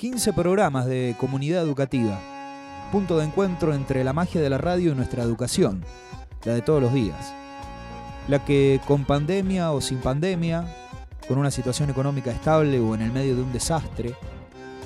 15 0.00 0.32
programas 0.32 0.86
de 0.86 1.14
comunidad 1.18 1.62
educativa, 1.62 2.18
punto 2.90 3.18
de 3.18 3.26
encuentro 3.26 3.74
entre 3.74 4.02
la 4.02 4.14
magia 4.14 4.40
de 4.40 4.48
la 4.48 4.56
radio 4.56 4.92
y 4.92 4.94
nuestra 4.94 5.22
educación, 5.22 5.84
la 6.44 6.54
de 6.54 6.62
todos 6.62 6.80
los 6.80 6.94
días. 6.94 7.34
La 8.26 8.42
que 8.42 8.80
con 8.86 9.04
pandemia 9.04 9.72
o 9.72 9.82
sin 9.82 9.98
pandemia, 9.98 10.64
con 11.28 11.36
una 11.36 11.50
situación 11.50 11.90
económica 11.90 12.30
estable 12.30 12.80
o 12.80 12.94
en 12.94 13.02
el 13.02 13.12
medio 13.12 13.36
de 13.36 13.42
un 13.42 13.52
desastre, 13.52 14.14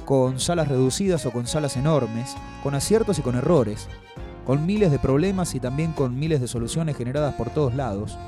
con 0.05 0.41
salas 0.41 0.67
reducidas 0.67 1.25
o 1.27 1.31
con 1.31 1.47
salas 1.47 1.77
enormes, 1.77 2.35
con 2.65 2.75
aciertos 2.75 3.21
y 3.21 3.23
con 3.23 3.37
errores, 3.37 3.87
con 4.45 4.67
miles 4.67 4.91
de 4.91 4.99
problemas 4.99 5.55
y 5.55 5.61
también 5.61 5.93
con 5.93 6.19
miles 6.19 6.41
de 6.41 6.49
soluciones 6.49 6.97
generadas 6.97 7.35
por 7.37 7.51
todos 7.51 7.77
lados, 7.77 8.19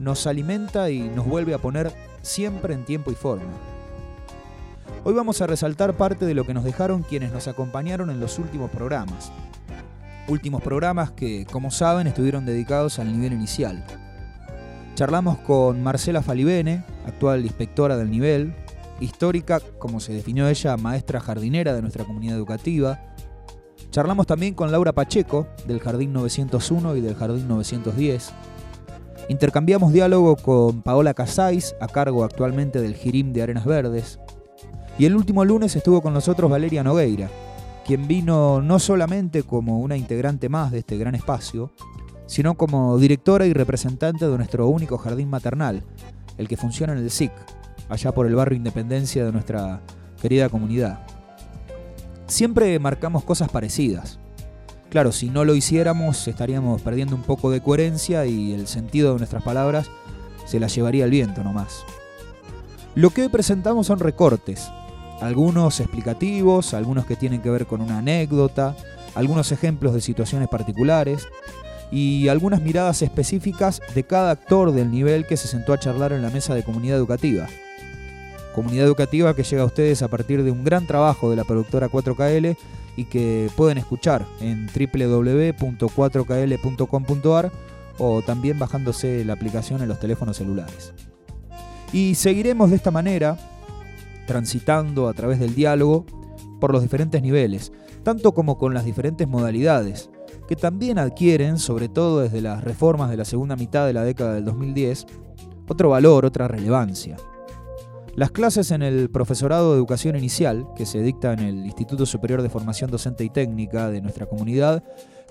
nos 0.00 0.26
alimenta 0.26 0.90
y 0.90 1.02
nos 1.02 1.24
vuelve 1.24 1.54
a 1.54 1.58
poner 1.58 1.94
siempre 2.22 2.74
en 2.74 2.84
tiempo 2.84 3.12
y 3.12 3.14
forma. 3.14 3.75
Hoy 5.08 5.14
vamos 5.14 5.40
a 5.40 5.46
resaltar 5.46 5.96
parte 5.96 6.26
de 6.26 6.34
lo 6.34 6.44
que 6.44 6.52
nos 6.52 6.64
dejaron 6.64 7.04
quienes 7.04 7.30
nos 7.30 7.46
acompañaron 7.46 8.10
en 8.10 8.18
los 8.18 8.40
últimos 8.40 8.72
programas. 8.72 9.30
Últimos 10.26 10.60
programas 10.62 11.12
que, 11.12 11.46
como 11.46 11.70
saben, 11.70 12.08
estuvieron 12.08 12.44
dedicados 12.44 12.98
al 12.98 13.12
nivel 13.12 13.32
inicial. 13.32 13.84
Charlamos 14.96 15.38
con 15.38 15.80
Marcela 15.80 16.22
Falibene, 16.22 16.82
actual 17.06 17.44
inspectora 17.44 17.96
del 17.96 18.10
nivel, 18.10 18.52
histórica, 18.98 19.60
como 19.78 20.00
se 20.00 20.12
definió 20.12 20.48
ella, 20.48 20.76
maestra 20.76 21.20
jardinera 21.20 21.72
de 21.72 21.82
nuestra 21.82 22.04
comunidad 22.04 22.36
educativa. 22.36 22.98
Charlamos 23.92 24.26
también 24.26 24.54
con 24.54 24.72
Laura 24.72 24.92
Pacheco, 24.92 25.46
del 25.68 25.78
Jardín 25.78 26.12
901 26.14 26.96
y 26.96 27.00
del 27.00 27.14
Jardín 27.14 27.46
910. 27.46 28.32
Intercambiamos 29.28 29.92
diálogo 29.92 30.34
con 30.34 30.82
Paola 30.82 31.14
Casais, 31.14 31.76
a 31.80 31.86
cargo 31.86 32.24
actualmente 32.24 32.80
del 32.80 32.96
Girim 32.96 33.32
de 33.32 33.42
Arenas 33.42 33.66
Verdes. 33.66 34.18
Y 34.98 35.04
el 35.04 35.14
último 35.14 35.44
lunes 35.44 35.76
estuvo 35.76 36.00
con 36.00 36.14
nosotros 36.14 36.50
Valeria 36.50 36.82
Nogueira, 36.82 37.28
quien 37.86 38.08
vino 38.08 38.62
no 38.62 38.78
solamente 38.78 39.42
como 39.42 39.80
una 39.80 39.96
integrante 39.96 40.48
más 40.48 40.72
de 40.72 40.78
este 40.78 40.96
gran 40.96 41.14
espacio, 41.14 41.70
sino 42.26 42.54
como 42.54 42.98
directora 42.98 43.46
y 43.46 43.52
representante 43.52 44.26
de 44.26 44.36
nuestro 44.36 44.68
único 44.68 44.96
jardín 44.98 45.28
maternal, 45.28 45.84
el 46.38 46.48
que 46.48 46.56
funciona 46.56 46.94
en 46.94 47.00
el 47.00 47.10
SIC, 47.10 47.30
allá 47.88 48.12
por 48.12 48.26
el 48.26 48.34
barrio 48.34 48.56
Independencia 48.56 49.24
de 49.24 49.32
nuestra 49.32 49.82
querida 50.20 50.48
comunidad. 50.48 51.06
Siempre 52.26 52.78
marcamos 52.78 53.22
cosas 53.22 53.50
parecidas. 53.50 54.18
Claro, 54.88 55.12
si 55.12 55.28
no 55.28 55.44
lo 55.44 55.54
hiciéramos 55.54 56.26
estaríamos 56.26 56.80
perdiendo 56.80 57.14
un 57.14 57.22
poco 57.22 57.50
de 57.50 57.60
coherencia 57.60 58.24
y 58.24 58.54
el 58.54 58.66
sentido 58.66 59.12
de 59.12 59.18
nuestras 59.18 59.42
palabras 59.42 59.90
se 60.46 60.58
las 60.58 60.74
llevaría 60.74 61.04
el 61.04 61.10
viento 61.10 61.44
nomás. 61.44 61.84
Lo 62.94 63.10
que 63.10 63.22
hoy 63.22 63.28
presentamos 63.28 63.86
son 63.88 63.98
recortes, 63.98 64.70
algunos 65.20 65.80
explicativos, 65.80 66.74
algunos 66.74 67.06
que 67.06 67.16
tienen 67.16 67.40
que 67.40 67.50
ver 67.50 67.66
con 67.66 67.80
una 67.80 67.98
anécdota, 67.98 68.76
algunos 69.14 69.52
ejemplos 69.52 69.94
de 69.94 70.00
situaciones 70.00 70.48
particulares 70.48 71.26
y 71.90 72.28
algunas 72.28 72.60
miradas 72.60 73.02
específicas 73.02 73.80
de 73.94 74.04
cada 74.04 74.30
actor 74.30 74.72
del 74.72 74.90
nivel 74.90 75.26
que 75.26 75.36
se 75.36 75.48
sentó 75.48 75.72
a 75.72 75.78
charlar 75.78 76.12
en 76.12 76.22
la 76.22 76.30
mesa 76.30 76.54
de 76.54 76.64
comunidad 76.64 76.96
educativa 76.96 77.46
comunidad 78.56 78.86
educativa 78.86 79.36
que 79.36 79.42
llega 79.42 79.62
a 79.62 79.66
ustedes 79.66 80.00
a 80.00 80.08
partir 80.08 80.42
de 80.42 80.50
un 80.50 80.64
gran 80.64 80.86
trabajo 80.86 81.28
de 81.28 81.36
la 81.36 81.44
productora 81.44 81.90
4KL 81.90 82.56
y 82.96 83.04
que 83.04 83.50
pueden 83.54 83.76
escuchar 83.76 84.24
en 84.40 84.66
www.4kl.com.ar 84.66 87.52
o 87.98 88.22
también 88.22 88.58
bajándose 88.58 89.26
la 89.26 89.34
aplicación 89.34 89.82
en 89.82 89.88
los 89.88 90.00
teléfonos 90.00 90.38
celulares. 90.38 90.94
Y 91.92 92.14
seguiremos 92.14 92.70
de 92.70 92.76
esta 92.76 92.90
manera, 92.90 93.36
transitando 94.26 95.08
a 95.08 95.14
través 95.14 95.38
del 95.40 95.54
diálogo 95.54 96.04
por 96.60 96.72
los 96.72 96.82
diferentes 96.82 97.22
niveles, 97.22 97.72
tanto 98.02 98.32
como 98.32 98.58
con 98.58 98.74
las 98.74 98.84
diferentes 98.84 99.26
modalidades, 99.26 100.10
que 100.48 100.56
también 100.56 100.98
adquieren, 100.98 101.58
sobre 101.58 101.88
todo 101.88 102.20
desde 102.20 102.40
las 102.40 102.62
reformas 102.62 103.10
de 103.10 103.16
la 103.16 103.24
segunda 103.24 103.56
mitad 103.56 103.86
de 103.86 103.92
la 103.92 104.04
década 104.04 104.34
del 104.34 104.44
2010, 104.44 105.06
otro 105.68 105.90
valor, 105.90 106.24
otra 106.24 106.48
relevancia. 106.48 107.16
Las 108.14 108.30
clases 108.30 108.70
en 108.70 108.82
el 108.82 109.10
profesorado 109.10 109.72
de 109.72 109.76
educación 109.76 110.16
inicial, 110.16 110.66
que 110.74 110.86
se 110.86 111.02
dicta 111.02 111.32
en 111.32 111.40
el 111.40 111.66
Instituto 111.66 112.06
Superior 112.06 112.40
de 112.40 112.48
Formación 112.48 112.90
Docente 112.90 113.24
y 113.24 113.30
Técnica 113.30 113.90
de 113.90 114.00
nuestra 114.00 114.26
comunidad, 114.26 114.82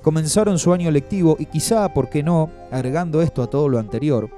comenzaron 0.03 0.59
su 0.59 0.71
año 0.71 0.91
lectivo 0.91 1.35
y 1.39 1.47
quizá, 1.47 1.91
¿por 1.93 2.09
qué 2.09 2.21
no?, 2.21 2.51
agregando 2.71 3.23
esto 3.23 3.41
a 3.41 3.49
todo 3.49 3.69
lo 3.69 3.79
anterior, 3.79 4.29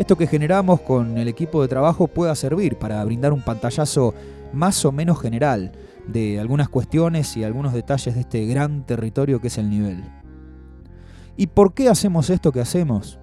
esto 0.00 0.16
que 0.16 0.26
generamos 0.26 0.80
con 0.80 1.18
el 1.18 1.28
equipo 1.28 1.60
de 1.60 1.68
trabajo 1.68 2.08
pueda 2.08 2.34
servir 2.34 2.76
para 2.78 3.04
brindar 3.04 3.34
un 3.34 3.42
pantallazo 3.42 4.14
más 4.50 4.82
o 4.86 4.92
menos 4.92 5.20
general 5.20 5.72
de 6.08 6.40
algunas 6.40 6.70
cuestiones 6.70 7.36
y 7.36 7.44
algunos 7.44 7.74
detalles 7.74 8.14
de 8.14 8.22
este 8.22 8.46
gran 8.46 8.86
territorio 8.86 9.42
que 9.42 9.48
es 9.48 9.58
el 9.58 9.68
nivel. 9.68 10.02
¿Y 11.36 11.48
por 11.48 11.74
qué 11.74 11.90
hacemos 11.90 12.30
esto 12.30 12.50
que 12.50 12.62
hacemos? 12.62 13.18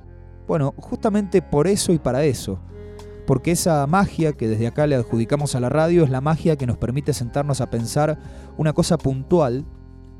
Bueno, 0.48 0.76
justamente 0.78 1.42
por 1.42 1.66
eso 1.68 1.94
y 1.94 1.98
para 1.98 2.24
eso 2.26 2.60
porque 3.26 3.52
esa 3.52 3.86
magia 3.88 4.34
que 4.34 4.48
desde 4.48 4.68
acá 4.68 4.86
le 4.86 4.96
adjudicamos 4.96 5.56
a 5.56 5.60
la 5.60 5.70
radio 5.70 6.04
es 6.04 6.12
la 6.12 6.22
magia 6.22 6.58
que 6.58 6.68
nos 6.68 6.78
permite 6.78 7.12
sentarnos 7.12 7.60
a 7.60 7.72
pensar 7.72 8.20
una 8.56 8.74
cosa 8.74 9.00
puntual 9.00 9.66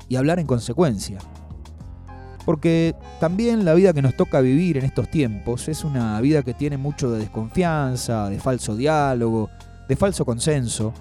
y 0.08 0.16
hablar 0.16 0.40
en 0.40 0.46
consecuencia. 0.46 1.18
Porque 2.48 2.94
también 3.20 3.66
la 3.66 3.74
vida 3.74 3.92
que 3.92 4.00
nos 4.00 4.16
toca 4.16 4.40
vivir 4.40 4.78
en 4.78 4.86
estos 4.86 5.10
tiempos 5.10 5.68
es 5.68 5.84
una 5.84 6.18
vida 6.22 6.42
que 6.42 6.54
tiene 6.54 6.78
mucho 6.78 7.10
de 7.10 7.18
desconfianza, 7.18 8.30
de 8.30 8.40
falso 8.40 8.74
diálogo, 8.74 9.50
de 9.86 9.96
falso 9.96 10.24
consenso. 10.24 10.94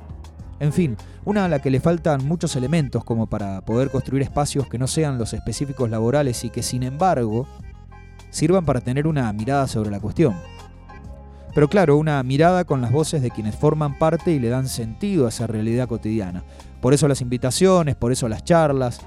En 0.59 0.73
fin, 0.73 0.97
una 1.23 1.45
a 1.45 1.47
la 1.47 1.59
que 1.59 1.71
le 1.71 1.79
faltan 1.79 2.27
muchos 2.27 2.57
elementos 2.57 3.05
como 3.05 3.27
para 3.27 3.61
poder 3.61 3.89
construir 3.91 4.23
espacios 4.23 4.67
que 4.67 4.77
no 4.77 4.87
sean 4.87 5.17
los 5.17 5.31
específicos 5.31 5.89
laborales 5.89 6.43
y 6.43 6.49
que 6.49 6.61
sin 6.61 6.83
embargo 6.83 7.47
sirvan 8.29 8.65
para 8.65 8.81
tener 8.81 9.07
una 9.07 9.31
mirada 9.31 9.67
sobre 9.67 9.89
la 9.89 10.01
cuestión. 10.01 10.35
Pero 11.55 11.69
claro, 11.69 11.95
una 11.95 12.21
mirada 12.23 12.65
con 12.65 12.81
las 12.81 12.91
voces 12.91 13.21
de 13.21 13.31
quienes 13.31 13.55
forman 13.55 13.97
parte 13.97 14.31
y 14.31 14.39
le 14.39 14.49
dan 14.49 14.67
sentido 14.67 15.25
a 15.25 15.29
esa 15.29 15.47
realidad 15.47 15.87
cotidiana. 15.87 16.43
Por 16.81 16.93
eso 16.93 17.07
las 17.07 17.21
invitaciones, 17.21 17.95
por 17.95 18.11
eso 18.11 18.27
las 18.27 18.43
charlas, 18.43 18.99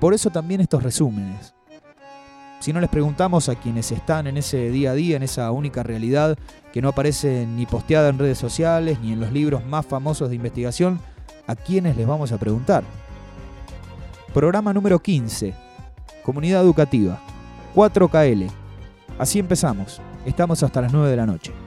por 0.00 0.14
eso 0.14 0.30
también 0.30 0.62
estos 0.62 0.82
resúmenes. 0.82 1.55
Si 2.66 2.72
no 2.72 2.80
les 2.80 2.90
preguntamos 2.90 3.48
a 3.48 3.54
quienes 3.54 3.92
están 3.92 4.26
en 4.26 4.38
ese 4.38 4.70
día 4.70 4.90
a 4.90 4.94
día, 4.94 5.16
en 5.16 5.22
esa 5.22 5.52
única 5.52 5.84
realidad 5.84 6.36
que 6.72 6.82
no 6.82 6.88
aparece 6.88 7.46
ni 7.46 7.64
posteada 7.64 8.08
en 8.08 8.18
redes 8.18 8.38
sociales 8.38 8.98
ni 9.00 9.12
en 9.12 9.20
los 9.20 9.30
libros 9.30 9.64
más 9.64 9.86
famosos 9.86 10.30
de 10.30 10.34
investigación, 10.34 10.98
¿a 11.46 11.54
quiénes 11.54 11.96
les 11.96 12.08
vamos 12.08 12.32
a 12.32 12.38
preguntar? 12.38 12.82
Programa 14.34 14.72
número 14.72 14.98
15. 14.98 15.54
Comunidad 16.24 16.60
Educativa. 16.60 17.20
4KL. 17.72 18.50
Así 19.16 19.38
empezamos. 19.38 20.00
Estamos 20.24 20.60
hasta 20.64 20.80
las 20.80 20.92
9 20.92 21.08
de 21.08 21.16
la 21.16 21.26
noche. 21.26 21.65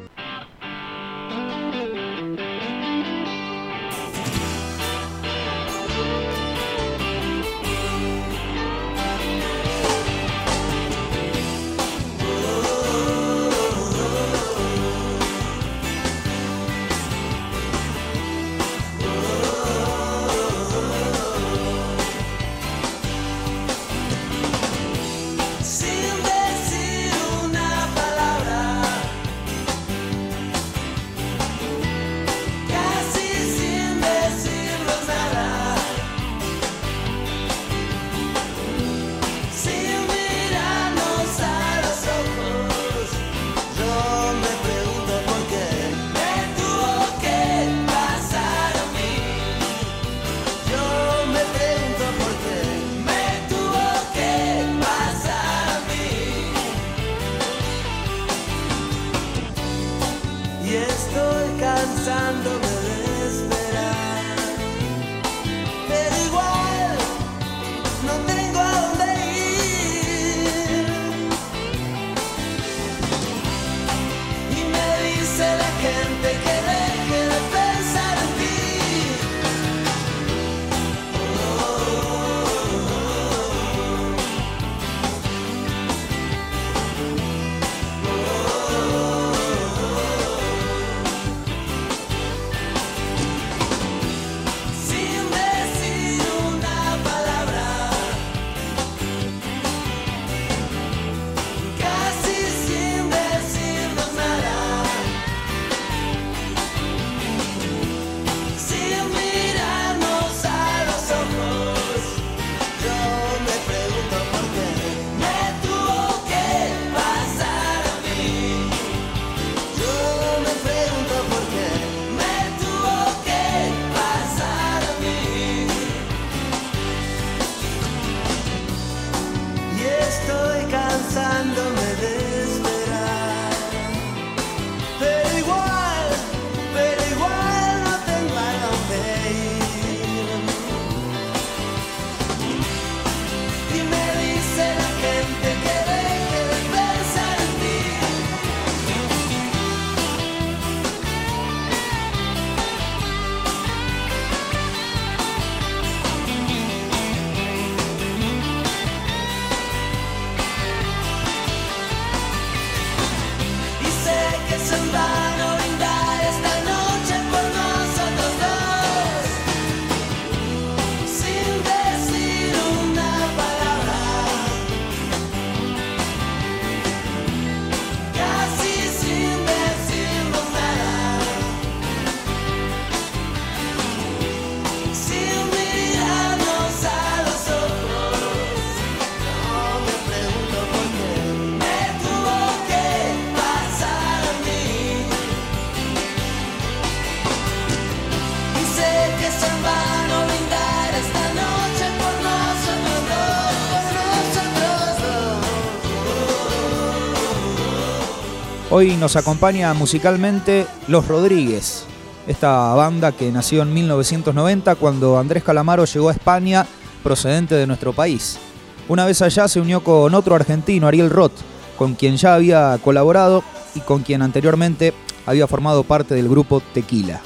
Hoy 208.79 208.95
nos 208.95 209.17
acompaña 209.17 209.73
musicalmente 209.73 210.65
Los 210.87 211.09
Rodríguez, 211.09 211.83
esta 212.27 212.73
banda 212.75 213.11
que 213.11 213.29
nació 213.29 213.61
en 213.61 213.73
1990 213.73 214.75
cuando 214.75 215.19
Andrés 215.19 215.43
Calamaro 215.43 215.83
llegó 215.83 216.07
a 216.07 216.13
España 216.13 216.65
procedente 217.03 217.55
de 217.55 217.67
nuestro 217.67 217.91
país. 217.91 218.39
Una 218.87 219.03
vez 219.03 219.21
allá 219.21 219.49
se 219.49 219.59
unió 219.59 219.83
con 219.83 220.15
otro 220.15 220.33
argentino, 220.33 220.87
Ariel 220.87 221.09
Roth, 221.09 221.33
con 221.77 221.95
quien 221.95 222.15
ya 222.15 222.35
había 222.35 222.79
colaborado 222.81 223.43
y 223.75 223.81
con 223.81 224.01
quien 224.01 224.21
anteriormente 224.21 224.93
había 225.25 225.45
formado 225.45 225.83
parte 225.83 226.15
del 226.15 226.29
grupo 226.29 226.61
Tequila. 226.73 227.19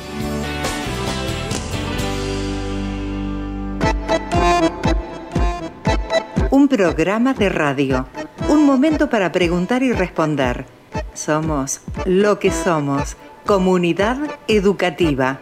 Un 6.50 6.67
programa 6.67 7.35
de 7.35 7.50
radio, 7.50 8.07
un 8.50 8.65
momento 8.65 9.07
para 9.07 9.31
preguntar 9.31 9.83
y 9.83 9.94
responder 9.94 10.81
somos 11.13 11.81
lo 12.06 12.39
que 12.39 12.51
somos, 12.51 13.18
comunidad 13.45 14.18
educativa. 14.48 15.42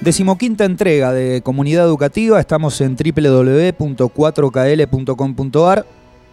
Decimoquinta 0.00 0.64
entrega 0.64 1.12
de 1.12 1.42
Comunidad 1.42 1.84
Educativa, 1.84 2.40
estamos 2.40 2.80
en 2.80 2.96
www.4kl.com.ar. 2.96 5.86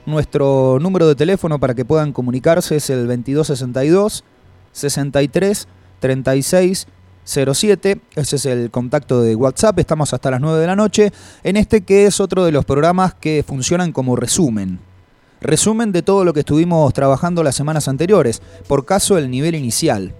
Nuestro 0.07 0.79
número 0.81 1.07
de 1.07 1.13
teléfono 1.13 1.59
para 1.59 1.75
que 1.75 1.85
puedan 1.85 2.11
comunicarse 2.11 2.77
es 2.77 2.89
el 2.89 3.05
2262 3.05 4.23
63 4.71 5.67
36 5.99 6.87
07, 7.25 8.01
ese 8.15 8.35
es 8.35 8.45
el 8.45 8.71
contacto 8.71 9.21
de 9.21 9.35
WhatsApp, 9.35 9.79
estamos 9.79 10.13
hasta 10.13 10.31
las 10.31 10.41
9 10.41 10.59
de 10.59 10.67
la 10.67 10.75
noche, 10.75 11.11
en 11.43 11.57
este 11.57 11.81
que 11.81 12.05
es 12.05 12.19
otro 12.19 12.45
de 12.45 12.51
los 12.51 12.65
programas 12.65 13.13
que 13.13 13.43
funcionan 13.45 13.91
como 13.91 14.15
resumen. 14.15 14.79
Resumen 15.41 15.91
de 15.91 16.01
todo 16.01 16.25
lo 16.25 16.33
que 16.33 16.41
estuvimos 16.41 16.93
trabajando 16.93 17.43
las 17.43 17.55
semanas 17.55 17.87
anteriores, 17.87 18.41
por 18.67 18.85
caso 18.85 19.17
el 19.17 19.31
nivel 19.31 19.55
inicial. 19.55 20.13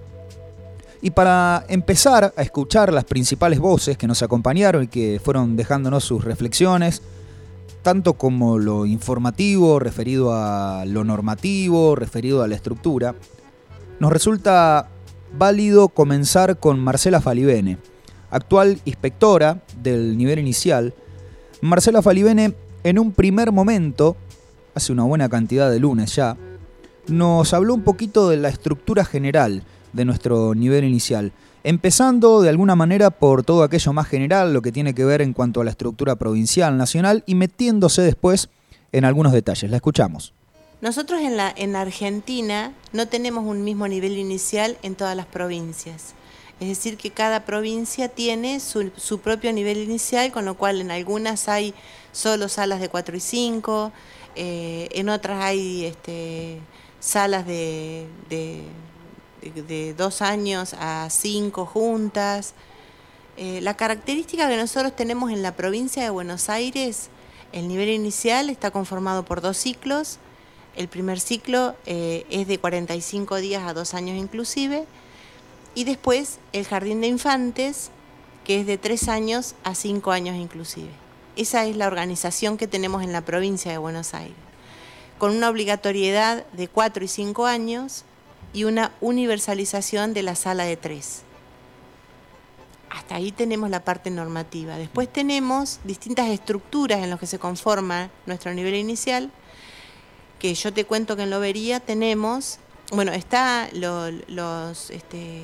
Y 1.02 1.10
para 1.10 1.64
empezar 1.68 2.32
a 2.36 2.42
escuchar 2.42 2.92
las 2.92 3.04
principales 3.04 3.58
voces 3.58 3.96
que 3.96 4.06
nos 4.06 4.22
acompañaron 4.22 4.84
y 4.84 4.88
que 4.88 5.20
fueron 5.22 5.56
dejándonos 5.56 6.04
sus 6.04 6.24
reflexiones, 6.24 7.02
tanto 7.82 8.14
como 8.14 8.58
lo 8.58 8.86
informativo, 8.86 9.78
referido 9.78 10.34
a 10.34 10.84
lo 10.86 11.04
normativo, 11.04 11.96
referido 11.96 12.42
a 12.42 12.48
la 12.48 12.54
estructura, 12.54 13.14
nos 13.98 14.12
resulta 14.12 14.88
válido 15.36 15.88
comenzar 15.88 16.58
con 16.58 16.78
Marcela 16.78 17.20
Falibene, 17.20 17.78
actual 18.30 18.80
inspectora 18.84 19.62
del 19.82 20.16
nivel 20.16 20.38
inicial. 20.38 20.94
Marcela 21.60 22.02
Falibene, 22.02 22.54
en 22.84 22.98
un 22.98 23.12
primer 23.12 23.52
momento, 23.52 24.16
hace 24.74 24.92
una 24.92 25.04
buena 25.04 25.28
cantidad 25.28 25.70
de 25.70 25.80
lunes 25.80 26.14
ya, 26.14 26.36
nos 27.08 27.52
habló 27.54 27.74
un 27.74 27.82
poquito 27.82 28.28
de 28.28 28.36
la 28.36 28.48
estructura 28.48 29.04
general 29.04 29.62
de 29.92 30.04
nuestro 30.04 30.54
nivel 30.54 30.84
inicial, 30.84 31.32
empezando 31.64 32.40
de 32.40 32.48
alguna 32.48 32.76
manera 32.76 33.10
por 33.10 33.42
todo 33.42 33.62
aquello 33.62 33.92
más 33.92 34.06
general, 34.06 34.52
lo 34.52 34.62
que 34.62 34.72
tiene 34.72 34.94
que 34.94 35.04
ver 35.04 35.20
en 35.20 35.32
cuanto 35.32 35.60
a 35.60 35.64
la 35.64 35.70
estructura 35.70 36.16
provincial, 36.16 36.76
nacional, 36.76 37.24
y 37.26 37.34
metiéndose 37.34 38.02
después 38.02 38.48
en 38.92 39.04
algunos 39.04 39.32
detalles. 39.32 39.70
La 39.70 39.76
escuchamos. 39.76 40.32
Nosotros 40.80 41.20
en 41.20 41.36
la, 41.36 41.52
en 41.54 41.76
Argentina 41.76 42.72
no 42.92 43.06
tenemos 43.06 43.44
un 43.44 43.64
mismo 43.64 43.86
nivel 43.86 44.16
inicial 44.16 44.78
en 44.82 44.94
todas 44.94 45.14
las 45.14 45.26
provincias. 45.26 46.14
Es 46.58 46.68
decir, 46.68 46.96
que 46.96 47.10
cada 47.10 47.44
provincia 47.44 48.08
tiene 48.08 48.60
su, 48.60 49.20
propio 49.22 49.52
nivel 49.52 49.78
inicial, 49.78 50.30
con 50.30 50.44
lo 50.44 50.56
cual 50.56 50.80
en 50.80 50.90
algunas 50.90 51.48
hay 51.48 51.74
solo 52.12 52.48
salas 52.48 52.80
de 52.80 52.88
4 52.88 53.16
y 53.16 53.20
5, 53.20 53.92
eh, 54.36 54.88
en 54.92 55.08
otras 55.08 55.42
hay 55.42 55.86
este, 55.86 56.60
salas 56.98 57.46
de, 57.46 58.06
de, 58.28 58.62
de, 59.62 59.94
dos 59.94 60.20
años 60.20 60.74
a 60.78 61.08
cinco 61.10 61.64
juntas. 61.64 62.52
Eh, 63.38 63.60
la 63.62 63.74
característica 63.74 64.48
que 64.48 64.56
nosotros 64.58 64.94
tenemos 64.94 65.30
en 65.30 65.42
la 65.42 65.56
provincia 65.56 66.02
de 66.02 66.10
Buenos 66.10 66.50
Aires, 66.50 67.08
el 67.52 67.68
nivel 67.68 67.88
inicial 67.88 68.50
está 68.50 68.70
conformado 68.70 69.24
por 69.24 69.40
dos 69.40 69.56
ciclos, 69.56 70.18
el 70.76 70.88
primer 70.88 71.20
ciclo 71.20 71.74
eh, 71.86 72.26
es 72.30 72.46
de 72.46 72.58
45 72.58 73.36
días 73.36 73.62
a 73.64 73.74
dos 73.74 73.94
años 73.94 74.16
inclusive. 74.16 74.84
Y 75.74 75.84
después 75.84 76.38
el 76.52 76.64
jardín 76.64 77.00
de 77.00 77.06
infantes, 77.06 77.90
que 78.44 78.60
es 78.60 78.66
de 78.66 78.78
tres 78.78 79.08
años 79.08 79.54
a 79.64 79.74
cinco 79.74 80.10
años 80.12 80.36
inclusive. 80.36 80.90
Esa 81.36 81.64
es 81.66 81.76
la 81.76 81.86
organización 81.86 82.56
que 82.56 82.66
tenemos 82.66 83.02
en 83.02 83.12
la 83.12 83.20
provincia 83.20 83.70
de 83.70 83.78
Buenos 83.78 84.14
Aires, 84.14 84.36
con 85.18 85.34
una 85.36 85.48
obligatoriedad 85.48 86.44
de 86.52 86.68
cuatro 86.68 87.04
y 87.04 87.08
cinco 87.08 87.46
años 87.46 88.04
y 88.52 88.64
una 88.64 88.92
universalización 89.00 90.12
de 90.12 90.22
la 90.22 90.34
sala 90.34 90.64
de 90.64 90.76
tres. 90.76 91.22
Hasta 92.90 93.14
ahí 93.14 93.30
tenemos 93.30 93.70
la 93.70 93.84
parte 93.84 94.10
normativa. 94.10 94.76
Después 94.76 95.12
tenemos 95.12 95.78
distintas 95.84 96.28
estructuras 96.28 96.98
en 96.98 97.10
las 97.10 97.20
que 97.20 97.26
se 97.26 97.38
conforma 97.38 98.10
nuestro 98.26 98.52
nivel 98.52 98.74
inicial, 98.74 99.30
que 100.40 100.54
yo 100.54 100.72
te 100.72 100.84
cuento 100.84 101.14
que 101.14 101.22
en 101.22 101.30
Lobería 101.30 101.78
tenemos, 101.78 102.58
bueno, 102.90 103.12
está 103.12 103.68
los, 103.72 104.90
este, 104.90 105.42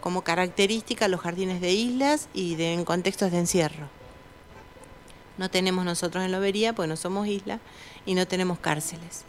como 0.00 0.22
característica 0.22 1.06
los 1.06 1.20
jardines 1.20 1.60
de 1.60 1.72
islas 1.72 2.28
y 2.32 2.56
de, 2.56 2.72
en 2.72 2.84
contextos 2.84 3.30
de 3.30 3.38
encierro. 3.38 3.88
No 5.36 5.50
tenemos 5.50 5.84
nosotros 5.84 6.24
en 6.24 6.32
Lobería, 6.32 6.72
porque 6.72 6.88
no 6.88 6.96
somos 6.96 7.28
isla, 7.28 7.60
y 8.06 8.14
no 8.14 8.26
tenemos 8.26 8.58
cárceles. 8.58 9.24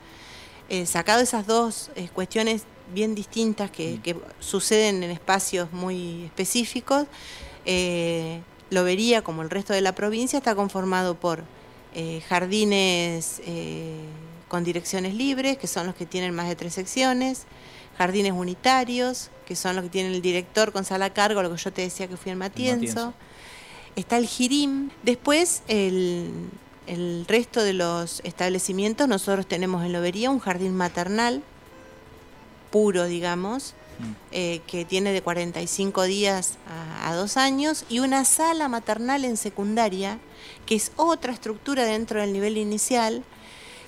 Eh, 0.70 0.86
sacado 0.86 1.22
esas 1.22 1.46
dos 1.46 1.92
eh, 1.96 2.08
cuestiones 2.12 2.64
bien 2.94 3.14
distintas 3.14 3.70
que, 3.70 4.00
mm. 4.04 4.42
suceden 4.42 5.04
en 5.04 5.12
espacios 5.12 5.72
muy 5.74 6.24
específicos, 6.26 7.08
eh, 7.66 8.42
Lobería, 8.70 9.22
como 9.22 9.42
el 9.42 9.50
resto 9.50 9.74
de 9.74 9.82
la 9.82 9.94
provincia, 9.94 10.38
está 10.38 10.56
conformado 10.56 11.16
por 11.16 11.44
jardines 12.28 13.40
con 14.54 14.64
direcciones 14.64 15.16
libres, 15.16 15.58
que 15.58 15.66
son 15.66 15.88
los 15.88 15.96
que 15.96 16.06
tienen 16.06 16.32
más 16.32 16.48
de 16.48 16.56
tres 16.56 16.76
secciones, 16.76 17.46
jardines 17.98 18.34
unitarios, 18.34 19.32
que 19.48 19.56
son 19.56 19.76
los 19.76 19.86
que 19.86 19.90
tienen 19.90 20.14
el 20.14 20.22
director 20.22 20.72
con 20.72 20.86
sala 20.86 21.06
a 21.06 21.10
cargo, 21.10 21.42
lo 21.42 21.50
que 21.50 21.58
yo 21.58 21.74
te 21.74 21.82
decía 21.82 22.08
que 22.08 22.18
fui 22.18 22.32
en 22.32 22.38
Matienzo. 22.38 23.16
Está 23.96 24.20
el 24.20 24.28
Girim. 24.28 24.92
Después, 25.02 25.64
el, 25.68 27.26
resto 27.28 27.64
de 27.64 27.74
los 27.74 28.22
establecimientos, 28.26 29.08
nosotros 29.08 29.48
tenemos 29.48 29.84
en 29.84 29.92
Lobería 29.92 30.30
un 30.30 30.38
jardín 30.38 30.76
maternal, 30.76 31.42
puro, 32.70 33.06
digamos, 33.06 33.74
mm. 33.98 34.12
eh, 34.34 34.62
que 34.68 34.86
tiene 34.86 35.14
de 35.14 35.24
45 35.24 36.04
días 36.04 36.60
a, 36.68 37.10
a, 37.10 37.16
dos 37.16 37.38
años, 37.38 37.86
y 37.90 38.02
una 38.02 38.24
sala 38.24 38.68
maternal 38.68 39.26
en 39.26 39.36
secundaria, 39.36 40.20
que 40.68 40.76
es 40.76 40.92
otra 40.96 41.34
estructura 41.34 41.86
dentro 41.86 42.22
del 42.22 42.34
nivel 42.34 42.58
inicial, 42.58 43.24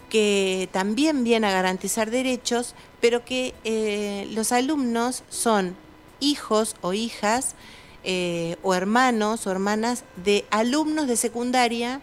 que 0.10 0.70
también 0.72 1.24
viene 1.24 1.48
a 1.48 1.52
garantizar 1.52 2.12
derechos, 2.12 2.76
pero 3.02 3.26
que 3.26 3.54
eh, 3.64 4.28
los 4.32 4.52
alumnos 4.52 5.24
son 5.30 5.76
hijos 6.20 6.76
o 6.82 6.94
hijas 6.94 7.56
eh, 8.04 8.58
o 8.62 8.74
hermanos 8.74 9.48
o 9.48 9.52
hermanas 9.52 10.04
de 10.24 10.46
alumnos 10.52 11.08
de 11.08 11.18
secundaria 11.18 12.02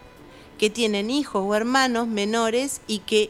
que 0.57 0.69
tienen 0.69 1.09
hijos 1.09 1.43
o 1.45 1.55
hermanos 1.55 2.07
menores 2.07 2.81
y 2.87 2.99
que 2.99 3.29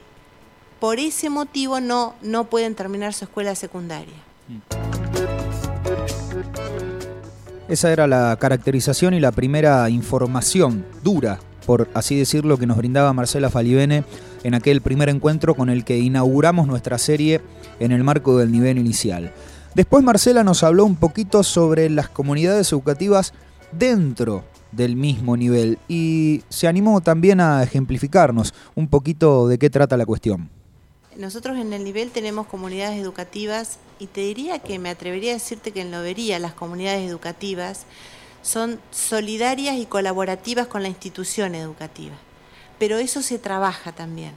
por 0.79 0.99
ese 0.99 1.29
motivo 1.29 1.79
no, 1.79 2.15
no 2.21 2.49
pueden 2.49 2.75
terminar 2.75 3.13
su 3.13 3.25
escuela 3.25 3.55
secundaria. 3.55 4.15
Esa 7.69 7.91
era 7.91 8.07
la 8.07 8.35
caracterización 8.39 9.13
y 9.13 9.19
la 9.19 9.31
primera 9.31 9.89
información 9.89 10.85
dura, 11.01 11.39
por 11.65 11.89
así 11.93 12.17
decirlo, 12.17 12.57
que 12.57 12.67
nos 12.67 12.77
brindaba 12.77 13.13
Marcela 13.13 13.49
Falibene 13.49 14.03
en 14.43 14.53
aquel 14.53 14.81
primer 14.81 15.09
encuentro 15.09 15.55
con 15.55 15.69
el 15.69 15.83
que 15.85 15.99
inauguramos 15.99 16.67
nuestra 16.67 16.97
serie 16.97 17.41
en 17.79 17.91
el 17.91 18.03
marco 18.03 18.37
del 18.37 18.51
nivel 18.51 18.77
inicial. 18.77 19.33
Después 19.75 20.03
Marcela 20.03 20.43
nos 20.43 20.63
habló 20.63 20.85
un 20.85 20.95
poquito 20.95 21.43
sobre 21.43 21.89
las 21.89 22.09
comunidades 22.09 22.71
educativas 22.71 23.33
dentro 23.71 24.43
del 24.71 24.95
mismo 24.95 25.37
nivel 25.37 25.79
y 25.87 26.43
se 26.49 26.67
animó 26.67 27.01
también 27.01 27.39
a 27.39 27.63
ejemplificarnos 27.63 28.53
un 28.75 28.87
poquito 28.87 29.47
de 29.47 29.57
qué 29.57 29.69
trata 29.69 29.97
la 29.97 30.05
cuestión. 30.05 30.49
Nosotros 31.17 31.57
en 31.57 31.73
el 31.73 31.83
nivel 31.83 32.09
tenemos 32.09 32.47
comunidades 32.47 32.99
educativas 32.99 33.77
y 33.99 34.07
te 34.07 34.21
diría 34.21 34.59
que 34.59 34.79
me 34.79 34.89
atrevería 34.89 35.31
a 35.31 35.35
decirte 35.35 35.71
que 35.71 35.81
en 35.81 35.91
Lobería 35.91 36.39
las 36.39 36.53
comunidades 36.53 37.07
educativas 37.07 37.85
son 38.43 38.79
solidarias 38.91 39.77
y 39.77 39.87
colaborativas 39.87 40.67
con 40.67 40.83
la 40.83 40.89
institución 40.89 41.55
educativa 41.55 42.15
pero 42.83 42.97
eso 42.97 43.21
se 43.21 43.39
trabaja 43.39 43.93
también. 43.93 44.33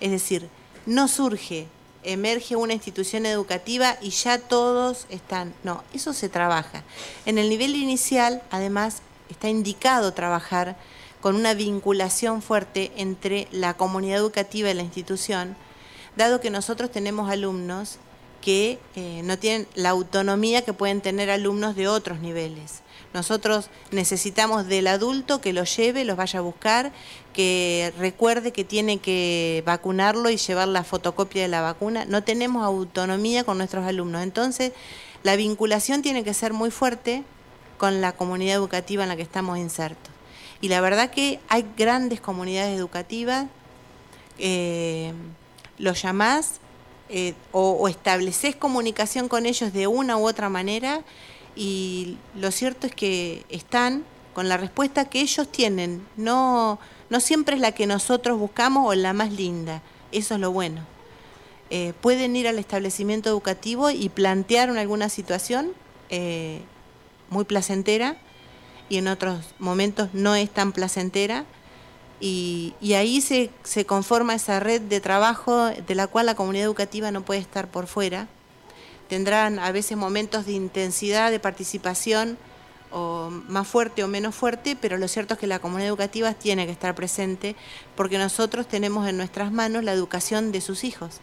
Es 0.00 0.10
decir, 0.10 0.48
no 0.86 1.08
surge 1.08 1.66
emerge 2.04 2.56
una 2.56 2.72
institución 2.72 3.26
educativa 3.26 3.98
y 4.00 4.08
ya 4.08 4.38
todos 4.38 5.06
están. 5.10 5.52
No, 5.62 5.84
eso 5.92 6.14
se 6.14 6.30
trabaja. 6.30 6.84
En 7.26 7.36
el 7.36 7.50
nivel 7.50 7.76
inicial, 7.76 8.42
además, 8.50 9.02
está 9.28 9.50
indicado 9.50 10.14
trabajar 10.14 10.76
con 11.20 11.36
una 11.36 11.52
vinculación 11.52 12.40
fuerte 12.40 12.92
entre 12.96 13.46
la 13.52 13.74
comunidad 13.74 14.18
educativa 14.18 14.70
y 14.70 14.74
la 14.74 14.82
institución, 14.82 15.54
dado 16.16 16.40
que 16.40 16.48
nosotros 16.48 16.90
tenemos 16.90 17.30
alumnos 17.30 17.98
que 18.40 18.78
eh, 18.96 19.20
no 19.22 19.38
tienen 19.38 19.68
la 19.74 19.90
autonomía 19.90 20.62
que 20.62 20.72
pueden 20.72 21.02
tener 21.02 21.28
alumnos 21.28 21.76
de 21.76 21.88
otros 21.88 22.20
niveles. 22.20 22.81
Nosotros 23.14 23.68
necesitamos 23.90 24.66
del 24.66 24.86
adulto 24.86 25.40
que 25.40 25.52
lo 25.52 25.64
lleve, 25.64 26.04
los 26.04 26.16
vaya 26.16 26.38
a 26.38 26.42
buscar, 26.42 26.92
que 27.34 27.92
recuerde 27.98 28.52
que 28.52 28.64
tiene 28.64 28.98
que 28.98 29.62
vacunarlo 29.66 30.30
y 30.30 30.38
llevar 30.38 30.68
la 30.68 30.82
fotocopia 30.82 31.42
de 31.42 31.48
la 31.48 31.60
vacuna. 31.60 32.06
No 32.06 32.22
tenemos 32.22 32.64
autonomía 32.64 33.44
con 33.44 33.58
nuestros 33.58 33.84
alumnos. 33.84 34.22
Entonces, 34.22 34.72
la 35.22 35.36
vinculación 35.36 36.00
tiene 36.00 36.24
que 36.24 36.32
ser 36.32 36.52
muy 36.52 36.70
fuerte 36.70 37.22
con 37.76 38.00
la 38.00 38.12
comunidad 38.12 38.56
educativa 38.56 39.02
en 39.02 39.10
la 39.10 39.16
que 39.16 39.22
estamos 39.22 39.58
insertos. 39.58 40.12
Y 40.60 40.68
la 40.68 40.80
verdad 40.80 41.10
que 41.10 41.40
hay 41.48 41.66
grandes 41.76 42.20
comunidades 42.20 42.78
educativas, 42.78 43.46
eh, 44.38 45.12
los 45.78 46.00
llamás 46.00 46.60
eh, 47.08 47.34
o, 47.50 47.72
o 47.72 47.88
estableces 47.88 48.56
comunicación 48.56 49.28
con 49.28 49.44
ellos 49.44 49.72
de 49.72 49.86
una 49.86 50.16
u 50.16 50.26
otra 50.26 50.48
manera 50.48 51.02
y 51.54 52.18
lo 52.34 52.50
cierto 52.50 52.86
es 52.86 52.94
que 52.94 53.44
están 53.48 54.04
con 54.32 54.48
la 54.48 54.56
respuesta 54.56 55.04
que 55.04 55.20
ellos 55.20 55.50
tienen. 55.50 56.06
No, 56.16 56.78
no 57.10 57.20
siempre 57.20 57.56
es 57.56 57.60
la 57.60 57.72
que 57.72 57.86
nosotros 57.86 58.38
buscamos 58.38 58.88
o 58.88 58.94
la 58.94 59.12
más 59.12 59.32
linda. 59.32 59.82
Eso 60.10 60.34
es 60.34 60.40
lo 60.40 60.50
bueno. 60.52 60.82
Eh, 61.70 61.92
pueden 62.00 62.36
ir 62.36 62.48
al 62.48 62.58
establecimiento 62.58 63.28
educativo 63.30 63.90
y 63.90 64.08
plantear 64.08 64.70
alguna 64.70 65.08
situación 65.08 65.72
eh, 66.10 66.60
muy 67.30 67.44
placentera 67.44 68.16
y 68.88 68.98
en 68.98 69.08
otros 69.08 69.54
momentos 69.58 70.10
no 70.12 70.34
es 70.34 70.50
tan 70.50 70.72
placentera. 70.72 71.44
Y, 72.20 72.74
y 72.80 72.94
ahí 72.94 73.20
se, 73.20 73.50
se 73.64 73.84
conforma 73.84 74.34
esa 74.34 74.60
red 74.60 74.80
de 74.80 75.00
trabajo 75.00 75.66
de 75.66 75.94
la 75.94 76.06
cual 76.06 76.26
la 76.26 76.34
comunidad 76.34 76.66
educativa 76.66 77.10
no 77.10 77.22
puede 77.22 77.40
estar 77.40 77.68
por 77.68 77.86
fuera 77.88 78.28
tendrán 79.12 79.58
a 79.58 79.72
veces 79.72 79.98
momentos 79.98 80.46
de 80.46 80.52
intensidad, 80.52 81.30
de 81.30 81.38
participación, 81.38 82.38
o 82.90 83.28
más 83.46 83.68
fuerte 83.68 84.02
o 84.02 84.08
menos 84.08 84.34
fuerte, 84.34 84.74
pero 84.74 84.96
lo 84.96 85.06
cierto 85.06 85.34
es 85.34 85.40
que 85.40 85.46
la 85.46 85.58
comunidad 85.58 85.88
educativa 85.88 86.32
tiene 86.32 86.64
que 86.64 86.72
estar 86.72 86.94
presente 86.94 87.54
porque 87.94 88.16
nosotros 88.16 88.66
tenemos 88.66 89.06
en 89.06 89.18
nuestras 89.18 89.52
manos 89.52 89.84
la 89.84 89.92
educación 89.92 90.50
de 90.50 90.62
sus 90.62 90.82
hijos. 90.82 91.20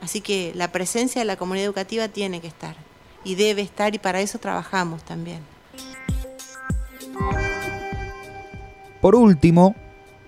Así 0.00 0.20
que 0.20 0.50
la 0.56 0.72
presencia 0.72 1.20
de 1.20 1.24
la 1.24 1.36
comunidad 1.36 1.66
educativa 1.66 2.08
tiene 2.08 2.40
que 2.40 2.48
estar 2.48 2.74
y 3.22 3.36
debe 3.36 3.62
estar 3.62 3.94
y 3.94 4.00
para 4.00 4.20
eso 4.20 4.40
trabajamos 4.40 5.04
también. 5.04 5.42
Por 9.00 9.14
último, 9.14 9.76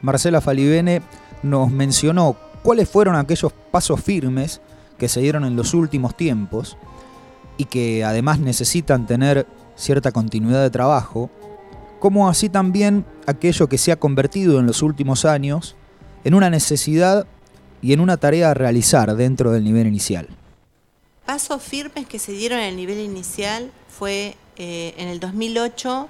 Marcela 0.00 0.40
Falibene 0.40 1.02
nos 1.42 1.72
mencionó 1.72 2.36
cuáles 2.62 2.88
fueron 2.88 3.16
aquellos 3.16 3.52
pasos 3.72 4.00
firmes 4.00 4.60
que 4.98 5.08
se 5.08 5.20
dieron 5.20 5.44
en 5.44 5.56
los 5.56 5.74
últimos 5.74 6.16
tiempos 6.16 6.76
y 7.56 7.66
que 7.66 8.04
además 8.04 8.38
necesitan 8.38 9.06
tener 9.06 9.46
cierta 9.76 10.12
continuidad 10.12 10.62
de 10.62 10.70
trabajo, 10.70 11.30
como 12.00 12.28
así 12.28 12.48
también 12.48 13.04
aquello 13.26 13.68
que 13.68 13.78
se 13.78 13.92
ha 13.92 13.98
convertido 13.98 14.60
en 14.60 14.66
los 14.66 14.82
últimos 14.82 15.24
años 15.24 15.76
en 16.24 16.34
una 16.34 16.50
necesidad 16.50 17.26
y 17.82 17.92
en 17.92 18.00
una 18.00 18.16
tarea 18.16 18.50
a 18.50 18.54
realizar 18.54 19.14
dentro 19.14 19.52
del 19.52 19.64
nivel 19.64 19.86
inicial. 19.86 20.28
Pasos 21.26 21.62
firmes 21.62 22.06
que 22.06 22.18
se 22.18 22.32
dieron 22.32 22.58
en 22.58 22.66
el 22.66 22.76
nivel 22.76 22.98
inicial 22.98 23.70
fue 23.88 24.36
eh, 24.56 24.94
en 24.96 25.08
el 25.08 25.20
2008, 25.20 26.08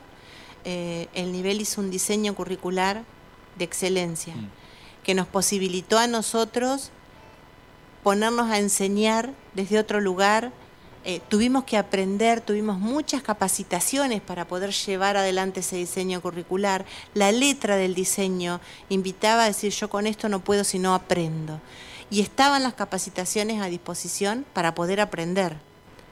eh, 0.65 1.09
el 1.15 1.33
nivel 1.33 1.61
hizo 1.61 1.81
un 1.81 1.91
diseño 1.91 2.35
curricular 2.35 3.05
de 3.59 3.65
excelencia, 3.65 4.35
mm. 4.35 4.51
que 5.03 5.15
nos 5.15 5.27
posibilitó 5.27 5.99
a 5.99 6.07
nosotros 6.07 6.91
ponernos 8.05 8.51
a 8.51 8.59
enseñar 8.59 9.33
desde 9.55 9.81
otro 9.81 10.01
lugar. 10.01 10.53
Eh, 11.07 11.21
tuvimos 11.29 11.65
que 11.65 11.77
aprender, 11.77 12.41
tuvimos 12.41 12.79
muchas 12.79 13.23
capacitaciones 13.23 14.21
para 14.21 14.47
poder 14.47 14.71
llevar 14.73 15.17
adelante 15.17 15.61
ese 15.61 15.77
diseño 15.77 16.21
curricular. 16.21 16.85
La 17.15 17.33
letra 17.33 17.77
del 17.77 17.95
diseño 17.95 18.61
invitaba 18.91 19.45
a 19.45 19.47
decir 19.47 19.73
yo 19.73 19.89
con 19.89 20.07
esto 20.07 20.29
no 20.29 20.41
puedo 20.41 20.65
si 20.65 20.79
no 20.79 20.95
aprendo. 20.95 21.61
Y 22.11 22.21
estaban 22.21 22.63
las 22.63 22.75
capacitaciones 22.75 23.61
a 23.61 23.67
disposición 23.67 24.45
para 24.53 24.75
poder 24.75 25.01
aprender. 25.01 25.57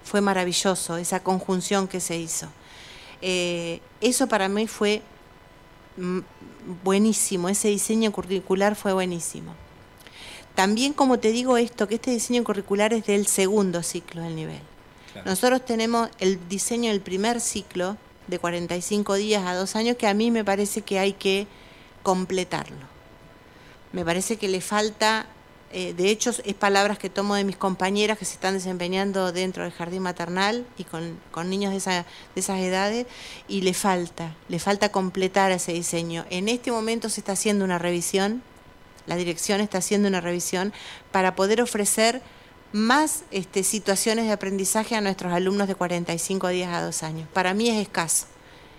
Fue 0.03 0.21
maravilloso 0.21 0.97
esa 0.97 1.21
conjunción 1.21 1.87
que 1.89 2.01
se 2.01 2.17
hizo. 2.17 2.49
Eh, 3.21 3.81
eso 4.01 4.27
para 4.27 4.49
mí 4.49 4.67
fue 4.67 5.03
buenísimo, 6.83 7.51
ese 7.51 7.69
diseño 7.69 8.11
curricular 8.13 8.77
fue 8.77 8.95
buenísimo. 8.95 9.55
También, 10.55 10.93
como 10.93 11.19
te 11.19 11.33
digo 11.33 11.57
esto, 11.57 11.89
que 11.89 11.95
este 11.95 12.11
diseño 12.11 12.45
curricular 12.45 12.93
es 12.93 13.07
del 13.07 13.27
segundo 13.27 13.83
ciclo 13.83 14.23
del 14.23 14.37
nivel. 14.37 14.61
Nosotros 15.25 15.65
tenemos 15.65 16.09
el 16.19 16.49
diseño 16.49 16.91
del 16.91 17.01
primer 17.01 17.41
ciclo 17.41 17.97
de 18.27 18.39
45 18.39 19.15
días 19.15 19.45
a 19.47 19.55
dos 19.55 19.77
años 19.77 19.97
que 19.97 20.07
a 20.07 20.15
mí 20.15 20.31
me 20.31 20.45
parece 20.45 20.83
que 20.83 20.99
hay 20.99 21.13
que 21.13 21.47
completarlo. 22.03 22.93
Me 23.93 24.05
parece 24.05 24.37
que 24.37 24.49
le 24.49 24.63
falta, 24.63 25.27
eh, 25.71 25.93
de 25.93 26.09
hecho 26.09 26.31
es 26.31 26.55
palabras 26.55 26.99
que 26.99 27.11
tomo 27.11 27.35
de 27.35 27.45
mis 27.45 27.57
compañeras 27.57 28.19
que 28.19 28.25
se 28.25 28.35
están 28.35 28.55
desempeñando 28.55 29.33
dentro 29.33 29.65
del 29.65 29.73
jardín 29.73 30.03
maternal 30.03 30.67
y 30.79 30.85
con, 30.85 31.19
niños 31.51 31.73
de, 31.73 31.93
de 31.93 32.05
esas 32.41 32.61
edades, 32.61 33.07
y 33.49 33.61
le 33.61 33.75
falta, 33.75 34.35
le 34.49 34.59
falta 34.59 34.91
completar 34.91 35.53
ese 35.53 35.73
diseño. 35.73 36.25
En 36.31 36.49
este 36.49 36.73
momento 36.73 37.11
se 37.11 37.21
está 37.21 37.33
haciendo 37.33 37.65
una 37.65 37.79
revisión 37.79 38.43
la 39.07 39.17
dirección 39.17 39.61
está 39.61 39.79
haciendo 39.79 40.09
una 40.09 40.21
revisión 40.21 40.73
para 41.11 41.35
poder 41.35 41.61
ofrecer 41.61 42.23
más 42.73 43.25
este, 43.31 43.65
situaciones 43.65 44.27
de 44.27 44.33
aprendizaje 44.33 44.97
a 44.97 45.01
nuestros 45.01 45.33
alumnos 45.33 45.69
de 45.69 45.75
45 45.75 46.49
días 46.49 46.73
a 46.73 46.83
dos 46.83 47.03
años. 47.03 47.29
Para 47.33 47.55
mí 47.55 47.69
es 47.69 47.81
escaso, 47.81 48.27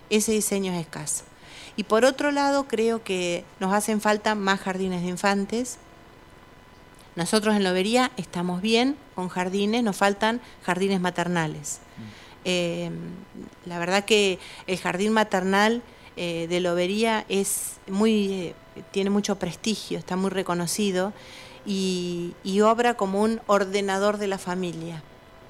ese 0.09 0.31
diseño 0.31 0.73
es 0.73 0.81
escaso. 0.81 1.23
Y 1.75 1.83
por 1.83 2.05
otro 2.05 2.31
lado, 2.31 2.67
creo 2.67 3.03
que 3.03 3.45
nos 3.59 3.73
hacen 3.73 4.01
falta 4.01 4.35
más 4.35 4.59
jardines 4.59 5.01
de 5.01 5.09
infantes. 5.09 5.77
Nosotros 7.15 7.55
en 7.55 7.63
Lobería 7.63 8.11
estamos 8.17 8.61
bien 8.61 8.95
con 9.15 9.29
jardines, 9.29 9.83
nos 9.83 9.95
faltan 9.95 10.41
jardines 10.63 10.99
maternales. 10.99 11.79
Mm. 11.97 12.23
Eh, 12.45 12.91
la 13.65 13.79
verdad 13.79 14.05
que 14.05 14.39
el 14.67 14.77
jardín 14.77 15.13
maternal 15.13 15.81
eh, 16.15 16.48
de 16.48 16.60
Lobería 16.60 17.25
es 17.29 17.77
muy, 17.88 18.34
eh, 18.34 18.55
tiene 18.91 19.10
mucho 19.10 19.38
prestigio, 19.38 19.98
está 19.98 20.15
muy 20.15 20.29
reconocido 20.29 21.13
y, 21.65 22.34
obra 22.62 22.96
como 22.96 23.22
un 23.22 23.41
ordenador 23.48 24.17
de 24.17 24.27
la 24.27 24.38
familia. 24.38 25.03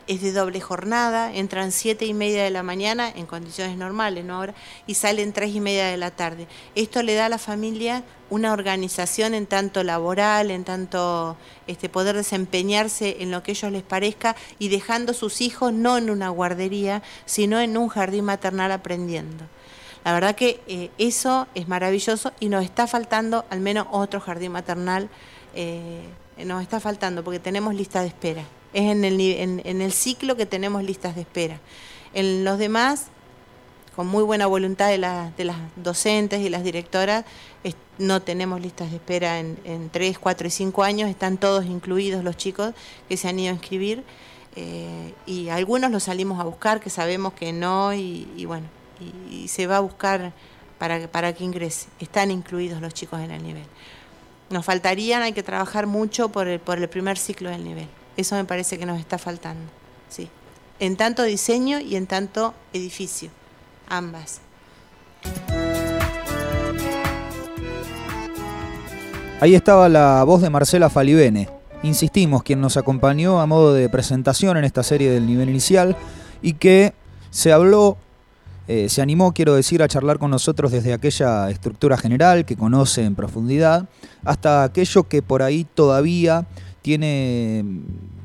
Es 0.05 0.21
de 0.21 0.33
doble 0.33 0.59
jornada, 0.59 1.33
entran 1.33 1.71
siete 1.71 2.05
y 2.05 2.13
media 2.13 2.43
de 2.43 2.49
la 2.49 2.61
mañana 2.61 3.09
en 3.09 3.25
condiciones 3.25 3.77
normales, 3.77 4.25
¿no? 4.25 4.35
Ahora, 4.35 4.53
y 4.85 4.95
salen 4.95 5.31
tres 5.31 5.55
y 5.55 5.61
media 5.61 5.87
de 5.87 5.95
la 5.95 6.11
tarde. 6.11 6.47
Esto 6.75 7.03
le 7.03 7.15
da 7.15 7.27
a 7.27 7.29
la 7.29 7.37
familia 7.37 8.03
una 8.29 8.51
organización 8.51 9.33
en 9.33 9.45
tanto 9.45 9.81
laboral, 9.83 10.51
en 10.51 10.65
tanto 10.65 11.37
este, 11.67 11.87
poder 11.87 12.17
desempeñarse 12.17 13.17
en 13.19 13.31
lo 13.31 13.43
que 13.43 13.51
ellos 13.51 13.71
les 13.71 13.83
parezca 13.83 14.35
y 14.59 14.67
dejando 14.67 15.13
sus 15.13 15.39
hijos 15.39 15.71
no 15.71 15.97
en 15.97 16.09
una 16.09 16.29
guardería, 16.29 17.01
sino 17.25 17.61
en 17.61 17.77
un 17.77 17.87
jardín 17.87 18.25
maternal 18.25 18.73
aprendiendo. 18.73 19.45
La 20.03 20.13
verdad 20.13 20.35
que 20.35 20.59
eh, 20.67 20.91
eso 20.97 21.47
es 21.55 21.67
maravilloso 21.67 22.33
y 22.39 22.49
nos 22.49 22.63
está 22.63 22.87
faltando 22.87 23.45
al 23.49 23.61
menos 23.61 23.87
otro 23.91 24.19
jardín 24.19 24.51
maternal, 24.51 25.09
eh, 25.55 26.03
nos 26.45 26.61
está 26.61 26.79
faltando 26.79 27.23
porque 27.23 27.39
tenemos 27.39 27.73
lista 27.73 28.01
de 28.01 28.07
espera. 28.07 28.43
Es 28.73 28.83
en 28.83 29.05
el, 29.05 29.19
en, 29.21 29.81
el 29.81 29.93
ciclo 29.93 30.35
que 30.35 30.45
tenemos 30.45 30.83
listas 30.83 31.15
de 31.15 31.21
espera. 31.21 31.59
En 32.13 32.43
los 32.43 32.57
demás, 32.57 33.05
con 33.95 34.07
muy 34.07 34.23
buena 34.23 34.47
voluntad 34.47 34.89
de, 34.89 34.97
de 35.37 35.45
las 35.45 35.57
docentes 35.75 36.41
y 36.41 36.49
las 36.49 36.63
directoras, 36.63 37.23
no 37.99 38.21
tenemos 38.21 38.59
listas 38.59 38.89
de 38.89 38.97
espera 38.97 39.39
en, 39.39 39.59
en 39.63 39.89
3, 39.89 40.17
4 40.17 40.47
y 40.47 40.49
5 40.49 40.83
años, 40.83 41.09
están 41.09 41.37
todos 41.37 41.65
incluidos 41.65 42.23
los 42.23 42.35
chicos 42.35 42.73
que 43.07 43.15
se 43.15 43.29
han 43.29 43.39
ido 43.39 43.51
a 43.51 43.53
inscribir. 43.53 44.03
Eh, 44.55 45.13
y 45.25 45.49
algunos 45.49 45.91
los 45.91 46.03
salimos 46.03 46.39
a 46.39 46.43
buscar, 46.43 46.79
que 46.79 46.89
sabemos 46.89 47.33
que 47.33 47.53
no, 47.53 47.93
y 47.93 48.45
bueno, 48.45 48.65
y, 49.29 49.47
se 49.47 49.67
va 49.67 49.77
a 49.77 49.79
buscar 49.79 50.33
para, 50.77 51.07
para 51.07 51.33
que 51.33 51.43
ingrese. 51.43 51.87
Están 51.99 52.31
incluidos 52.31 52.81
los 52.81 52.93
chicos 52.93 53.19
en 53.19 53.31
el 53.31 53.43
nivel. 53.43 53.65
Nos 54.49 54.65
faltarían, 54.65 55.21
hay 55.21 55.33
que 55.33 55.43
trabajar 55.43 55.87
mucho 55.87 56.29
por 56.29 56.47
el, 56.47 56.59
por 56.59 56.77
el 56.77 56.87
primer 56.89 57.17
ciclo 57.17 57.49
del 57.49 57.63
nivel. 57.63 57.87
Eso 58.17 58.35
me 58.35 58.45
parece 58.45 58.77
que 58.77 58.85
nos 58.85 58.99
está 58.99 59.17
faltando. 59.17 59.65
Sí. 60.09 60.29
En 60.79 60.95
tanto 60.97 61.23
diseño 61.23 61.79
y 61.79 61.95
en 61.95 62.07
tanto 62.07 62.53
edificio. 62.73 63.29
Ambas. 63.87 64.41
Ahí 69.39 69.55
estaba 69.55 69.89
la 69.89 70.23
voz 70.23 70.41
de 70.41 70.49
Marcela 70.49 70.89
Falibene, 70.89 71.49
insistimos, 71.83 72.43
quien 72.43 72.61
nos 72.61 72.77
acompañó 72.77 73.41
a 73.41 73.45
modo 73.45 73.73
de 73.73 73.89
presentación 73.89 74.55
en 74.55 74.63
esta 74.63 74.83
serie 74.83 75.11
del 75.11 75.27
nivel 75.27 75.49
inicial 75.49 75.97
y 76.41 76.53
que 76.53 76.93
se 77.29 77.51
habló, 77.51 77.97
eh, 78.67 78.87
se 78.89 79.01
animó, 79.01 79.33
quiero 79.33 79.55
decir, 79.55 79.83
a 79.83 79.87
charlar 79.87 80.19
con 80.19 80.31
nosotros 80.31 80.71
desde 80.71 80.93
aquella 80.93 81.49
estructura 81.49 81.97
general 81.97 82.45
que 82.45 82.55
conoce 82.55 83.03
en 83.03 83.15
profundidad 83.15 83.89
hasta 84.23 84.63
aquello 84.63 85.03
que 85.03 85.21
por 85.21 85.41
ahí 85.41 85.65
todavía 85.65 86.45
tiene 86.81 87.65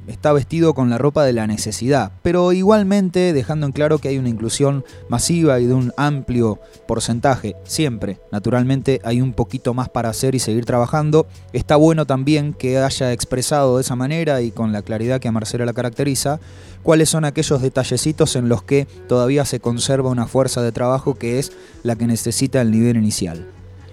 está 0.08 0.32
vestido 0.32 0.74
con 0.74 0.90
la 0.90 0.98
ropa 0.98 1.24
de 1.24 1.32
la 1.32 1.46
necesidad, 1.46 2.12
pero 2.22 2.52
igualmente 2.52 3.32
dejando 3.32 3.66
en 3.66 3.72
claro 3.72 3.98
que 3.98 4.08
hay 4.08 4.18
una 4.18 4.28
inclusión 4.28 4.84
masiva 5.08 5.60
y 5.60 5.66
de 5.66 5.74
un 5.74 5.92
amplio 5.96 6.58
porcentaje. 6.86 7.54
Siempre, 7.64 8.18
naturalmente, 8.32 9.00
hay 9.04 9.20
un 9.20 9.32
poquito 9.32 9.74
más 9.74 9.88
para 9.88 10.08
hacer 10.08 10.34
y 10.34 10.38
seguir 10.38 10.64
trabajando. 10.64 11.26
Está 11.52 11.76
bueno 11.76 12.06
también 12.06 12.54
que 12.54 12.78
haya 12.78 13.12
expresado 13.12 13.76
de 13.76 13.82
esa 13.82 13.96
manera 13.96 14.40
y 14.40 14.50
con 14.50 14.72
la 14.72 14.82
claridad 14.82 15.20
que 15.20 15.28
a 15.28 15.32
Marcela 15.32 15.66
la 15.66 15.72
caracteriza, 15.72 16.40
cuáles 16.82 17.10
son 17.10 17.24
aquellos 17.24 17.60
detallecitos 17.60 18.34
en 18.36 18.48
los 18.48 18.62
que 18.62 18.86
todavía 19.08 19.44
se 19.44 19.60
conserva 19.60 20.10
una 20.10 20.26
fuerza 20.26 20.62
de 20.62 20.72
trabajo 20.72 21.14
que 21.14 21.38
es 21.38 21.52
la 21.82 21.96
que 21.96 22.06
necesita 22.06 22.60
el 22.60 22.70
nivel 22.70 22.96
inicial. 22.96 23.46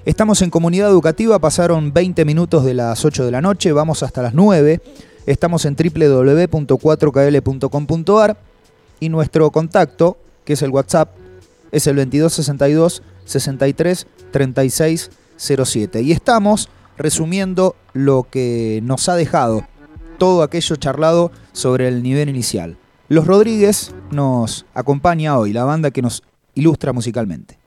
Estamos 0.05 0.43
en 0.43 0.51
comunidad 0.51 0.89
educativa, 0.89 1.39
pasaron 1.39 1.91
20 1.91 2.25
minutos 2.25 2.63
de 2.63 2.75
las 2.75 3.03
8 3.03 3.25
de 3.25 3.31
la 3.31 3.41
noche, 3.41 3.71
vamos 3.71 4.03
hasta 4.03 4.21
las 4.21 4.35
9. 4.35 4.79
Estamos 5.25 5.65
en 5.65 5.75
www.4kl.com.ar 5.75 8.37
y 8.99 9.09
nuestro 9.09 9.49
contacto, 9.51 10.17
que 10.43 10.53
es 10.53 10.61
el 10.61 10.69
WhatsApp, 10.69 11.09
es 11.71 11.87
el 11.87 11.95
2262 11.95 13.01
63 13.25 14.07
36 14.31 15.09
07. 15.37 16.01
Y 16.01 16.11
estamos 16.11 16.69
resumiendo 16.97 17.75
lo 17.93 18.27
que 18.29 18.81
nos 18.83 19.09
ha 19.09 19.15
dejado 19.15 19.67
todo 20.17 20.43
aquello 20.43 20.75
charlado 20.75 21.31
sobre 21.51 21.87
el 21.87 22.03
nivel 22.03 22.29
inicial. 22.29 22.77
Los 23.09 23.27
Rodríguez 23.27 23.93
nos 24.11 24.65
acompaña 24.73 25.37
hoy, 25.37 25.53
la 25.53 25.65
banda 25.65 25.91
que 25.91 26.01
nos 26.01 26.23
ilustra 26.53 26.93
musicalmente. 26.93 27.57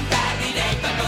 Somebody 0.00 0.52
they 0.52 0.99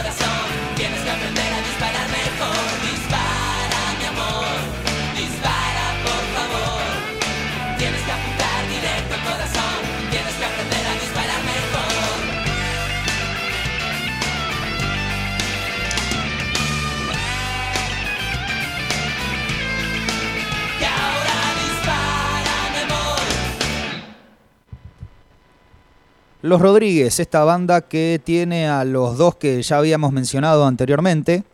Los 26.43 26.61
Rodríguez, 26.61 27.21
esta 27.21 27.45
banda 27.45 27.83
que 27.83 28.21
tiene 28.23 28.67
a 28.67 28.85
los 28.85 29.17
dos 29.17 29.37
que 29.37 29.63
ya 29.63 29.79
habíamos 29.79 30.11
mencionado 30.11 30.67
anteriormente, 30.67 31.45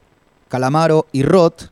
Calamaro 0.48 1.04
y 1.12 1.24
Roth, 1.24 1.64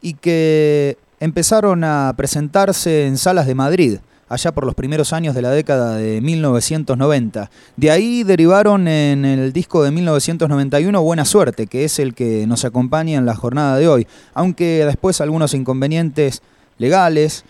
y 0.00 0.14
que 0.14 0.96
empezaron 1.20 1.84
a 1.84 2.14
presentarse 2.16 3.06
en 3.06 3.18
salas 3.18 3.46
de 3.46 3.54
Madrid, 3.54 3.98
allá 4.30 4.52
por 4.52 4.64
los 4.64 4.74
primeros 4.74 5.12
años 5.12 5.34
de 5.34 5.42
la 5.42 5.50
década 5.50 5.96
de 5.96 6.22
1990. 6.22 7.50
De 7.76 7.90
ahí 7.90 8.22
derivaron 8.22 8.88
en 8.88 9.26
el 9.26 9.52
disco 9.52 9.82
de 9.82 9.90
1991 9.90 11.02
Buena 11.02 11.26
Suerte, 11.26 11.66
que 11.66 11.84
es 11.84 11.98
el 11.98 12.14
que 12.14 12.46
nos 12.46 12.64
acompaña 12.64 13.18
en 13.18 13.26
la 13.26 13.34
jornada 13.34 13.76
de 13.76 13.88
hoy, 13.88 14.06
aunque 14.32 14.86
después 14.86 15.20
algunos 15.20 15.52
inconvenientes 15.52 16.40
legales, 16.78 17.44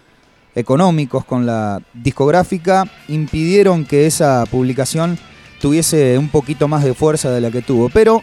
económicos 0.55 1.25
con 1.25 1.47
la 1.47 1.81
discográfica 1.93 2.85
impidieron 3.09 3.85
que 3.85 4.07
esa 4.07 4.45
publicación 4.51 5.19
tuviese 5.61 6.19
un 6.19 6.29
poquito 6.29 6.69
más 6.69 6.85
de 6.85 6.95
fuerza 6.95 7.31
de 7.31 7.40
la 7.40 7.51
que 7.51 7.62
tuvo. 7.62 7.88
Pero, 7.88 8.23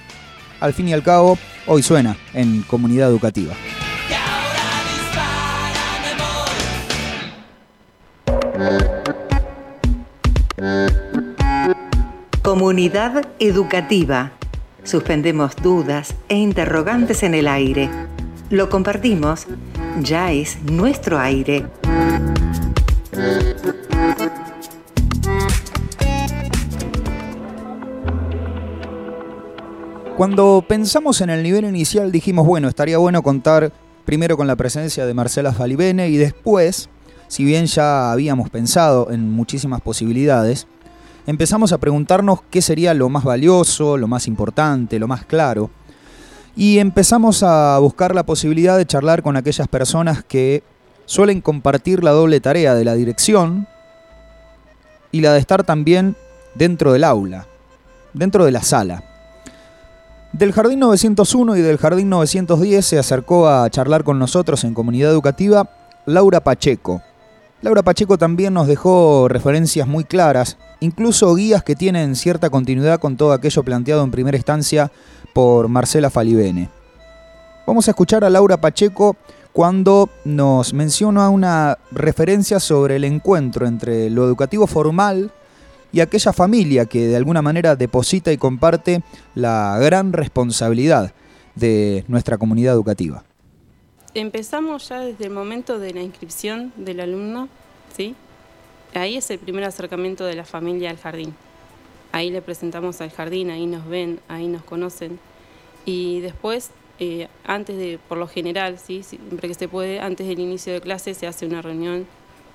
al 0.59 0.73
fin 0.73 0.87
y 0.87 0.93
al 0.93 1.03
cabo, 1.03 1.37
hoy 1.67 1.83
suena 1.83 2.15
en 2.33 2.61
comunidad 2.63 3.09
educativa. 3.09 3.53
Comunidad 12.43 13.25
educativa. 13.39 14.31
Suspendemos 14.83 15.55
dudas 15.55 16.15
e 16.27 16.35
interrogantes 16.35 17.23
en 17.23 17.33
el 17.33 17.47
aire. 17.47 17.89
Lo 18.49 18.69
compartimos. 18.69 19.47
Ya 19.99 20.31
es 20.31 20.61
nuestro 20.63 21.19
aire. 21.19 21.65
Cuando 30.17 30.63
pensamos 30.67 31.21
en 31.21 31.29
el 31.29 31.43
nivel 31.43 31.65
inicial 31.65 32.11
dijimos, 32.11 32.45
bueno, 32.47 32.67
estaría 32.69 32.97
bueno 32.97 33.21
contar 33.21 33.71
primero 34.05 34.37
con 34.37 34.47
la 34.47 34.55
presencia 34.55 35.05
de 35.05 35.13
Marcela 35.13 35.51
Falibene 35.51 36.09
y 36.09 36.17
después 36.17 36.89
si 37.31 37.45
bien 37.45 37.65
ya 37.65 38.11
habíamos 38.11 38.49
pensado 38.49 39.09
en 39.09 39.31
muchísimas 39.31 39.79
posibilidades, 39.79 40.67
empezamos 41.25 41.71
a 41.71 41.77
preguntarnos 41.77 42.41
qué 42.49 42.61
sería 42.61 42.93
lo 42.93 43.07
más 43.07 43.23
valioso, 43.23 43.95
lo 43.95 44.09
más 44.09 44.27
importante, 44.27 44.99
lo 44.99 45.07
más 45.07 45.23
claro, 45.23 45.69
y 46.55 46.79
empezamos 46.79 47.43
a 47.43 47.77
buscar 47.79 48.13
la 48.13 48.23
posibilidad 48.23 48.77
de 48.77 48.85
charlar 48.85 49.21
con 49.23 49.37
aquellas 49.37 49.67
personas 49.67 50.23
que 50.23 50.63
suelen 51.05 51.41
compartir 51.41 52.03
la 52.03 52.11
doble 52.11 52.39
tarea 52.39 52.75
de 52.75 52.85
la 52.85 52.93
dirección 52.93 53.67
y 55.11 55.21
la 55.21 55.33
de 55.33 55.39
estar 55.39 55.63
también 55.63 56.15
dentro 56.55 56.93
del 56.93 57.03
aula, 57.03 57.47
dentro 58.13 58.45
de 58.45 58.51
la 58.51 58.63
sala. 58.63 59.03
Del 60.33 60.53
Jardín 60.53 60.79
901 60.79 61.57
y 61.57 61.61
del 61.61 61.77
Jardín 61.77 62.09
910 62.09 62.85
se 62.85 62.97
acercó 62.99 63.49
a 63.49 63.69
charlar 63.69 64.03
con 64.03 64.17
nosotros 64.17 64.63
en 64.63 64.73
comunidad 64.73 65.11
educativa 65.11 65.69
Laura 66.05 66.41
Pacheco. 66.41 67.01
Laura 67.61 67.83
Pacheco 67.83 68.17
también 68.17 68.53
nos 68.53 68.65
dejó 68.65 69.27
referencias 69.27 69.87
muy 69.87 70.03
claras, 70.03 70.57
incluso 70.79 71.35
guías 71.35 71.63
que 71.63 71.75
tienen 71.75 72.15
cierta 72.15 72.49
continuidad 72.49 72.99
con 72.99 73.17
todo 73.17 73.33
aquello 73.33 73.63
planteado 73.63 74.03
en 74.03 74.11
primera 74.11 74.37
instancia 74.37 74.91
por 75.33 75.67
Marcela 75.67 76.09
Falibene. 76.09 76.69
Vamos 77.65 77.87
a 77.87 77.91
escuchar 77.91 78.23
a 78.23 78.29
Laura 78.29 78.59
Pacheco 78.59 79.15
cuando 79.53 80.09
nos 80.23 80.73
menciona 80.73 81.29
una 81.29 81.77
referencia 81.91 82.59
sobre 82.59 82.95
el 82.95 83.03
encuentro 83.03 83.67
entre 83.67 84.09
lo 84.09 84.25
educativo 84.25 84.67
formal 84.67 85.31
y 85.91 85.99
aquella 85.99 86.33
familia 86.33 86.85
que 86.85 87.07
de 87.07 87.15
alguna 87.15 87.41
manera 87.41 87.75
deposita 87.75 88.31
y 88.31 88.37
comparte 88.37 89.03
la 89.35 89.77
gran 89.79 90.13
responsabilidad 90.13 91.13
de 91.55 92.05
nuestra 92.07 92.37
comunidad 92.37 92.73
educativa. 92.73 93.23
Empezamos 94.13 94.89
ya 94.89 94.99
desde 94.99 95.25
el 95.25 95.31
momento 95.31 95.79
de 95.79 95.93
la 95.93 96.01
inscripción 96.01 96.73
del 96.75 96.99
alumno, 96.99 97.49
¿sí? 97.95 98.15
Ahí 98.93 99.17
es 99.17 99.29
el 99.31 99.39
primer 99.39 99.63
acercamiento 99.63 100.25
de 100.25 100.35
la 100.35 100.43
familia 100.43 100.89
al 100.89 100.97
jardín. 100.97 101.33
Ahí 102.11 102.29
le 102.29 102.41
presentamos 102.41 103.01
al 103.01 103.11
jardín, 103.11 103.49
ahí 103.49 103.65
nos 103.65 103.87
ven, 103.87 104.19
ahí 104.27 104.47
nos 104.47 104.63
conocen. 104.63 105.19
Y 105.85 106.19
después, 106.19 106.71
eh, 106.99 107.27
antes 107.45 107.77
de, 107.77 107.99
por 108.07 108.17
lo 108.17 108.27
general, 108.27 108.77
¿sí? 108.79 109.03
siempre 109.03 109.47
que 109.47 109.53
se 109.53 109.67
puede, 109.67 109.99
antes 109.99 110.27
del 110.27 110.39
inicio 110.39 110.73
de 110.73 110.81
clase 110.81 111.13
se 111.13 111.27
hace 111.27 111.45
una 111.45 111.61
reunión 111.61 112.05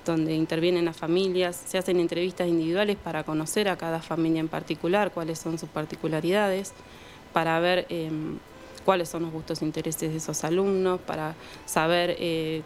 donde 0.05 0.35
intervienen 0.35 0.85
las 0.85 0.95
familias, 0.95 1.61
se 1.65 1.77
hacen 1.77 1.99
entrevistas 1.99 2.47
individuales 2.47 2.95
para 2.95 3.23
conocer 3.23 3.67
a 3.67 3.77
cada 3.77 4.01
familia 4.01 4.39
en 4.39 4.47
particular, 4.47 5.11
cuáles 5.11 5.39
son 5.39 5.59
sus 5.59 5.69
particularidades, 5.69 6.71
para 7.33 7.59
ver 7.59 7.85
em, 7.89 8.37
cuáles 8.85 9.09
son 9.09 9.23
los 9.23 9.31
gustos 9.33 9.61
e 9.61 9.65
intereses 9.65 10.11
de 10.11 10.17
esos 10.17 10.43
alumnos, 10.43 11.01
para 11.01 11.35
saber 11.65 12.15
eh, 12.19 12.61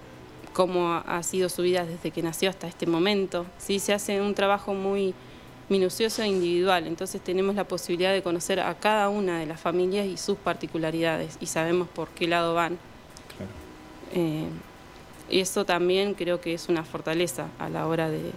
cómo 0.53 0.93
ha 0.93 1.23
sido 1.23 1.49
su 1.49 1.63
vida 1.63 1.85
desde 1.85 2.11
que 2.11 2.21
nació 2.21 2.49
hasta 2.49 2.67
este 2.67 2.85
momento. 2.85 3.45
¿sí? 3.57 3.79
Se 3.79 3.93
hace 3.93 4.21
un 4.21 4.35
trabajo 4.35 4.73
muy 4.73 5.15
minucioso 5.71 6.21
e 6.21 6.27
individual, 6.27 6.85
entonces 6.85 7.21
tenemos 7.21 7.55
la 7.55 7.63
posibilidad 7.63 8.11
de 8.13 8.21
conocer 8.21 8.59
a 8.59 8.75
cada 8.75 9.09
una 9.09 9.39
de 9.39 9.45
las 9.45 9.59
familias 9.59 10.05
y 10.05 10.17
sus 10.17 10.37
particularidades 10.37 11.37
y 11.39 11.45
sabemos 11.47 11.87
por 11.87 12.09
qué 12.09 12.27
lado 12.27 12.53
van. 12.53 12.77
Eh, 14.13 14.45
eso 15.29 15.63
también 15.63 16.13
creo 16.13 16.41
que 16.41 16.53
es 16.53 16.67
una 16.67 16.83
fortaleza 16.83 17.47
a 17.57 17.69
la 17.69 17.87
hora 17.87 18.09
de, 18.09 18.31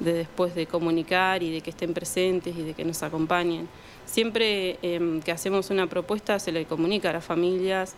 después 0.00 0.54
de 0.56 0.66
comunicar 0.66 1.44
y 1.44 1.52
de 1.52 1.60
que 1.60 1.70
estén 1.70 1.94
presentes 1.94 2.56
y 2.56 2.62
de 2.62 2.74
que 2.74 2.84
nos 2.84 3.02
acompañen. 3.04 3.68
Siempre 4.04 4.78
em, 4.82 5.22
que 5.22 5.30
hacemos 5.30 5.70
una 5.70 5.86
propuesta 5.86 6.40
se 6.40 6.50
le 6.50 6.64
comunica 6.64 7.10
a 7.10 7.12
las 7.12 7.24
familias 7.24 7.94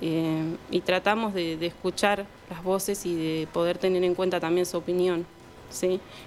em, 0.00 0.56
y 0.70 0.80
tratamos 0.82 1.34
de, 1.34 1.54
escuchar 1.66 2.26
las 2.48 2.62
voces 2.62 3.04
y 3.06 3.16
de 3.16 3.48
poder 3.52 3.78
tener 3.78 4.04
en 4.04 4.14
cuenta 4.14 4.38
también 4.38 4.66
su 4.66 4.76
opinión. 4.76 5.26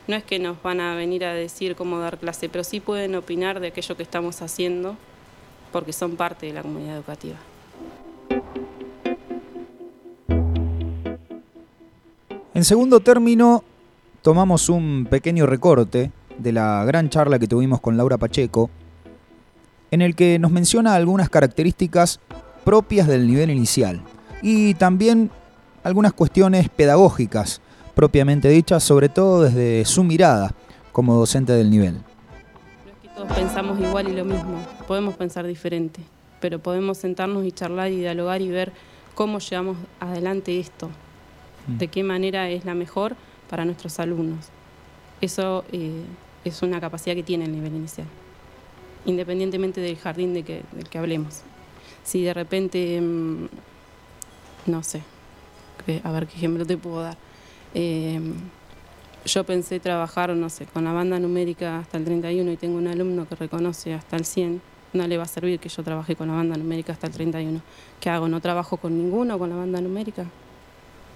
No 0.07 0.15
es 0.15 0.23
que 0.23 0.39
nos 0.39 0.61
van 0.61 0.79
a 0.79 0.95
venir 0.95 1.25
a 1.25 1.33
decir 1.33 1.75
cómo 1.75 1.99
dar 1.99 2.17
clase, 2.17 2.49
pero 2.49 2.63
sí 2.63 2.79
pueden 2.79 3.15
opinar 3.15 3.59
de 3.59 3.67
aquello 3.67 3.97
que 3.97 4.03
estamos 4.03 4.41
haciendo 4.41 4.95
porque 5.71 5.93
son 5.93 6.15
parte 6.15 6.47
de 6.47 6.53
la 6.53 6.61
comunidad 6.61 6.97
educativa. 6.97 7.37
En 12.53 12.65
segundo 12.65 12.99
término, 12.99 13.63
tomamos 14.21 14.69
un 14.69 15.07
pequeño 15.09 15.45
recorte 15.45 16.11
de 16.37 16.51
la 16.51 16.83
gran 16.85 17.09
charla 17.09 17.39
que 17.39 17.47
tuvimos 17.47 17.79
con 17.79 17.95
Laura 17.95 18.17
Pacheco, 18.17 18.69
en 19.91 20.01
el 20.01 20.15
que 20.15 20.39
nos 20.39 20.51
menciona 20.51 20.95
algunas 20.95 21.29
características 21.29 22.19
propias 22.65 23.07
del 23.07 23.27
nivel 23.27 23.49
inicial 23.49 24.01
y 24.41 24.73
también 24.75 25.31
algunas 25.83 26.13
cuestiones 26.13 26.69
pedagógicas 26.69 27.61
propiamente 27.99 28.47
dichas, 28.47 28.81
sobre 28.81 29.09
todo 29.09 29.41
desde 29.41 29.83
su 29.83 30.05
mirada 30.05 30.55
como 30.93 31.15
docente 31.15 31.51
del 31.51 31.69
nivel. 31.69 31.95
No 31.95 32.91
es 32.93 32.97
que 33.01 33.09
todos 33.09 33.29
pensamos 33.33 33.77
igual 33.77 34.07
y 34.07 34.13
lo 34.13 34.23
mismo, 34.23 34.65
podemos 34.87 35.15
pensar 35.17 35.45
diferente, 35.45 35.99
pero 36.39 36.59
podemos 36.59 36.97
sentarnos 36.97 37.45
y 37.45 37.51
charlar 37.51 37.91
y 37.91 37.97
dialogar 37.97 38.41
y 38.41 38.47
ver 38.47 38.71
cómo 39.15 39.39
llevamos 39.39 39.75
adelante 39.99 40.61
esto, 40.61 40.89
de 41.67 41.89
qué 41.89 42.05
manera 42.05 42.49
es 42.49 42.63
la 42.63 42.73
mejor 42.73 43.17
para 43.49 43.65
nuestros 43.65 43.99
alumnos. 43.99 44.45
Eso 45.19 45.65
eh, 45.73 46.05
es 46.45 46.61
una 46.61 46.79
capacidad 46.79 47.15
que 47.15 47.23
tiene 47.23 47.43
el 47.43 47.51
nivel 47.51 47.75
inicial, 47.75 48.07
independientemente 49.03 49.81
del 49.81 49.97
jardín 49.97 50.33
de 50.33 50.43
que, 50.43 50.63
del 50.71 50.87
que 50.87 50.99
hablemos. 50.99 51.41
Si 52.05 52.23
de 52.23 52.33
repente, 52.33 53.01
mm, 53.01 53.47
no 54.67 54.83
sé, 54.83 55.01
a 56.01 56.11
ver 56.13 56.27
qué 56.27 56.37
ejemplo 56.37 56.65
te 56.65 56.77
puedo 56.77 57.01
dar. 57.01 57.17
Em, 57.73 58.33
yo 59.25 59.43
pensé 59.43 59.79
trabajar, 59.79 60.29
no 60.35 60.49
sé, 60.49 60.65
con 60.65 60.83
la 60.83 60.93
banda 60.93 61.19
numérica 61.19 61.79
hasta 61.79 61.97
el 61.97 62.05
31 62.05 62.51
y 62.51 62.57
tengo 62.57 62.77
un 62.77 62.87
alumno 62.87 63.27
que 63.27 63.35
reconoce 63.35 63.93
hasta 63.93 64.15
el 64.15 64.25
100, 64.25 64.61
no 64.93 65.07
le 65.07 65.17
va 65.17 65.23
a 65.23 65.27
servir 65.27 65.59
que 65.59 65.69
yo 65.69 65.83
trabaje 65.83 66.15
con 66.15 66.27
la 66.27 66.33
banda 66.33 66.57
numérica 66.57 66.93
hasta 66.93 67.07
el 67.07 67.13
31. 67.13 67.61
¿Qué 67.99 68.09
hago? 68.09 68.27
¿No 68.27 68.41
trabajo 68.41 68.77
con 68.77 68.97
ninguno 68.97 69.37
con 69.37 69.49
la 69.49 69.55
banda 69.55 69.81
numérica? 69.81 70.25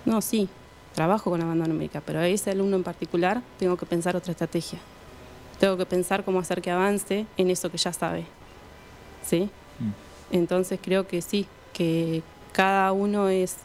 No, 0.06 0.22
sí, 0.22 0.48
trabajo 0.94 1.32
con 1.32 1.40
la 1.40 1.46
banda 1.46 1.66
numérica, 1.66 2.02
pero 2.06 2.20
a 2.20 2.28
ese 2.28 2.52
alumno 2.52 2.76
en 2.76 2.84
particular 2.84 3.42
tengo 3.58 3.78
que 3.78 3.86
pensar 3.86 4.16
otra 4.16 4.32
estrategia. 4.32 4.80
Tengo 5.60 5.78
que 5.78 5.86
pensar 5.86 6.24
cómo 6.24 6.40
hacer 6.40 6.62
que 6.62 6.72
avance 6.72 7.26
en 7.38 7.50
eso 7.50 7.72
que 7.72 7.78
ya 7.78 7.94
sabe. 7.94 8.26
¿Sí? 9.26 9.50
Mm. 9.80 10.36
Entonces 10.36 10.80
creo 10.82 11.08
que 11.08 11.22
sí, 11.22 11.48
que 11.74 12.22
cada 12.52 12.92
uno 12.92 13.30
es, 13.30 13.58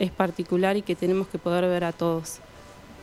es 0.00 0.10
particular 0.10 0.76
y 0.76 0.82
que 0.82 0.96
tenemos 0.96 1.28
que 1.28 1.38
poder 1.38 1.68
ver 1.68 1.84
a 1.84 1.92
todos. 1.92 2.38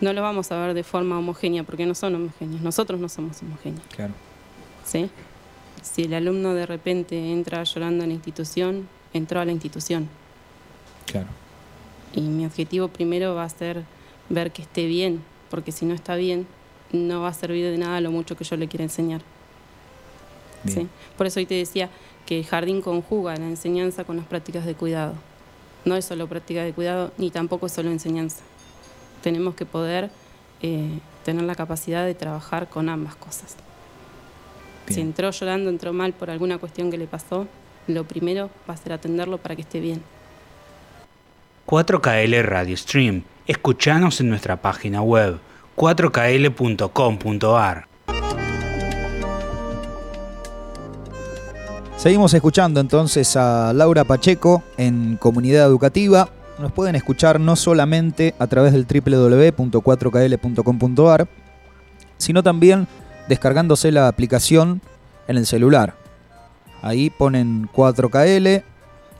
No 0.02 0.12
lo 0.14 0.22
vamos 0.22 0.52
a 0.52 0.60
ver 0.60 0.74
de 0.74 0.84
forma 0.84 1.18
homogénea 1.18 1.64
porque 1.64 1.86
no 1.86 1.96
son 1.96 2.16
homogéneos. 2.16 2.62
Nosotros 2.62 3.00
no 3.00 3.08
somos 3.08 3.42
homogéneos. 3.42 3.86
Claro. 3.96 4.14
¿Sí? 4.84 5.10
Si 5.82 6.04
el 6.04 6.14
alumno 6.16 6.54
de 6.54 6.66
repente 6.66 7.32
entra 7.32 7.64
llorando 7.64 8.04
a 8.04 8.08
la 8.08 8.14
institución, 8.14 8.88
entró 9.14 9.40
a 9.40 9.46
la 9.46 9.52
institución. 9.52 10.10
Claro. 11.06 11.28
Y 12.14 12.22
mi 12.22 12.46
objetivo 12.46 12.88
primero 12.88 13.36
va 13.36 13.44
a 13.44 13.50
ser 13.50 13.84
ver 14.30 14.52
que 14.52 14.64
esté 14.64 14.88
bien, 14.88 15.24
porque 15.50 15.72
si 15.72 15.86
no 15.86 15.94
está 15.94 16.16
bien, 16.16 16.48
no 16.92 17.22
va 17.22 17.30
a 17.30 17.34
servir 17.34 17.70
de 17.70 17.78
nada 17.78 18.02
lo 18.02 18.12
mucho 18.12 18.36
que 18.36 18.44
yo 18.44 18.58
le 18.58 18.68
quiera 18.68 18.84
enseñar. 18.84 19.22
¿Sí? 20.68 20.88
Por 21.16 21.28
eso 21.28 21.40
hoy 21.40 21.46
te 21.46 21.54
decía 21.54 21.90
que 22.26 22.40
el 22.40 22.46
jardín 22.46 22.82
conjuga 22.82 23.36
la 23.36 23.48
enseñanza 23.48 24.04
con 24.04 24.18
las 24.18 24.26
prácticas 24.26 24.66
de 24.66 24.74
cuidado. 24.74 25.14
No 25.88 25.96
es 25.96 26.04
solo 26.04 26.28
práctica 26.28 26.64
de 26.64 26.74
cuidado, 26.74 27.14
ni 27.18 27.32
tampoco 27.32 27.68
es 27.68 27.72
solo 27.72 27.90
enseñanza. 27.90 28.44
Tenemos 29.24 29.56
que 29.56 29.66
poder 29.66 30.10
eh, 30.62 31.00
tener 31.24 31.44
la 31.44 31.56
capacidad 31.56 32.06
de 32.06 32.14
trabajar 32.14 32.68
con 32.68 32.90
ambas 32.90 33.16
cosas. 33.16 33.56
Si 34.90 35.00
entró 35.00 35.32
llorando, 35.32 35.70
entró 35.70 35.94
mal 35.94 36.12
por 36.12 36.30
alguna 36.30 36.58
cuestión 36.58 36.92
que 36.92 36.98
le 36.98 37.08
pasó, 37.08 37.48
lo 37.88 38.04
primero 38.04 38.50
va 38.70 38.74
a 38.74 38.78
ser 38.78 38.92
atenderlo 38.92 39.38
para 39.38 39.56
que 39.56 39.62
esté 39.62 39.80
bien. 39.80 40.04
4KL 41.66 42.44
Radio 42.44 42.76
Stream. 42.76 43.24
Escuchanos 43.46 44.20
en 44.20 44.28
nuestra 44.28 44.58
página 44.58 45.02
web 45.02 45.40
4kl.com.ar. 45.78 47.87
Seguimos 51.98 52.34
escuchando 52.36 52.80
entonces 52.80 53.36
a 53.36 53.74
Laura 53.74 54.04
Pacheco 54.04 54.62
en 54.78 55.18
Comunidad 55.18 55.66
Educativa. 55.66 56.30
Nos 56.60 56.72
pueden 56.72 56.96
escuchar 56.96 57.40
no 57.40 57.56
solamente 57.56 58.36
a 58.38 58.46
través 58.46 58.72
del 58.72 58.86
www.4kl.com.ar, 58.86 61.28
sino 62.20 62.44
también 62.44 62.88
descargándose 63.28 63.92
la 63.92 64.08
aplicación 64.08 64.80
en 65.28 65.38
el 65.38 65.48
celular. 65.48 65.96
Ahí 66.84 67.10
ponen 67.10 67.68
4KL 67.74 68.62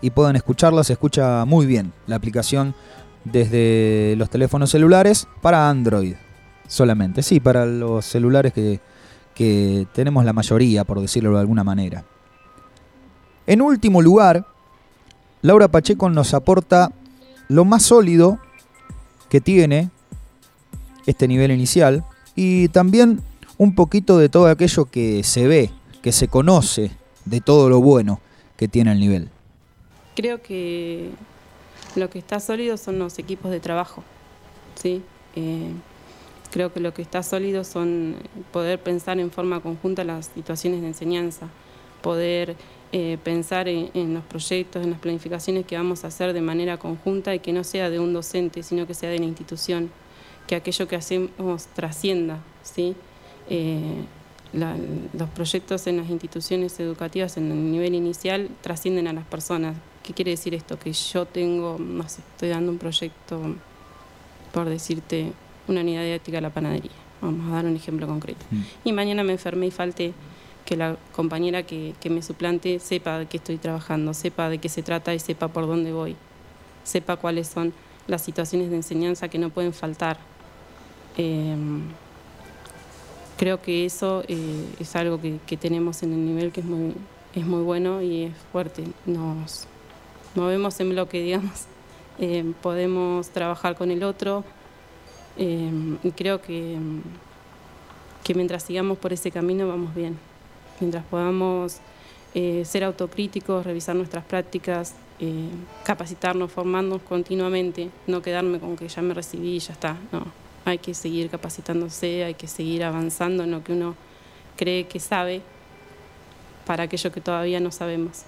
y 0.02 0.10
pueden 0.12 0.36
escucharla. 0.36 0.84
Se 0.84 0.94
escucha 0.94 1.46
muy 1.46 1.66
bien 1.66 1.94
la 2.06 2.18
aplicación 2.18 2.76
desde 3.24 4.14
los 4.18 4.30
teléfonos 4.30 4.70
celulares 4.70 5.28
para 5.42 5.68
Android 5.68 6.14
solamente. 6.68 7.24
Sí, 7.24 7.40
para 7.40 7.66
los 7.66 8.06
celulares 8.06 8.54
que, 8.54 8.82
que 9.34 9.88
tenemos 9.94 10.24
la 10.24 10.34
mayoría, 10.34 10.84
por 10.84 11.02
decirlo 11.02 11.34
de 11.34 11.40
alguna 11.40 11.64
manera. 11.64 12.06
En 13.48 13.62
último 13.62 14.02
lugar, 14.02 14.46
Laura 15.42 15.70
Pacheco 15.70 16.10
nos 16.10 16.34
aporta 16.34 16.92
lo 17.48 17.64
más 17.64 17.84
sólido 17.84 18.40
que 19.30 19.40
tiene 19.40 19.90
este 21.06 21.30
nivel 21.30 21.52
inicial 21.52 22.04
y 22.36 22.68
también 22.68 23.22
un 23.58 23.74
poquito 23.74 24.18
de 24.18 24.28
todo 24.28 24.48
aquello 24.48 24.86
que 24.86 25.24
se 25.24 25.48
ve, 25.48 25.72
que 26.02 26.12
se 26.12 26.28
conoce 26.28 26.92
de 27.24 27.40
todo 27.40 27.70
lo 27.70 27.80
bueno 27.80 28.20
que 28.58 28.68
tiene 28.68 28.92
el 28.92 29.00
nivel. 29.00 29.30
Creo 30.14 30.42
que 30.42 31.12
lo 31.96 32.10
que 32.10 32.20
está 32.20 32.42
sólido 32.42 32.76
son 32.76 33.00
los 33.00 33.18
equipos 33.18 33.50
de 33.50 33.62
trabajo, 33.62 34.04
¿sí? 34.76 35.02
Eh, 35.38 35.72
creo 36.52 36.74
que 36.74 36.82
lo 36.82 36.94
que 36.94 37.02
está 37.02 37.24
sólido 37.24 37.64
son 37.64 38.16
poder 38.52 38.82
pensar 38.82 39.20
en 39.20 39.32
forma 39.32 39.62
conjunta 39.62 40.04
las 40.04 40.26
situaciones 40.34 40.82
de 40.82 40.88
enseñanza, 40.88 41.48
poder 42.02 42.58
eh, 42.94 43.18
pensar 43.22 43.68
en, 43.68 44.14
los 44.14 44.24
proyectos, 44.24 44.82
en 44.84 44.92
las 44.92 45.00
planificaciones 45.00 45.66
que 45.66 45.76
vamos 45.76 46.06
a 46.06 46.08
hacer 46.08 46.32
de 46.32 46.42
manera 46.42 46.78
conjunta 46.78 47.36
y 47.36 47.40
que 47.40 47.52
no 47.52 47.66
sea 47.66 47.90
de 47.90 48.00
un 48.00 48.14
docente, 48.14 48.64
sino 48.64 48.88
que 48.88 48.94
sea 48.94 49.10
de 49.10 49.20
la 49.20 49.26
institución, 49.26 49.92
que 50.48 50.56
aquello 50.56 50.88
que 50.88 50.96
hacemos 50.96 51.66
trascienda. 51.76 52.40
¿sí? 52.64 52.96
Eh, 53.50 54.06
los 54.54 55.30
proyectos 55.36 55.86
en 55.88 55.98
las 55.98 56.10
instituciones 56.10 56.80
educativas 56.80 57.36
en 57.36 57.52
el 57.52 57.72
nivel 57.72 57.94
inicial 57.94 58.50
trascienden 58.62 59.08
a 59.08 59.14
las 59.14 59.26
personas. 59.26 59.76
¿Qué 60.04 60.14
quiere 60.14 60.32
decir 60.32 60.54
esto? 60.54 60.80
Que 60.80 60.94
yo 60.94 61.26
tengo, 61.26 61.78
no 61.78 62.08
sé, 62.08 62.22
estoy 62.32 62.50
dando 62.50 62.72
un 62.72 62.78
proyecto, 62.78 63.42
por 64.54 64.70
decirte, 64.70 65.34
una 65.68 65.82
unidad 65.82 66.04
didáctica 66.04 66.38
a 66.38 66.42
la 66.42 66.52
panadería. 66.52 66.92
Vamos 67.22 67.52
a 67.52 67.56
dar 67.56 67.66
un 67.66 67.76
ejemplo 67.76 68.08
concreto. 68.08 68.46
Mm. 68.50 68.62
Y 68.86 68.94
mañana 68.94 69.24
me 69.24 69.34
enfermé 69.34 69.68
y 69.68 69.72
falté 69.72 70.14
que 70.68 70.76
la 70.76 70.98
compañera 71.16 71.64
que, 71.64 71.96
me 72.10 72.22
suplante 72.22 72.80
sepa 72.80 73.20
de 73.20 73.26
qué 73.26 73.38
estoy 73.38 73.58
trabajando, 73.58 74.14
sepa 74.14 74.50
de 74.50 74.58
qué 74.58 74.68
se 74.68 74.84
trata 74.84 75.14
y 75.14 75.20
sepa 75.20 75.48
por 75.48 75.66
dónde 75.66 75.94
voy, 75.94 76.18
sepa 76.84 77.16
cuáles 77.16 77.48
son 77.48 77.74
las 78.06 78.22
situaciones 78.22 78.70
de 78.70 78.76
enseñanza 78.76 79.30
que 79.30 79.40
no 79.40 79.50
pueden 79.50 79.72
faltar. 79.72 80.18
Em, 81.16 81.84
creo 83.38 83.62
que 83.62 83.86
eso 83.86 84.26
eh, 84.28 84.66
es 84.78 84.94
algo 84.98 85.22
que, 85.22 85.56
tenemos 85.56 86.04
en 86.04 86.12
el 86.12 86.26
nivel 86.26 86.52
que 86.52 86.60
es 86.60 86.66
muy, 86.66 86.94
es 87.34 87.46
muy 87.46 87.64
bueno 87.64 88.02
y 88.02 88.24
es 88.24 88.34
fuerte. 88.52 88.84
Nos 89.06 89.68
movemos 90.36 90.78
en 90.82 90.90
bloque, 90.90 91.22
digamos. 91.24 91.66
Em, 92.20 92.52
podemos 92.52 93.30
trabajar 93.30 93.78
con 93.78 93.90
el 93.90 94.04
otro 94.04 94.44
em, 95.38 95.98
y 96.04 96.12
creo 96.12 96.42
que, 96.42 96.78
que 98.26 98.34
mientras 98.34 98.64
sigamos 98.64 98.98
por 98.98 99.14
ese 99.14 99.32
camino 99.32 99.66
vamos 99.66 99.96
bien 99.96 100.27
mientras 100.80 101.04
podamos 101.06 101.80
eh, 102.34 102.64
ser 102.66 102.84
autocríticos, 102.84 103.66
revisar 103.66 103.96
nuestras 103.96 104.24
prácticas, 104.24 104.94
eh, 105.20 105.50
capacitarnos, 105.84 106.52
formarnos 106.52 107.02
continuamente, 107.02 107.90
no 108.06 108.22
quedarme 108.22 108.60
con 108.60 108.76
que 108.76 108.88
ya 108.88 109.02
me 109.02 109.14
recibí 109.14 109.56
y 109.56 109.60
ya 109.60 109.74
está. 109.74 109.98
No, 110.12 110.26
hay 110.66 110.78
que 110.78 110.94
seguir 110.94 111.30
capacitándose, 111.30 112.24
hay 112.24 112.34
que 112.36 112.48
seguir 112.48 112.84
avanzando 112.84 113.44
en 113.44 113.52
lo 113.52 113.64
que 113.64 113.74
uno 113.74 113.96
cree 114.56 114.86
que 114.86 115.00
sabe 115.00 115.42
para 116.66 116.84
aquello 116.84 117.12
que 117.12 117.22
todavía 117.22 117.60
no 117.60 117.72
sabemos. 117.72 118.24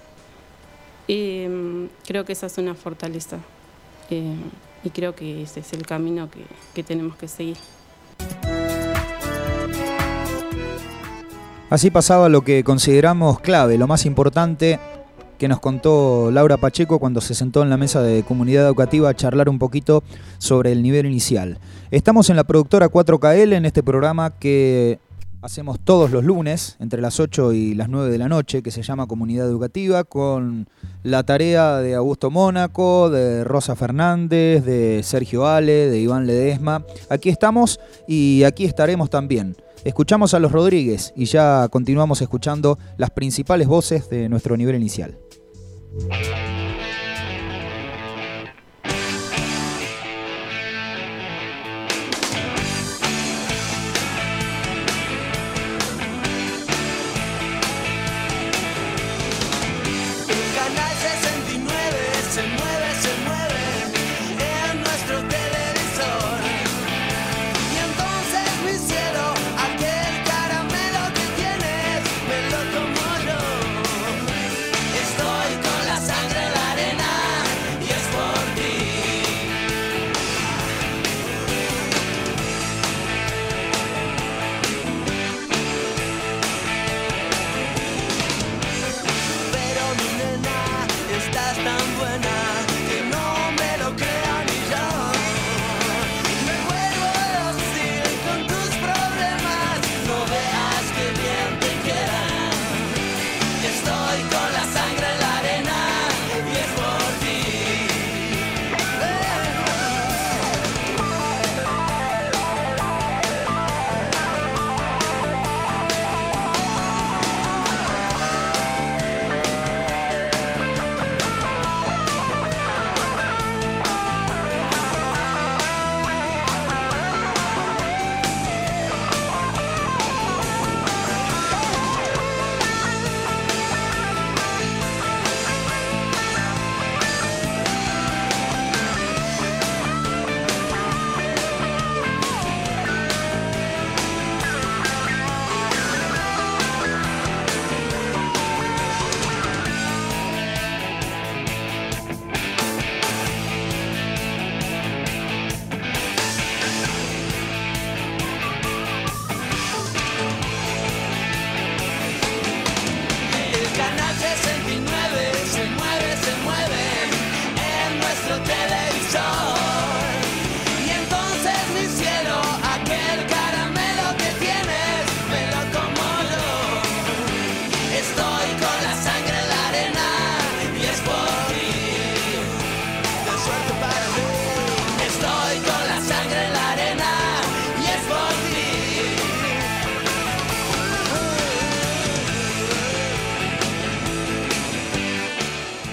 Em, 1.06 1.88
creo 2.06 2.24
que 2.24 2.32
esa 2.32 2.46
es 2.46 2.58
una 2.58 2.74
fortaleza 2.74 3.38
eh, 4.10 4.34
y 4.84 4.90
creo 4.90 5.14
que 5.14 5.42
ese 5.42 5.60
es 5.60 5.72
el 5.72 5.86
camino 5.86 6.28
que 6.74 6.82
tenemos 6.82 7.16
que 7.16 7.28
seguir. 7.28 7.56
Así 11.70 11.92
pasaba 11.92 12.28
lo 12.28 12.42
que 12.42 12.64
consideramos 12.64 13.38
clave, 13.38 13.78
lo 13.78 13.86
más 13.86 14.04
importante 14.04 14.80
que 15.38 15.46
nos 15.46 15.60
contó 15.60 16.32
Laura 16.32 16.56
Pacheco 16.56 16.98
cuando 16.98 17.20
se 17.20 17.32
sentó 17.32 17.62
en 17.62 17.70
la 17.70 17.76
mesa 17.76 18.02
de 18.02 18.24
comunidad 18.24 18.66
educativa 18.66 19.08
a 19.08 19.14
charlar 19.14 19.48
un 19.48 19.60
poquito 19.60 20.02
sobre 20.38 20.72
el 20.72 20.82
nivel 20.82 21.06
inicial. 21.06 21.58
Estamos 21.92 22.28
en 22.28 22.34
la 22.34 22.42
productora 22.42 22.90
4KL 22.90 23.52
en 23.52 23.66
este 23.66 23.84
programa 23.84 24.30
que 24.30 24.98
hacemos 25.42 25.78
todos 25.78 26.10
los 26.10 26.24
lunes 26.24 26.76
entre 26.80 27.00
las 27.00 27.20
8 27.20 27.52
y 27.52 27.74
las 27.74 27.88
9 27.88 28.10
de 28.10 28.18
la 28.18 28.28
noche, 28.28 28.62
que 28.62 28.72
se 28.72 28.82
llama 28.82 29.06
Comunidad 29.06 29.46
Educativa, 29.46 30.02
con 30.02 30.68
la 31.04 31.22
tarea 31.22 31.76
de 31.76 31.94
Augusto 31.94 32.32
Mónaco, 32.32 33.10
de 33.10 33.44
Rosa 33.44 33.76
Fernández, 33.76 34.64
de 34.64 35.02
Sergio 35.04 35.46
Ale, 35.46 35.88
de 35.88 36.00
Iván 36.00 36.26
Ledesma. 36.26 36.84
Aquí 37.08 37.28
estamos 37.28 37.78
y 38.08 38.42
aquí 38.42 38.64
estaremos 38.64 39.08
también. 39.08 39.54
Escuchamos 39.84 40.34
a 40.34 40.38
los 40.38 40.52
Rodríguez 40.52 41.12
y 41.16 41.24
ya 41.24 41.68
continuamos 41.70 42.20
escuchando 42.20 42.78
las 42.98 43.10
principales 43.10 43.66
voces 43.66 44.10
de 44.10 44.28
nuestro 44.28 44.56
nivel 44.56 44.76
inicial. 44.76 45.18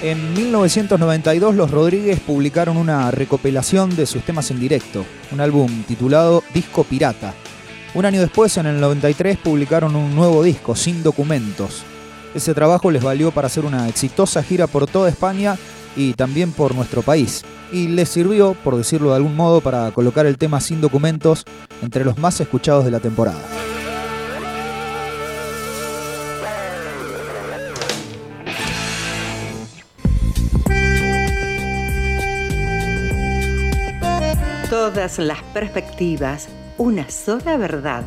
En 0.07 0.33
1992 0.35 1.53
los 1.53 1.69
Rodríguez 1.69 2.21
publicaron 2.21 2.77
una 2.77 3.11
recopilación 3.11 3.93
de 3.93 4.05
sus 4.05 4.23
temas 4.23 4.49
en 4.51 4.57
directo, 4.61 5.05
un 5.33 5.41
álbum 5.41 5.83
titulado 5.83 6.45
Disco 6.53 6.85
Pirata. 6.85 7.33
Un 7.93 8.05
año 8.05 8.21
después, 8.21 8.55
en 8.55 8.67
el 8.67 8.79
93, 8.79 9.37
publicaron 9.37 9.97
un 9.97 10.15
nuevo 10.15 10.43
disco, 10.43 10.77
Sin 10.77 11.03
Documentos. 11.03 11.83
Ese 12.33 12.53
trabajo 12.53 12.89
les 12.89 13.03
valió 13.03 13.31
para 13.31 13.47
hacer 13.47 13.65
una 13.65 13.89
exitosa 13.89 14.41
gira 14.43 14.65
por 14.67 14.87
toda 14.87 15.09
España 15.09 15.57
y 15.97 16.13
también 16.13 16.53
por 16.53 16.73
nuestro 16.73 17.01
país. 17.01 17.43
Y 17.73 17.89
les 17.89 18.07
sirvió, 18.07 18.53
por 18.53 18.77
decirlo 18.77 19.09
de 19.09 19.17
algún 19.17 19.35
modo, 19.35 19.59
para 19.59 19.91
colocar 19.91 20.25
el 20.25 20.37
tema 20.37 20.61
Sin 20.61 20.79
Documentos 20.79 21.43
entre 21.81 22.05
los 22.05 22.17
más 22.17 22.39
escuchados 22.39 22.85
de 22.85 22.91
la 22.91 23.01
temporada. 23.01 23.43
Todas 34.87 35.19
las 35.19 35.43
perspectivas, 35.53 36.47
una 36.77 37.09
sola 37.09 37.57
verdad. 37.57 38.05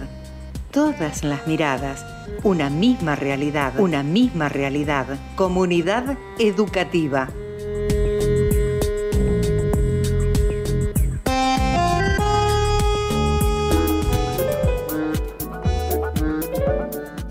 Todas 0.70 1.22
las 1.24 1.46
miradas, 1.46 2.06
una 2.42 2.70
misma 2.70 3.16
realidad, 3.16 3.78
una 3.78 4.02
misma 4.02 4.48
realidad. 4.48 5.04
Comunidad 5.36 6.16
educativa. 6.38 7.28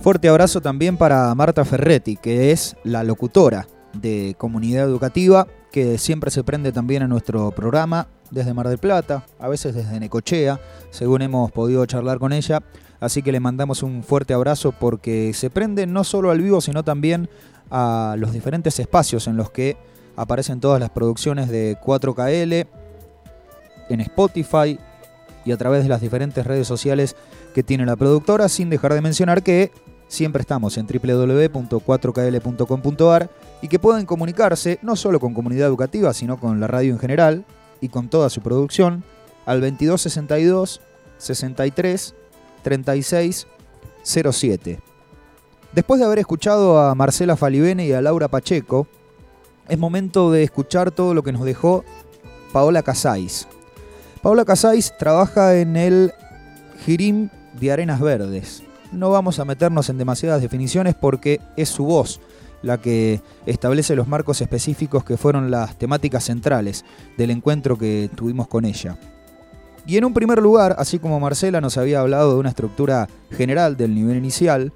Fuerte 0.01 0.29
abrazo 0.29 0.61
también 0.61 0.95
para 0.95 1.33
Marta 1.33 1.65
Ferretti, 1.65 2.17
que 2.17 2.51
es 2.51 2.75
la 2.83 3.03
locutora 3.03 3.65
de 3.93 4.35
Comunidad 4.37 4.83
Educativa, 4.83 5.47
que 5.71 5.97
siempre 5.97 6.29
se 6.29 6.43
prende 6.43 6.71
también 6.71 7.01
a 7.01 7.07
nuestro 7.07 7.49
programa 7.49 8.07
desde 8.31 8.53
Mar 8.53 8.67
del 8.67 8.77
Plata, 8.77 9.23
a 9.39 9.47
veces 9.47 9.75
desde 9.75 9.99
Necochea, 9.99 10.59
según 10.91 11.21
hemos 11.21 11.51
podido 11.51 11.85
charlar 11.85 12.19
con 12.19 12.33
ella. 12.33 12.61
Así 12.99 13.21
que 13.21 13.31
le 13.31 13.39
mandamos 13.39 13.81
un 13.81 14.03
fuerte 14.03 14.33
abrazo 14.33 14.73
porque 14.73 15.31
se 15.33 15.49
prende 15.49 15.87
no 15.87 16.03
solo 16.03 16.31
al 16.31 16.41
vivo, 16.41 16.59
sino 16.59 16.83
también 16.83 17.29
a 17.71 18.15
los 18.17 18.33
diferentes 18.33 18.79
espacios 18.79 19.27
en 19.27 19.37
los 19.37 19.51
que 19.51 19.77
aparecen 20.15 20.59
todas 20.59 20.79
las 20.79 20.89
producciones 20.89 21.49
de 21.49 21.77
4KL 21.81 22.67
en 23.89 24.01
Spotify 24.01 24.79
y 25.45 25.51
a 25.51 25.57
través 25.57 25.83
de 25.83 25.89
las 25.89 26.01
diferentes 26.01 26.43
redes 26.45 26.67
sociales 26.67 27.15
que 27.53 27.63
tiene 27.63 27.85
la 27.85 27.95
productora, 27.95 28.49
sin 28.49 28.69
dejar 28.69 28.93
de 28.93 28.99
mencionar 29.01 29.41
que 29.43 29.71
siempre 30.07 30.41
estamos 30.41 30.77
en 30.77 30.87
www.4kl.com.ar 30.87 33.29
y 33.61 33.69
que 33.69 33.79
pueden 33.79 34.05
comunicarse 34.05 34.79
no 34.81 34.95
solo 34.95 35.19
con 35.19 35.33
comunidad 35.33 35.67
educativa, 35.67 36.13
sino 36.13 36.39
con 36.39 36.59
la 36.59 36.67
radio 36.67 36.93
en 36.93 36.99
general, 36.99 37.43
y 37.81 37.89
con 37.89 38.09
toda 38.09 38.29
su 38.29 38.41
producción 38.41 39.03
al 39.45 39.61
2262 39.61 40.81
63 41.17 42.15
36 42.63 43.47
07. 44.03 44.79
Después 45.73 45.99
de 45.99 46.05
haber 46.05 46.19
escuchado 46.19 46.79
a 46.79 46.95
Marcela 46.95 47.35
Falibene 47.35 47.85
y 47.85 47.93
a 47.93 48.01
Laura 48.01 48.27
Pacheco, 48.27 48.87
es 49.67 49.77
momento 49.77 50.31
de 50.31 50.43
escuchar 50.43 50.91
todo 50.91 51.13
lo 51.13 51.21
que 51.21 51.31
nos 51.31 51.45
dejó 51.45 51.83
Paola 52.51 52.81
Casais. 52.81 53.47
Paola 54.23 54.45
Casais 54.45 54.97
trabaja 54.97 55.55
en 55.57 55.77
el 55.77 56.13
Girim 56.85 57.29
de 57.59 57.71
Arenas 57.71 57.99
Verdes. 57.99 58.63
No 58.91 59.11
vamos 59.11 59.37
a 59.37 59.45
meternos 59.45 59.89
en 59.89 59.99
demasiadas 59.99 60.41
definiciones 60.41 60.95
porque 60.95 61.39
es 61.55 61.69
su 61.69 61.85
voz 61.85 62.19
la 62.61 62.79
que 62.81 63.21
establece 63.45 63.95
los 63.95 64.07
marcos 64.07 64.41
específicos 64.41 65.03
que 65.03 65.17
fueron 65.17 65.51
las 65.51 65.77
temáticas 65.77 66.25
centrales 66.25 66.85
del 67.17 67.31
encuentro 67.31 67.77
que 67.77 68.09
tuvimos 68.15 68.47
con 68.47 68.65
ella. 68.65 68.97
Y 69.85 69.97
en 69.97 70.05
un 70.05 70.13
primer 70.13 70.39
lugar, 70.39 70.75
así 70.77 70.99
como 70.99 71.19
Marcela 71.19 71.61
nos 71.61 71.77
había 71.77 72.01
hablado 72.01 72.33
de 72.33 72.39
una 72.39 72.49
estructura 72.49 73.07
general 73.31 73.77
del 73.77 73.95
nivel 73.95 74.17
inicial, 74.17 74.71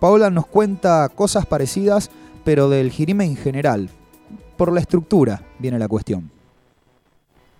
Paola 0.00 0.30
nos 0.30 0.46
cuenta 0.46 1.08
cosas 1.08 1.46
parecidas, 1.46 2.10
pero 2.44 2.68
del 2.68 2.90
jirime 2.90 3.24
en 3.24 3.36
general. 3.36 3.90
Por 4.56 4.72
la 4.72 4.80
estructura 4.80 5.42
viene 5.58 5.78
la 5.78 5.88
cuestión. 5.88 6.30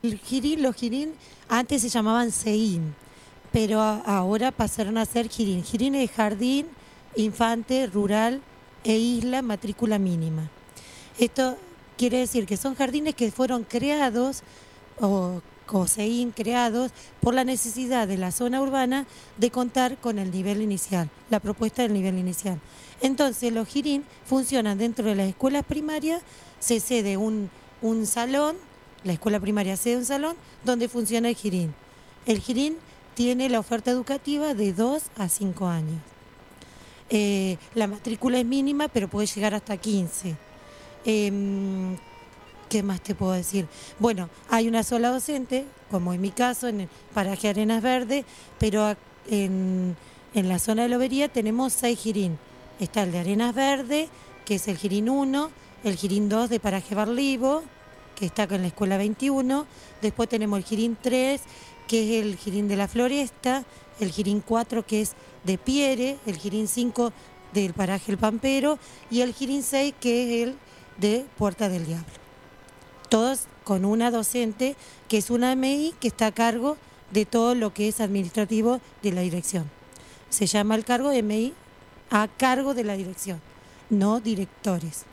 El 0.03 0.19
jirín, 0.19 0.63
los 0.63 0.77
jirín 0.77 1.13
antes 1.49 1.83
se 1.83 1.89
llamaban 1.89 2.31
seín, 2.31 2.95
pero 3.53 3.81
ahora 3.81 4.51
pasaron 4.53 4.99
a 4.99 5.05
ser 5.05 5.29
jirín. 5.29 5.63
Jirín 5.65 5.95
es 5.95 6.11
jardín, 6.11 6.67
infante, 7.17 7.87
rural, 7.87 8.41
e 8.85 8.97
isla 8.97 9.43
matrícula 9.43 9.99
mínima. 9.99 10.51
Esto 11.19 11.57
quiere 11.97 12.19
decir 12.19 12.47
que 12.47 12.57
son 12.57 12.75
jardines 12.75 13.15
que 13.15 13.31
fueron 13.31 13.65
creados 13.65 14.43
o 15.01 15.41
COSEIN 15.67 16.33
creados 16.33 16.91
por 17.21 17.35
la 17.35 17.45
necesidad 17.45 18.09
de 18.09 18.17
la 18.17 18.33
zona 18.33 18.61
urbana 18.61 19.07
de 19.37 19.51
contar 19.51 19.99
con 19.99 20.19
el 20.19 20.31
nivel 20.31 20.63
inicial, 20.63 21.11
la 21.31 21.41
propuesta 21.41 21.83
del 21.83 21.93
nivel 21.93 22.19
inicial. 22.19 22.59
Entonces 23.01 23.53
los 23.53 23.69
girín 23.69 24.05
funcionan 24.25 24.79
dentro 24.79 25.05
de 25.05 25.15
las 25.15 25.29
escuelas 25.29 25.65
primarias, 25.65 26.23
se 26.59 26.81
cede 26.81 27.17
un, 27.17 27.51
un 27.83 28.07
salón, 28.07 28.57
la 29.05 29.13
escuela 29.13 29.39
primaria 29.39 29.77
cede 29.77 29.99
un 29.99 30.05
salón 30.05 30.37
donde 30.65 30.89
funciona 30.89 31.29
el 31.29 31.37
girín. 31.37 31.75
El 32.27 32.41
girín 32.41 32.77
tiene 33.15 33.49
la 33.49 33.61
oferta 33.61 33.91
educativa 33.91 34.55
de 34.55 34.73
2 34.73 35.03
a 35.17 35.29
5 35.29 35.67
años. 35.67 36.01
Eh, 37.11 37.57
la 37.75 37.87
matrícula 37.87 38.39
es 38.39 38.45
mínima, 38.45 38.89
pero 38.89 39.09
puede 39.09 39.27
llegar 39.27 39.55
hasta 39.55 39.77
15. 39.77 40.37
Em, 41.05 41.97
¿Qué 42.69 42.83
más 42.83 43.01
te 43.01 43.15
puedo 43.15 43.33
decir? 43.33 43.67
Bueno, 43.99 44.29
hay 44.51 44.69
una 44.69 44.83
sola 44.83 45.09
docente, 45.09 45.65
como 45.91 46.13
en 46.13 46.21
mi 46.21 46.31
caso, 46.31 46.69
en 46.69 46.83
el 46.83 46.89
paraje 47.15 47.49
Arenas 47.49 47.83
Verde, 47.83 48.27
pero 48.59 48.95
en, 49.31 49.97
la 50.35 50.59
zona 50.59 50.83
de 50.83 50.91
Lobería 50.91 51.29
tenemos 51.29 51.73
seis 51.73 51.99
girín. 51.99 52.39
Está 52.79 53.05
el 53.05 53.13
de 53.13 53.21
Arenas 53.21 53.55
Verde, 53.55 54.09
que 54.45 54.57
es 54.57 54.69
el 54.69 54.77
girín 54.77 55.09
1, 55.09 55.51
el 55.85 55.97
girín 55.97 56.29
2 56.29 56.51
de 56.51 56.61
paraje 56.61 56.95
Barlivo, 56.95 57.63
que 58.15 58.27
está 58.27 58.43
en 58.45 58.63
la 58.63 58.69
escuela 58.69 58.99
21. 58.99 59.67
Después 60.03 60.29
tenemos 60.29 60.59
el 60.59 60.65
girín 60.65 60.99
3, 61.01 61.41
que 61.87 62.19
es 62.19 62.25
el 62.25 62.37
girín 62.37 62.69
de 62.69 62.77
la 62.77 62.87
Floresta, 62.87 63.65
el 64.01 64.11
girín 64.11 64.43
4, 64.47 64.85
que 64.87 65.01
es 65.01 65.15
de 65.45 65.59
Piere, 65.59 66.19
el 66.27 66.37
Girín 66.37 66.69
5 66.69 67.13
del 67.53 67.73
paraje 67.73 68.13
El 68.13 68.19
Pampero 68.19 68.79
y 69.11 69.23
el 69.23 69.33
Girín 69.33 69.63
6 69.63 69.95
que 70.01 70.43
es 70.43 70.49
el 70.49 70.57
de 70.99 71.25
Puerta 71.37 71.69
del 71.69 71.87
Diablo. 71.87 72.07
Todos 73.09 73.47
con 73.65 73.85
una 73.85 74.11
docente 74.11 74.77
que 75.09 75.19
es 75.19 75.31
una 75.31 75.55
MEI 75.57 75.95
que 76.01 76.09
está 76.09 76.27
a 76.27 76.33
cargo 76.33 76.77
de 77.11 77.25
todo 77.25 77.55
lo 77.55 77.73
que 77.73 77.89
es 77.89 78.01
administrativo 78.01 78.81
de 79.03 79.13
la 79.13 79.23
dirección. 79.23 79.71
Se 80.29 80.47
llama 80.47 80.75
el 80.75 80.85
cargo 80.85 81.11
de 81.11 81.23
MEI 81.23 81.55
a 82.11 82.29
cargo 82.29 82.75
de 82.75 82.85
la 82.85 82.95
dirección, 82.95 83.41
no 83.89 84.21
directores. 84.21 85.05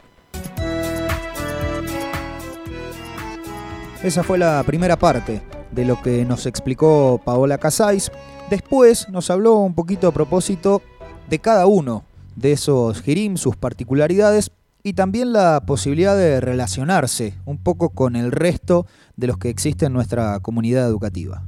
Esa 4.04 4.24
fue 4.24 4.38
la 4.38 4.62
primera 4.64 5.00
parte 5.00 5.42
de 5.72 5.86
lo 5.86 6.02
que 6.02 6.26
nos 6.26 6.46
explicó 6.46 7.20
Paola 7.24 7.58
Casais 7.58 8.12
Después 8.50 9.10
nos 9.10 9.32
habló 9.32 9.56
un 9.56 9.74
poquito 9.74 10.08
a 10.08 10.14
propósito 10.14 10.84
de 11.28 11.40
cada 11.40 11.66
uno 11.66 12.04
de 12.36 12.52
esos 12.52 13.02
girim, 13.02 13.38
sus 13.38 13.56
particularidades 13.56 14.52
y 14.84 14.94
también 14.94 15.34
la 15.34 15.64
posibilidad 15.66 16.16
de 16.16 16.40
relacionarse 16.40 17.34
un 17.46 17.58
poco 17.58 17.90
con 17.90 18.16
el 18.16 18.32
resto 18.32 18.86
de 19.16 19.26
los 19.26 19.40
que 19.40 19.50
existen 19.50 19.88
en 19.88 19.94
nuestra 19.94 20.40
comunidad 20.42 20.88
educativa. 20.88 21.44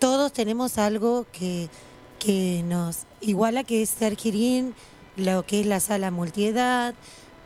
Todos 0.00 0.32
tenemos 0.32 0.76
algo 0.76 1.24
que, 1.30 1.70
nos 2.64 3.04
iguala, 3.20 3.62
que 3.62 3.82
es 3.82 3.90
ser 3.90 4.16
girim, 4.16 4.72
lo 5.16 5.46
que 5.46 5.60
es 5.60 5.66
la 5.66 5.78
sala 5.78 6.10
multiedad, 6.10 6.94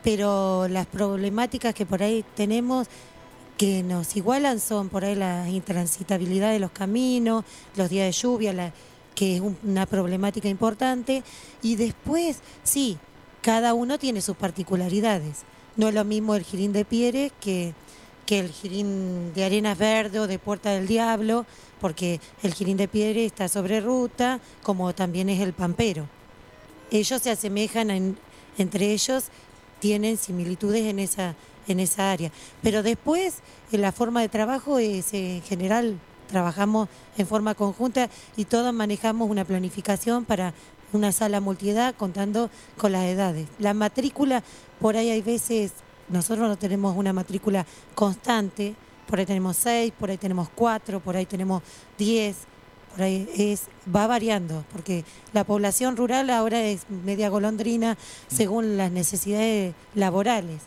pero 0.03 0.67
las 0.67 0.87
problemáticas 0.87 1.75
que 1.75 1.85
por 1.85 2.01
ahí 2.01 2.25
tenemos 2.35 2.87
que 3.59 3.83
nos 3.83 4.15
igualan 4.15 4.61
son 4.61 4.87
por 4.87 5.03
ahí 5.03 5.15
la 5.15 5.49
intransitabilidad 5.49 6.53
de 6.53 6.59
los 6.59 6.71
caminos, 6.71 7.43
los 7.75 7.89
días 7.89 8.05
de 8.05 8.13
lluvia, 8.13 8.73
que 9.13 9.35
es 9.35 9.41
una 9.41 9.85
problemática 9.85 10.47
importante. 10.47 11.23
Y 11.61 11.75
después, 11.75 12.39
sí, 12.63 12.97
cada 13.41 13.73
uno 13.73 13.99
tiene 13.99 14.21
sus 14.21 14.37
particularidades. 14.37 15.39
No 15.75 15.89
es 15.89 15.93
lo 15.93 16.05
mismo 16.05 16.35
el 16.35 16.45
Girín 16.45 16.71
de 16.71 16.85
Pieres 16.85 17.33
que, 17.41 17.73
que 18.25 18.39
el 18.39 18.49
Girín 18.49 19.33
de 19.33 19.43
Arenas 19.43 19.77
Verde 19.77 20.21
o 20.21 20.27
de 20.27 20.39
Puerta 20.39 20.71
del 20.71 20.87
Diablo, 20.87 21.45
porque 21.81 22.21
el 22.43 22.53
Girín 22.53 22.77
de 22.77 22.87
Pieres 22.87 23.25
está 23.25 23.49
sobre 23.49 23.81
ruta, 23.81 24.39
como 24.63 24.95
también 24.95 25.27
es 25.27 25.41
el 25.41 25.51
Pampero. 25.51 26.07
Ellos 26.91 27.21
se 27.21 27.31
asemejan 27.31 28.15
entre 28.57 28.93
ellos, 28.93 29.25
tienen 29.81 30.15
similitudes 30.15 30.85
en 30.85 30.99
esa 30.99 31.35
en 31.69 31.79
esa 31.79 32.11
área. 32.11 32.31
Pero 32.61 32.83
después, 32.83 33.39
en 33.71 33.81
la 33.81 33.91
forma 33.91 34.21
de 34.21 34.29
trabajo 34.29 34.79
es 34.79 35.13
en 35.13 35.41
general 35.41 35.99
trabajamos 36.29 36.87
en 37.17 37.27
forma 37.27 37.55
conjunta 37.55 38.09
y 38.37 38.45
todos 38.45 38.73
manejamos 38.73 39.29
una 39.29 39.45
planificación 39.45 40.25
para 40.25 40.53
una 40.93 41.11
sala 41.11 41.41
multiedad 41.41 41.95
contando 41.95 42.49
con 42.77 42.91
las 42.91 43.05
edades. 43.05 43.47
La 43.59 43.73
matrícula, 43.73 44.43
por 44.79 44.95
ahí 44.95 45.09
hay 45.09 45.21
veces, 45.21 45.71
nosotros 46.07 46.47
no 46.47 46.57
tenemos 46.57 46.95
una 46.95 47.13
matrícula 47.13 47.65
constante, 47.95 48.75
por 49.07 49.19
ahí 49.19 49.25
tenemos 49.25 49.57
seis, 49.57 49.91
por 49.99 50.09
ahí 50.09 50.17
tenemos 50.17 50.49
cuatro, 50.53 50.99
por 50.99 51.15
ahí 51.15 51.25
tenemos 51.25 51.63
diez, 51.97 52.37
por 52.91 53.03
ahí 53.03 53.27
es, 53.35 53.63
va 53.93 54.07
variando, 54.07 54.63
porque 54.71 55.03
la 55.33 55.43
población 55.43 55.97
rural 55.97 56.29
ahora 56.29 56.61
es 56.61 56.89
media 56.89 57.29
golondrina 57.29 57.97
según 58.27 58.77
las 58.77 58.91
necesidades 58.91 59.73
laborales. 59.95 60.61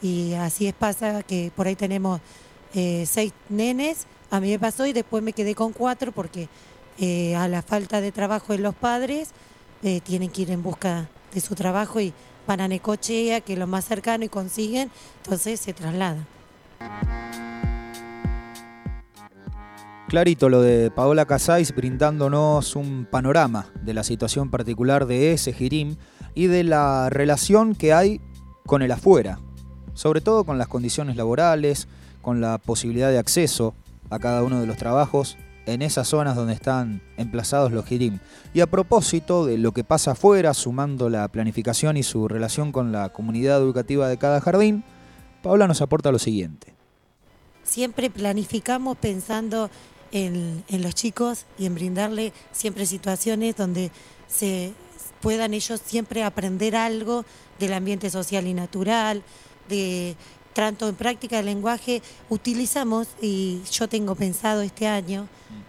Y 0.00 0.34
así 0.34 0.66
es 0.66 0.74
pasa 0.74 1.22
que 1.22 1.52
por 1.54 1.66
ahí 1.66 1.76
tenemos 1.76 2.20
eh, 2.74 3.04
seis 3.06 3.32
nenes, 3.48 4.06
a 4.30 4.40
mí 4.40 4.50
me 4.50 4.58
pasó 4.58 4.86
y 4.86 4.92
después 4.92 5.22
me 5.22 5.32
quedé 5.32 5.54
con 5.54 5.72
cuatro 5.72 6.12
porque 6.12 6.48
eh, 6.98 7.34
a 7.36 7.48
la 7.48 7.62
falta 7.62 8.00
de 8.00 8.12
trabajo 8.12 8.52
de 8.52 8.58
los 8.58 8.74
padres 8.74 9.30
eh, 9.82 10.00
tienen 10.00 10.30
que 10.30 10.42
ir 10.42 10.50
en 10.50 10.62
busca 10.62 11.08
de 11.34 11.40
su 11.40 11.54
trabajo 11.54 12.00
y 12.00 12.12
van 12.46 12.60
a 12.60 12.68
Necochea, 12.68 13.40
que 13.40 13.54
es 13.54 13.58
lo 13.58 13.66
más 13.66 13.84
cercano 13.84 14.24
y 14.24 14.28
consiguen, 14.28 14.90
entonces 15.22 15.60
se 15.60 15.72
trasladan. 15.72 16.26
Clarito 20.08 20.50
lo 20.50 20.60
de 20.60 20.90
Paola 20.90 21.24
Casais 21.24 21.74
brindándonos 21.74 22.76
un 22.76 23.06
panorama 23.10 23.70
de 23.82 23.94
la 23.94 24.04
situación 24.04 24.50
particular 24.50 25.06
de 25.06 25.32
ese 25.32 25.54
Girim 25.54 25.96
y 26.34 26.48
de 26.48 26.64
la 26.64 27.08
relación 27.08 27.74
que 27.74 27.94
hay 27.94 28.20
con 28.66 28.82
el 28.82 28.92
afuera, 28.92 29.38
sobre 29.94 30.20
todo 30.20 30.44
con 30.44 30.58
las 30.58 30.68
condiciones 30.68 31.16
laborales, 31.16 31.88
con 32.22 32.40
la 32.40 32.58
posibilidad 32.58 33.10
de 33.10 33.18
acceso 33.18 33.74
a 34.10 34.18
cada 34.18 34.42
uno 34.42 34.60
de 34.60 34.66
los 34.66 34.76
trabajos 34.76 35.36
en 35.66 35.82
esas 35.82 36.08
zonas 36.08 36.36
donde 36.36 36.54
están 36.54 37.02
emplazados 37.16 37.72
los 37.72 37.86
Girim. 37.86 38.18
Y 38.52 38.60
a 38.60 38.66
propósito 38.66 39.46
de 39.46 39.58
lo 39.58 39.72
que 39.72 39.84
pasa 39.84 40.12
afuera, 40.12 40.54
sumando 40.54 41.08
la 41.08 41.28
planificación 41.28 41.96
y 41.96 42.02
su 42.02 42.28
relación 42.28 42.72
con 42.72 42.92
la 42.92 43.10
comunidad 43.10 43.58
educativa 43.58 44.08
de 44.08 44.18
cada 44.18 44.40
jardín, 44.40 44.84
Paola 45.42 45.66
nos 45.66 45.80
aporta 45.80 46.12
lo 46.12 46.18
siguiente. 46.18 46.74
Siempre 47.64 48.10
planificamos 48.10 48.96
pensando 48.96 49.70
en, 50.10 50.64
los 50.68 50.94
chicos 50.94 51.46
y 51.58 51.66
en 51.66 51.74
brindarle 51.74 52.32
siempre 52.52 52.86
situaciones 52.86 53.56
donde 53.56 53.90
se 54.28 54.72
puedan 55.20 55.54
ellos 55.54 55.80
siempre 55.84 56.24
aprender 56.24 56.76
algo 56.76 57.24
del 57.58 57.72
ambiente 57.72 58.10
social 58.10 58.46
y 58.46 58.54
natural, 58.54 59.22
de 59.68 60.16
tanto 60.52 60.88
en 60.88 60.94
práctica 60.94 61.36
del 61.36 61.46
lenguaje, 61.46 62.02
utilizamos, 62.28 63.08
y 63.20 63.62
yo 63.70 63.88
tengo 63.88 64.14
pensado 64.14 64.62
este 64.62 64.86
año, 64.86 65.28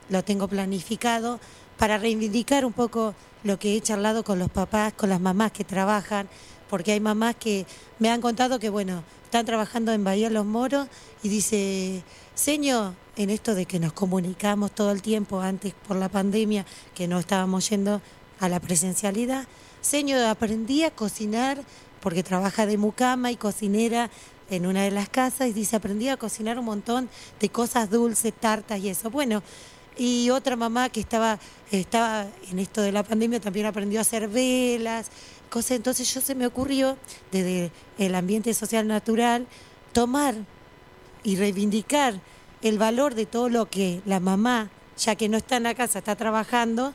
lo 0.10 0.24
tengo 0.24 0.48
planificado, 0.48 1.40
para 1.78 1.98
reivindicar 1.98 2.66
un 2.66 2.74
poco 2.74 3.16
lo 3.44 3.58
que 3.60 3.76
he 3.76 3.82
charlado 3.82 4.24
con 4.24 4.40
los 4.40 4.50
papás, 4.50 4.94
con 4.94 5.10
las 5.10 5.20
mamás 5.20 5.52
que 5.52 5.64
trabajan, 5.64 6.28
porque 6.70 6.92
hay 6.92 7.00
mamás 7.00 7.36
que 7.36 7.66
me 8.00 8.10
han 8.10 8.22
contado 8.22 8.60
que, 8.60 8.70
bueno, 8.70 9.04
están 9.26 9.46
trabajando 9.46 9.92
en 9.92 10.04
Bahía 10.04 10.30
Los 10.30 10.46
Moros 10.46 10.88
y 11.24 11.30
dice, 11.30 12.04
señor, 12.36 12.94
en 13.16 13.30
esto 13.30 13.56
de 13.56 13.66
que 13.66 13.80
nos 13.80 13.94
comunicamos 13.94 14.72
todo 14.72 14.92
el 14.92 15.02
tiempo 15.02 15.42
antes 15.42 15.74
por 15.88 15.98
la 15.98 16.10
pandemia, 16.10 16.66
que 16.94 17.08
no 17.08 17.20
estábamos 17.20 17.70
yendo 17.70 18.02
a 18.40 18.50
la 18.50 18.60
presencialidad. 18.60 19.46
Señor, 19.82 20.26
aprendí 20.26 20.84
a 20.84 20.92
cocinar 20.92 21.62
porque 22.04 22.22
trabaja 22.22 22.66
de 22.66 22.78
mucama 22.78 23.32
y 23.32 23.38
cocinera 23.38 24.10
en 24.50 24.66
una 24.66 24.84
de 24.84 24.92
las 24.92 25.08
casas 25.08 25.48
y 25.48 25.54
dice, 25.54 25.78
aprendí 25.78 26.10
a 26.10 26.18
cocinar 26.18 26.60
un 26.60 26.66
montón 26.66 27.10
de 27.40 27.48
cosas 27.48 27.90
dulces, 27.90 28.34
tartas 28.38 28.78
y 28.82 28.90
eso. 28.90 29.10
Bueno, 29.10 29.42
y 29.98 30.30
otra 30.30 30.58
mamá 30.58 30.90
que 30.90 31.00
estaba, 31.00 31.40
estaba 31.72 32.28
en 32.52 32.60
esto 32.60 32.82
de 32.82 32.92
la 32.92 33.04
pandemia 33.04 33.40
también 33.40 33.68
aprendió 33.68 34.00
a 34.00 34.02
hacer 34.02 34.28
velas, 34.28 35.12
cosas. 35.50 35.72
Entonces 35.72 36.14
yo 36.14 36.20
se 36.20 36.36
me 36.36 36.46
ocurrió, 36.46 36.98
desde 37.32 37.72
el 37.98 38.16
ambiente 38.16 38.54
social 38.54 38.86
natural, 38.86 39.48
tomar 39.94 40.36
y 41.24 41.38
reivindicar 41.38 42.20
el 42.62 42.78
valor 42.78 43.16
de 43.16 43.26
todo 43.26 43.48
lo 43.48 43.70
que 43.70 44.02
la 44.06 44.20
mamá, 44.20 44.70
ya 44.98 45.16
que 45.16 45.30
no 45.30 45.38
está 45.38 45.56
en 45.56 45.64
la 45.64 45.74
casa, 45.74 46.00
está 46.00 46.18
trabajando, 46.18 46.94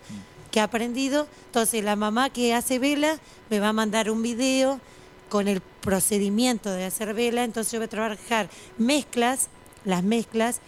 que 0.51 0.61
ha 0.61 0.65
aprendido. 0.65 1.29
Entonces 1.47 1.83
la 1.83 1.97
mamá 1.97 2.29
que 2.29 2.53
hace 2.53 2.79
vela 2.79 3.19
me 3.49 3.59
va 3.59 3.69
a 3.69 3.73
mandar 3.73 4.11
un 4.11 4.23
video 4.23 4.81
con 5.29 5.49
el 5.49 5.61
procedimiento 5.61 6.71
de 6.71 6.85
hacer 6.85 7.15
vela, 7.15 7.45
entonces 7.45 7.73
yo 7.73 7.79
voy 7.79 7.87
a 7.87 7.89
trabajar 7.89 8.49
mezclas, 8.77 9.49
las 9.85 10.03
mezclas, 10.03 10.61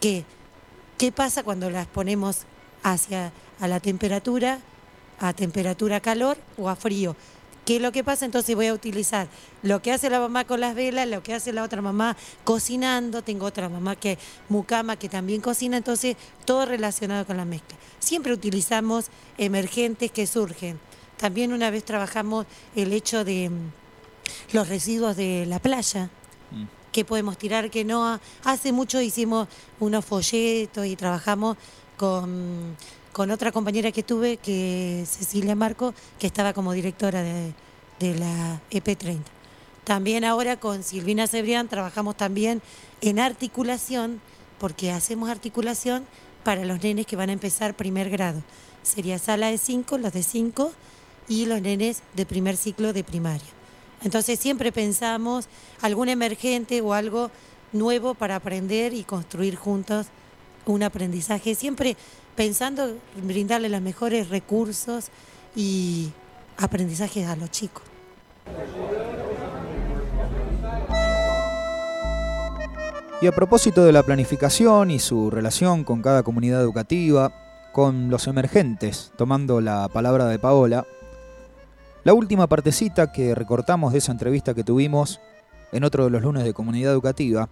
que 0.00 0.24
qué 0.98 1.12
pasa 1.12 1.42
cuando 1.42 1.70
las 1.70 1.86
ponemos 1.86 2.42
hacia 2.82 3.32
a 3.60 3.68
la 3.68 3.80
temperatura, 3.80 4.60
a 5.18 5.32
temperatura 5.32 6.00
calor 6.00 6.36
o 6.56 6.68
a 6.68 6.76
frío. 6.76 7.16
¿Qué 7.64 7.76
es 7.76 7.82
lo 7.82 7.92
que 7.92 8.04
pasa? 8.04 8.26
Entonces 8.26 8.54
voy 8.54 8.66
a 8.66 8.74
utilizar 8.74 9.26
lo 9.62 9.80
que 9.80 9.90
hace 9.90 10.10
la 10.10 10.20
mamá 10.20 10.44
con 10.44 10.60
las 10.60 10.74
velas, 10.74 11.08
lo 11.08 11.22
que 11.22 11.32
hace 11.32 11.50
la 11.52 11.62
otra 11.62 11.80
mamá 11.80 12.14
cocinando, 12.44 13.22
tengo 13.22 13.46
otra 13.46 13.70
mamá 13.70 13.96
que 13.96 14.18
mucama 14.50 14.96
que 14.96 15.08
también 15.08 15.40
cocina, 15.40 15.78
entonces 15.78 16.16
todo 16.44 16.66
relacionado 16.66 17.24
con 17.24 17.38
la 17.38 17.46
mezcla. 17.46 17.78
Siempre 18.00 18.34
utilizamos 18.34 19.06
emergentes 19.38 20.10
que 20.10 20.26
surgen. 20.26 20.78
También 21.16 21.54
una 21.54 21.70
vez 21.70 21.84
trabajamos 21.84 22.44
el 22.76 22.92
hecho 22.92 23.24
de 23.24 23.50
los 24.52 24.68
residuos 24.68 25.16
de 25.16 25.46
la 25.46 25.58
playa, 25.58 26.10
mm. 26.50 26.64
que 26.92 27.04
podemos 27.04 27.38
tirar, 27.38 27.70
que 27.70 27.84
no. 27.84 28.20
Hace 28.44 28.72
mucho 28.72 29.00
hicimos 29.00 29.48
unos 29.80 30.04
folletos 30.04 30.86
y 30.86 30.96
trabajamos 30.96 31.56
con 31.96 32.76
con 33.14 33.30
otra 33.30 33.52
compañera 33.52 33.92
que 33.92 34.02
tuve, 34.02 34.38
que 34.38 35.04
Cecilia 35.06 35.54
Marco, 35.54 35.94
que 36.18 36.26
estaba 36.26 36.52
como 36.52 36.72
directora 36.72 37.22
de, 37.22 37.54
la 38.00 38.60
EP30. 38.72 39.22
También 39.84 40.24
ahora 40.24 40.58
con 40.58 40.82
Silvina 40.82 41.28
Cebrián 41.28 41.68
trabajamos 41.68 42.16
también 42.16 42.60
en 43.00 43.20
articulación, 43.20 44.20
porque 44.58 44.90
hacemos 44.90 45.30
articulación 45.30 46.04
para 46.42 46.64
los 46.64 46.82
nenes 46.82 47.06
que 47.06 47.14
van 47.14 47.30
a 47.30 47.32
empezar 47.32 47.74
primer 47.74 48.10
grado. 48.10 48.42
Sería 48.82 49.20
sala 49.20 49.46
de 49.46 49.58
5, 49.58 49.96
los 49.98 50.12
de 50.12 50.24
5 50.24 50.72
y 51.28 51.46
los 51.46 51.62
nenes 51.62 52.02
de 52.16 52.26
primer 52.26 52.56
ciclo 52.56 52.92
de 52.92 53.04
primaria. 53.04 53.46
Entonces 54.04 54.38
siempre 54.38 54.70
pensamos 54.70 55.48
algún 55.80 56.08
emergente 56.08 56.80
o 56.82 56.92
algo 56.92 57.30
nuevo 57.72 58.14
para 58.14 58.36
aprender 58.36 58.92
y 58.92 59.02
construir 59.02 59.56
juntos 59.56 60.06
un 60.66 60.82
aprendizaje. 60.82 61.54
Siempre 61.54 61.96
pensando 62.36 62.86
en 62.86 63.28
brindarle 63.28 63.68
los 63.68 63.80
mejores 63.80 64.28
recursos 64.28 65.06
y 65.56 66.10
aprendizajes 66.58 67.26
a 67.26 67.36
los 67.36 67.50
chicos. 67.50 67.82
Y 73.22 73.26
a 73.26 73.32
propósito 73.32 73.84
de 73.84 73.92
la 73.92 74.02
planificación 74.02 74.90
y 74.90 74.98
su 74.98 75.30
relación 75.30 75.84
con 75.84 76.02
cada 76.02 76.22
comunidad 76.22 76.60
educativa, 76.60 77.32
con 77.72 78.10
los 78.10 78.26
emergentes, 78.26 79.12
tomando 79.16 79.62
la 79.62 79.88
palabra 79.88 80.26
de 80.26 80.38
Paola, 80.38 80.86
la 82.04 82.14
última 82.14 82.46
partecita 82.46 83.12
que 83.12 83.34
recortamos 83.34 83.92
de 83.92 83.98
esa 83.98 84.12
entrevista 84.12 84.54
que 84.54 84.64
tuvimos 84.64 85.20
en 85.72 85.84
otro 85.84 86.04
de 86.04 86.10
los 86.10 86.22
lunes 86.22 86.44
de 86.44 86.54
comunidad 86.54 86.92
educativa, 86.92 87.48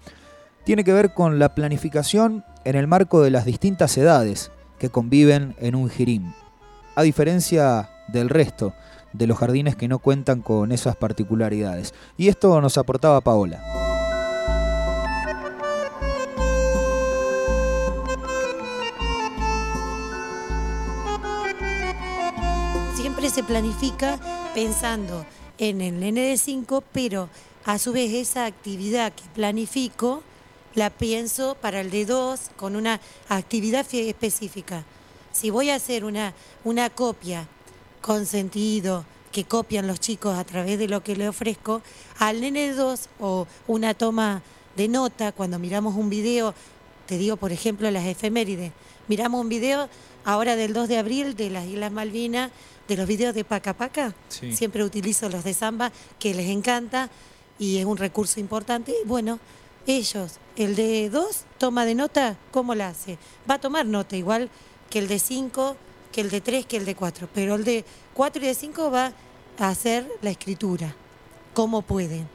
tiene 0.65 0.85
que 0.85 0.93
ver 0.93 1.13
con 1.13 1.39
la 1.39 1.55
planificación 1.55 2.45
en 2.65 2.77
el 2.77 2.87
marco 2.87 3.21
de 3.23 3.31
las 3.31 3.45
distintas 3.45 3.97
edades 3.99 4.53
que 4.79 4.91
conviven 4.91 5.57
en 5.59 5.75
un 5.75 5.91
jirim, 5.91 6.33
a 6.95 7.03
diferencia 7.03 7.91
del 8.09 8.29
resto 8.29 8.75
de 9.13 9.27
los 9.27 9.39
jardines 9.39 9.77
que 9.77 9.89
no 9.89 9.99
cuentan 9.99 10.41
con 10.41 10.73
esas 10.73 10.97
particularidades. 10.97 11.95
Y 12.17 12.29
esto 12.29 12.61
nos 12.61 12.79
aportaba 12.79 13.21
Paola. 13.21 13.92
Se 23.33 23.43
planifica 23.43 24.21
pensando 24.55 25.25
en 25.57 25.81
el 25.81 26.01
nene 26.01 26.21
de 26.21 26.37
5, 26.37 26.85
pero 26.93 27.31
a 27.65 27.79
su 27.79 27.93
vez 27.93 28.13
esa 28.13 28.45
actividad 28.45 29.11
que 29.15 29.23
planifico 29.35 30.23
la 30.75 30.91
pienso 30.91 31.55
para 31.55 31.81
el 31.81 31.91
de 31.91 32.05
dos 32.05 32.51
con 32.57 32.77
una 32.77 33.01
actividad 33.31 33.87
específica. 33.91 34.85
Si 35.33 35.49
voy 35.49 35.71
a 35.71 35.77
hacer 35.77 36.05
una, 36.05 36.35
una 36.63 36.91
copia 36.91 37.49
con 38.03 38.27
sentido, 38.27 39.07
que 39.31 39.45
copian 39.45 39.87
los 39.87 39.99
chicos 39.99 40.37
a 40.37 40.45
través 40.45 40.79
de 40.79 40.89
lo 40.89 41.03
que 41.03 41.17
le 41.17 41.27
ofrezco, 41.27 41.81
al 42.19 42.43
nene 42.43 42.69
de 42.69 42.75
dos 42.75 43.09
o 43.19 43.47
una 43.67 43.95
toma 43.95 44.43
de 44.77 44.89
nota, 44.89 45.33
cuando 45.33 45.59
miramos 45.59 45.95
un 45.95 46.11
video, 46.11 46.55
te 47.07 47.17
digo 47.17 47.39
por 47.39 47.51
ejemplo 47.51 47.91
las 47.91 48.05
efemérides, 48.05 48.73
miramos 49.09 49.41
un 49.41 49.49
video 49.49 49.89
ahora 50.25 50.57
del 50.57 50.73
2 50.73 50.89
de 50.89 50.99
abril 50.99 51.35
de 51.35 51.51
las 51.51 51.67
Islas 51.67 51.93
Malvinas, 51.93 52.51
de 52.93 52.99
los 52.99 53.09
videos 53.09 53.35
de 53.35 53.45
Paca 53.45 53.73
Paca, 53.73 54.15
siempre 54.29 54.85
utilizo 54.85 55.29
los 55.29 55.45
de 55.45 55.55
samba, 55.55 55.91
que 56.19 56.35
les 56.35 56.49
encanta 56.49 57.09
y 57.59 57.79
es 57.79 57.87
un 57.87 57.97
recurso 57.97 58.39
importante. 58.39 58.95
Bueno, 59.07 59.39
ellos, 59.87 60.33
el 60.57 60.77
de 60.77 61.09
dos 61.09 61.45
toma 61.59 61.87
de 61.87 61.95
nota, 61.95 62.37
¿cómo 62.51 62.75
la 62.75 62.89
hace? 62.89 63.19
Va 63.51 63.55
a 63.55 63.61
tomar 63.61 63.87
nota 63.87 64.17
igual 64.17 64.51
que 64.91 64.99
el 64.99 65.09
de 65.09 65.19
cinco 65.19 65.77
que 66.13 66.21
el 66.21 66.29
de 66.29 66.43
3 66.43 66.67
que 66.67 66.77
el 66.77 66.85
de 66.85 66.95
4, 66.95 67.27
pero 67.35 67.55
el 67.55 67.65
de 67.65 67.85
4 68.13 68.43
y 68.43 68.47
de 68.47 68.55
5 68.55 68.91
va 68.91 69.15
a 69.59 69.69
hacer 69.69 70.07
la 70.21 70.29
escritura, 70.29 70.95
como 71.55 71.81
pueden. 71.81 72.29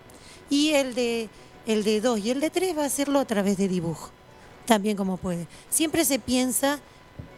Y 0.50 0.72
el 0.72 0.96
de, 0.96 1.30
el 1.68 1.84
de 1.84 2.02
2 2.02 2.20
y 2.20 2.32
el 2.32 2.40
de 2.42 2.50
3 2.50 2.76
va 2.76 2.82
a 2.82 2.88
hacerlo 2.88 3.20
a 3.20 3.26
través 3.26 3.56
de 3.58 3.68
dibujo, 3.68 4.10
también 4.66 4.98
como 4.98 5.18
puede. 5.18 5.48
Siempre 5.70 6.04
se 6.06 6.18
piensa 6.18 6.80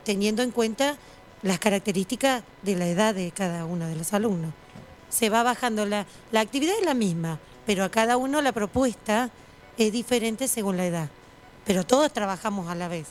teniendo 0.05 0.41
en 0.41 0.51
cuenta 0.51 0.97
las 1.41 1.59
características 1.59 2.43
de 2.61 2.75
la 2.75 2.87
edad 2.87 3.15
de 3.15 3.31
cada 3.31 3.65
uno 3.65 3.87
de 3.87 3.95
los 3.95 4.13
alumnos. 4.13 4.53
Se 5.09 5.29
va 5.29 5.43
bajando 5.43 5.85
la, 5.85 6.05
la 6.31 6.41
actividad 6.41 6.75
es 6.79 6.85
la 6.85 6.93
misma, 6.93 7.39
pero 7.65 7.83
a 7.83 7.89
cada 7.89 8.17
uno 8.17 8.41
la 8.41 8.51
propuesta 8.51 9.29
es 9.77 9.91
diferente 9.91 10.47
según 10.47 10.77
la 10.77 10.85
edad. 10.85 11.09
Pero 11.65 11.85
todos 11.85 12.11
trabajamos 12.11 12.69
a 12.69 12.75
la 12.75 12.87
vez. 12.87 13.07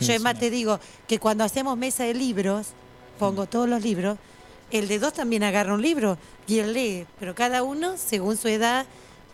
Yo 0.00 0.12
es 0.12 0.20
más 0.20 0.38
te 0.38 0.50
digo 0.50 0.80
que 1.06 1.18
cuando 1.18 1.44
hacemos 1.44 1.76
mesa 1.76 2.04
de 2.04 2.14
libros, 2.14 2.68
pongo 3.18 3.46
todos 3.46 3.68
los 3.68 3.82
libros, 3.82 4.18
el 4.70 4.88
de 4.88 4.98
dos 4.98 5.12
también 5.12 5.42
agarra 5.42 5.74
un 5.74 5.82
libro 5.82 6.16
y 6.46 6.58
él 6.58 6.72
lee, 6.72 7.06
pero 7.18 7.34
cada 7.34 7.62
uno 7.62 7.96
según 7.96 8.36
su 8.36 8.48
edad 8.48 8.86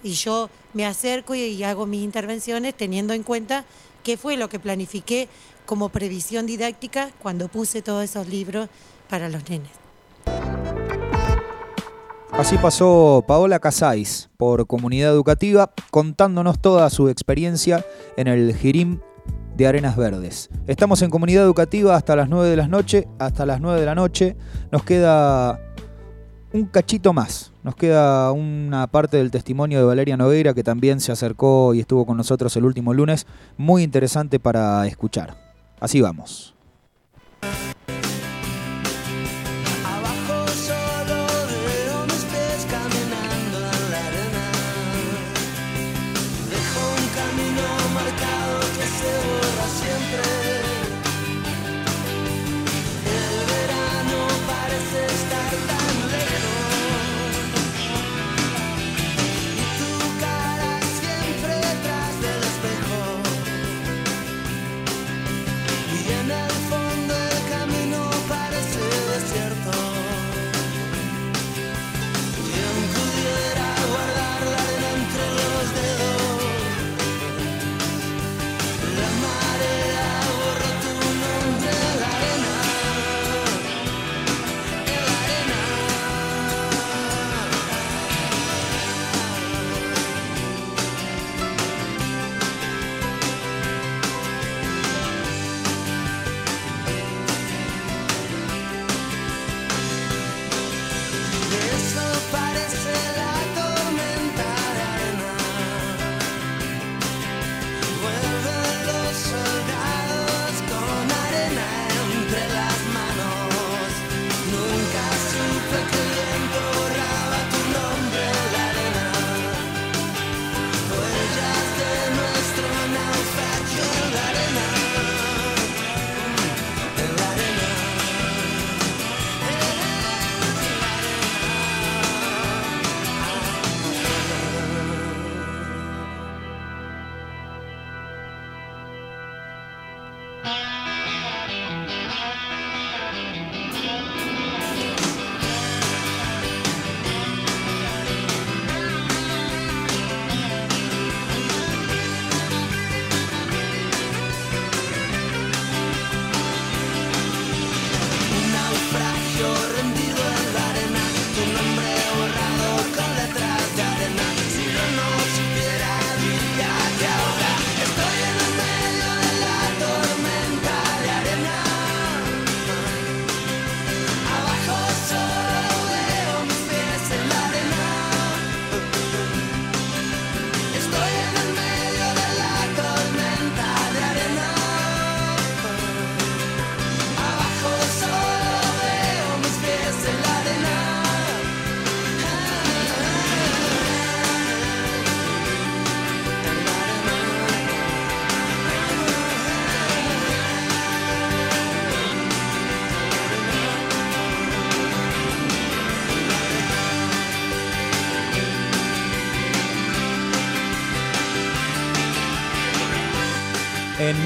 y 0.03 0.13
yo 0.13 0.51
me 0.73 0.87
acerco 0.87 1.35
y 1.35 1.63
hago 1.63 1.87
mis 1.87 2.03
intervenciones 2.03 2.75
teniendo 2.75 3.13
en 3.13 3.23
cuenta 3.23 3.65
qué 4.03 4.17
fue 4.17 4.37
lo 4.37 4.49
que 4.49 4.59
planifiqué 4.59 5.29
como 5.67 5.91
previsión 5.91 6.47
didáctica 6.47 7.11
cuando 7.21 7.49
puse 7.49 7.83
todos 7.83 8.05
esos 8.05 8.29
libros 8.29 8.69
para 9.11 9.29
los 9.29 9.49
nenes. 9.49 9.71
Así 12.33 12.59
pasó 12.59 13.25
Paola 13.27 13.59
Casais 13.59 14.29
por 14.37 14.67
Comunidad 14.67 15.11
Educativa 15.11 15.73
contándonos 15.91 16.61
toda 16.61 16.91
su 16.91 17.09
experiencia 17.09 17.85
en 18.17 18.29
el 18.29 18.55
Girim 18.55 19.01
de 19.57 19.67
Arenas 19.67 19.97
Verdes. 19.97 20.51
Estamos 20.67 21.01
en 21.01 21.11
Comunidad 21.11 21.45
Educativa 21.45 21.97
hasta 21.97 22.15
las 22.15 22.29
9 22.29 22.51
de 22.51 22.57
la 22.57 22.69
noche, 22.69 23.09
hasta 23.19 23.47
las 23.47 23.61
9 23.61 23.81
de 23.81 23.87
la 23.87 23.95
noche. 23.95 24.37
Nos 24.71 24.85
queda 24.85 25.59
un 26.53 26.67
cachito 26.67 27.13
más. 27.13 27.53
Nos 27.63 27.75
queda 27.75 28.31
una 28.33 28.87
parte 28.87 29.17
del 29.17 29.31
testimonio 29.31 29.79
de 29.79 29.85
Valeria 29.87 30.17
Nogueira 30.17 30.53
que 30.53 30.63
también 30.63 31.01
se 31.01 31.13
acercó 31.13 31.75
y 31.75 31.81
estuvo 31.81 32.05
con 32.05 32.17
nosotros 32.17 32.55
el 32.57 32.65
último 32.65 32.93
lunes, 32.93 33.27
muy 33.57 33.83
interesante 33.83 34.39
para 34.39 34.87
escuchar. 34.87 35.46
Así 35.81 36.01
vamos. 36.01 36.56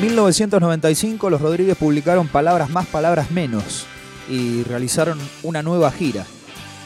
En 0.01 0.07
1995 0.07 1.29
los 1.29 1.43
Rodríguez 1.43 1.77
publicaron 1.77 2.27
Palabras 2.27 2.71
más, 2.71 2.87
Palabras 2.87 3.31
menos 3.31 3.85
y 4.31 4.63
realizaron 4.63 5.19
una 5.43 5.63
nueva 5.63 5.93
gira. 5.93 6.25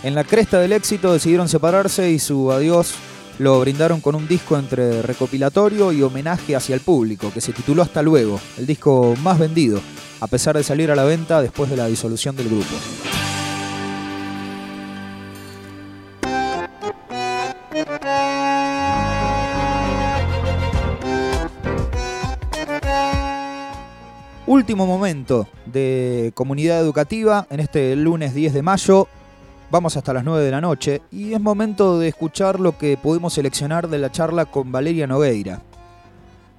En 0.02 0.16
la 0.16 0.24
cresta 0.24 0.58
del 0.58 0.72
éxito 0.72 1.12
decidieron 1.12 1.48
separarse 1.48 2.10
y 2.10 2.18
su 2.18 2.50
adiós 2.50 2.94
lo 3.38 3.60
brindaron 3.60 4.00
con 4.00 4.16
un 4.16 4.26
disco 4.26 4.58
entre 4.58 5.00
recopilatorio 5.02 5.92
y 5.92 6.02
homenaje 6.02 6.56
hacia 6.56 6.74
el 6.74 6.80
público, 6.80 7.30
que 7.32 7.40
se 7.40 7.52
tituló 7.52 7.82
Hasta 7.82 8.02
luego, 8.02 8.40
el 8.58 8.66
disco 8.66 9.14
más 9.22 9.38
vendido, 9.38 9.80
a 10.20 10.26
pesar 10.26 10.56
de 10.56 10.64
salir 10.64 10.90
a 10.90 10.96
la 10.96 11.04
venta 11.04 11.40
después 11.40 11.70
de 11.70 11.76
la 11.76 11.86
disolución 11.86 12.34
del 12.34 12.48
grupo. 12.48 12.74
Último 24.54 24.86
momento 24.86 25.48
de 25.66 26.30
comunidad 26.32 26.78
educativa 26.78 27.44
en 27.50 27.58
este 27.58 27.96
lunes 27.96 28.34
10 28.34 28.54
de 28.54 28.62
mayo. 28.62 29.08
Vamos 29.68 29.96
hasta 29.96 30.12
las 30.12 30.22
9 30.22 30.44
de 30.44 30.50
la 30.52 30.60
noche 30.60 31.02
y 31.10 31.32
es 31.32 31.40
momento 31.40 31.98
de 31.98 32.06
escuchar 32.06 32.60
lo 32.60 32.78
que 32.78 32.96
pudimos 32.96 33.34
seleccionar 33.34 33.88
de 33.88 33.98
la 33.98 34.12
charla 34.12 34.44
con 34.46 34.70
Valeria 34.70 35.08
Nogueira. 35.08 35.60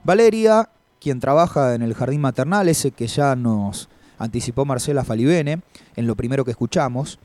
Valeria, 0.04 0.68
quien 1.00 1.22
trabaja 1.22 1.74
en 1.74 1.84
el 1.84 1.94
jardín 1.94 2.20
maternal, 2.20 2.68
ese 2.68 2.92
que 2.92 3.08
ya 3.08 3.34
nos 3.38 3.88
anticipó 4.20 4.66
Marcela 4.66 5.06
Falibene 5.06 5.62
en 5.96 6.06
lo 6.06 6.18
primero 6.18 6.44
que 6.44 6.52
escuchamos, 6.52 7.18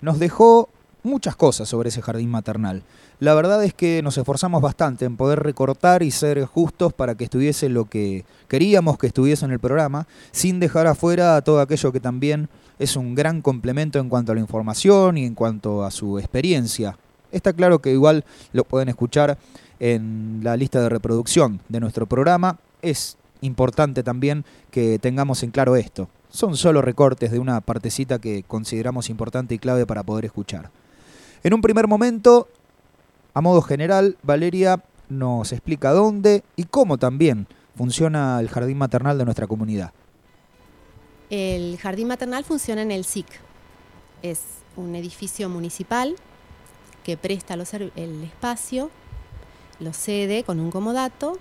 nos 0.00 0.18
dejó 0.18 0.70
muchas 1.02 1.36
cosas 1.36 1.68
sobre 1.68 1.88
ese 1.88 2.02
jardín 2.02 2.30
maternal. 2.30 2.82
La 3.18 3.34
verdad 3.34 3.62
es 3.64 3.74
que 3.74 4.02
nos 4.02 4.18
esforzamos 4.18 4.62
bastante 4.62 5.04
en 5.04 5.16
poder 5.16 5.40
recortar 5.40 6.02
y 6.02 6.10
ser 6.10 6.44
justos 6.44 6.92
para 6.92 7.14
que 7.14 7.24
estuviese 7.24 7.68
lo 7.68 7.84
que 7.84 8.24
queríamos 8.48 8.98
que 8.98 9.06
estuviese 9.06 9.44
en 9.44 9.52
el 9.52 9.58
programa, 9.58 10.06
sin 10.30 10.60
dejar 10.60 10.86
afuera 10.86 11.40
todo 11.42 11.60
aquello 11.60 11.92
que 11.92 12.00
también 12.00 12.48
es 12.78 12.96
un 12.96 13.14
gran 13.14 13.42
complemento 13.42 13.98
en 13.98 14.08
cuanto 14.08 14.32
a 14.32 14.34
la 14.34 14.40
información 14.40 15.18
y 15.18 15.24
en 15.24 15.34
cuanto 15.34 15.84
a 15.84 15.90
su 15.90 16.18
experiencia. 16.18 16.96
Está 17.30 17.52
claro 17.52 17.80
que 17.80 17.92
igual 17.92 18.24
lo 18.52 18.64
pueden 18.64 18.88
escuchar 18.88 19.38
en 19.80 20.40
la 20.42 20.56
lista 20.56 20.80
de 20.80 20.88
reproducción 20.88 21.60
de 21.68 21.80
nuestro 21.80 22.06
programa. 22.06 22.58
Es 22.82 23.16
importante 23.40 24.02
también 24.02 24.44
que 24.70 24.98
tengamos 24.98 25.42
en 25.42 25.50
claro 25.50 25.76
esto. 25.76 26.08
Son 26.30 26.56
solo 26.56 26.82
recortes 26.82 27.30
de 27.30 27.38
una 27.38 27.60
partecita 27.60 28.18
que 28.18 28.42
consideramos 28.42 29.10
importante 29.10 29.54
y 29.54 29.58
clave 29.58 29.86
para 29.86 30.02
poder 30.02 30.24
escuchar. 30.24 30.70
En 31.44 31.54
un 31.54 31.60
primer 31.60 31.88
momento, 31.88 32.48
a 33.34 33.40
modo 33.40 33.62
general, 33.62 34.16
Valeria 34.22 34.82
nos 35.08 35.52
explica 35.52 35.90
dónde 35.90 36.44
y 36.54 36.64
cómo 36.64 36.98
también 36.98 37.48
funciona 37.76 38.38
el 38.38 38.48
jardín 38.48 38.78
maternal 38.78 39.18
de 39.18 39.24
nuestra 39.24 39.46
comunidad. 39.48 39.92
El 41.30 41.78
jardín 41.78 42.08
maternal 42.08 42.44
funciona 42.44 42.82
en 42.82 42.92
el 42.92 43.04
SIC. 43.04 43.26
Es 44.22 44.40
un 44.76 44.94
edificio 44.94 45.48
municipal 45.48 46.14
que 47.02 47.16
presta 47.16 47.54
el 47.54 48.22
espacio, 48.22 48.90
lo 49.80 49.92
cede 49.92 50.44
con 50.44 50.60
un 50.60 50.70
comodato 50.70 51.38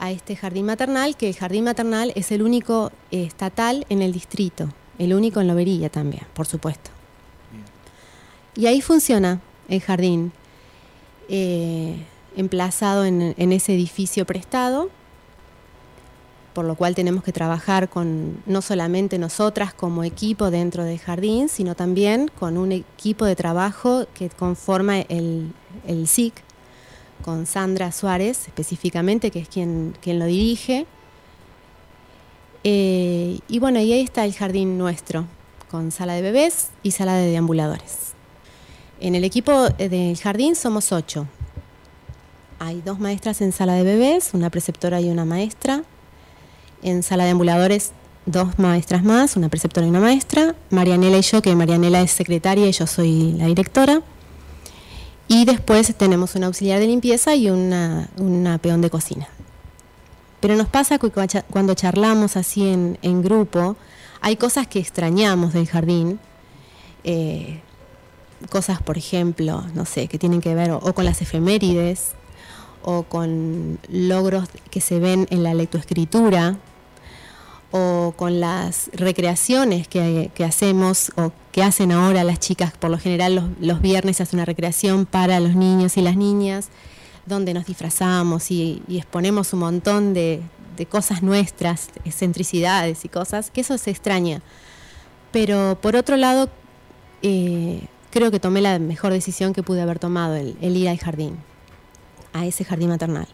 a 0.00 0.10
este 0.10 0.34
jardín 0.34 0.66
maternal, 0.66 1.16
que 1.16 1.28
el 1.28 1.36
jardín 1.36 1.64
maternal 1.64 2.12
es 2.16 2.32
el 2.32 2.42
único 2.42 2.90
estatal 3.12 3.86
en 3.88 4.02
el 4.02 4.12
distrito, 4.12 4.68
el 4.98 5.14
único 5.14 5.40
en 5.40 5.46
Lobería 5.46 5.88
también, 5.88 6.26
por 6.34 6.46
supuesto. 6.46 6.95
Y 8.56 8.66
ahí 8.66 8.80
funciona 8.80 9.40
el 9.68 9.80
jardín, 9.82 10.32
eh, 11.28 12.02
emplazado 12.36 13.04
en, 13.04 13.34
ese 13.52 13.74
edificio 13.74 14.24
prestado, 14.24 14.88
por 16.54 16.64
lo 16.64 16.74
cual 16.74 16.94
tenemos 16.94 17.22
que 17.22 17.32
trabajar 17.32 17.90
con 17.90 18.42
no 18.46 18.62
solamente 18.62 19.18
nosotras 19.18 19.74
como 19.74 20.04
equipo 20.04 20.50
dentro 20.50 20.84
del 20.84 20.98
jardín, 20.98 21.50
sino 21.50 21.74
también 21.74 22.30
con 22.38 22.56
un 22.56 22.72
equipo 22.72 23.26
de 23.26 23.36
trabajo 23.36 24.06
que 24.14 24.30
conforma 24.30 25.00
el, 25.00 25.52
el 25.86 26.08
SIC, 26.08 26.34
con 27.22 27.46
Sandra 27.46 27.92
Suárez 27.92 28.46
específicamente, 28.46 29.30
que 29.30 29.40
es 29.40 29.48
quien, 29.48 29.94
quien 30.00 30.18
lo 30.18 30.24
dirige. 30.24 30.86
Eh, 32.64 33.38
y 33.48 33.58
bueno, 33.58 33.80
y 33.80 33.92
ahí 33.92 34.00
está 34.00 34.24
el 34.24 34.34
jardín 34.34 34.78
nuestro, 34.78 35.26
con 35.70 35.90
sala 35.92 36.14
de 36.14 36.22
bebés 36.22 36.70
y 36.82 36.92
sala 36.92 37.16
de 37.16 37.30
deambuladores. 37.30 38.15
En 39.00 39.14
el 39.14 39.24
equipo 39.24 39.66
eh, 39.78 39.88
del 39.88 40.16
jardín 40.18 40.56
somos 40.56 40.92
ocho. 40.92 41.26
Hay 42.58 42.80
dos 42.84 42.98
maestras 42.98 43.40
en 43.42 43.52
sala 43.52 43.74
de 43.74 43.82
bebés, 43.84 44.30
una 44.32 44.50
preceptora 44.50 45.00
y 45.00 45.10
una 45.10 45.24
maestra. 45.24 45.82
En 46.82 47.02
sala 47.02 47.24
de 47.24 47.30
ambuladores, 47.30 47.92
dos 48.24 48.58
maestras 48.58 49.04
más, 49.04 49.36
una 49.36 49.48
preceptora 49.48 49.86
y 49.86 49.90
una 49.90 50.00
maestra. 50.00 50.54
Marianela 50.70 51.18
y 51.18 51.22
yo, 51.22 51.42
que 51.42 51.54
Marianela 51.54 52.00
es 52.00 52.10
secretaria 52.12 52.66
y 52.66 52.72
yo 52.72 52.86
soy 52.86 53.32
la 53.32 53.46
directora. 53.46 54.00
Y 55.28 55.44
después 55.44 55.94
tenemos 55.96 56.34
una 56.34 56.46
auxiliar 56.46 56.78
de 56.80 56.86
limpieza 56.86 57.34
y 57.34 57.50
una, 57.50 58.08
una 58.16 58.58
peón 58.58 58.80
de 58.80 58.90
cocina. 58.90 59.28
Pero 60.40 60.54
nos 60.56 60.68
pasa 60.68 60.98
que 60.98 61.08
cua- 61.12 61.44
cuando 61.50 61.74
charlamos 61.74 62.36
así 62.36 62.68
en, 62.68 62.98
en 63.02 63.22
grupo, 63.22 63.76
hay 64.20 64.36
cosas 64.36 64.66
que 64.68 64.78
extrañamos 64.78 65.52
del 65.52 65.66
jardín. 65.66 66.18
eh, 67.04 67.60
cosas, 68.50 68.82
por 68.82 68.98
ejemplo, 68.98 69.64
no 69.74 69.84
sé, 69.84 70.08
que 70.08 70.18
tienen 70.18 70.40
que 70.40 70.54
ver 70.54 70.70
o, 70.70 70.80
con 70.94 71.04
las 71.04 71.22
efemérides, 71.22 72.12
o 72.82 73.02
con 73.02 73.78
logros 73.88 74.48
que 74.70 74.80
se 74.80 74.98
ven 75.00 75.26
en 75.30 75.42
la 75.42 75.54
lectoescritura, 75.54 76.56
o 77.72 78.14
con 78.16 78.40
las 78.40 78.90
recreaciones 78.92 79.88
que, 79.88 80.30
que 80.34 80.44
hacemos 80.44 81.10
o 81.16 81.32
que 81.52 81.62
hacen 81.62 81.90
ahora 81.92 82.22
las 82.24 82.38
chicas. 82.38 82.72
Por 82.78 82.90
lo 82.90 82.98
general 82.98 83.34
los, 83.34 83.44
los 83.60 83.80
viernes 83.80 84.20
hace 84.20 84.36
una 84.36 84.44
recreación 84.44 85.04
para 85.04 85.40
los 85.40 85.56
niños 85.56 85.96
y 85.96 86.02
las 86.02 86.16
niñas, 86.16 86.68
donde 87.26 87.54
nos 87.54 87.66
disfrazamos 87.66 88.50
y, 88.50 88.82
y 88.86 88.98
exponemos 88.98 89.52
un 89.52 89.58
montón 89.60 90.14
de, 90.14 90.42
de 90.76 90.86
cosas 90.86 91.22
nuestras, 91.22 91.88
excentricidades 92.04 93.04
y 93.04 93.08
cosas, 93.08 93.50
que 93.50 93.62
eso 93.62 93.76
se 93.78 93.90
extraña. 93.90 94.42
Pero 95.32 95.78
por 95.80 95.96
otro 95.96 96.16
lado, 96.16 96.48
eh, 97.22 97.86
creo 98.16 98.30
que 98.30 98.40
tomé 98.40 98.62
la 98.62 98.78
mejor 98.78 99.12
decisión 99.12 99.52
que 99.52 99.62
pude 99.62 99.82
haber 99.82 99.98
tomado, 99.98 100.36
el, 100.36 100.56
el 100.62 100.74
ir 100.74 100.88
al 100.88 100.96
jardín, 100.96 101.36
a 102.32 102.46
ese 102.46 102.64
jardín 102.64 102.88
maternal. 102.88 103.28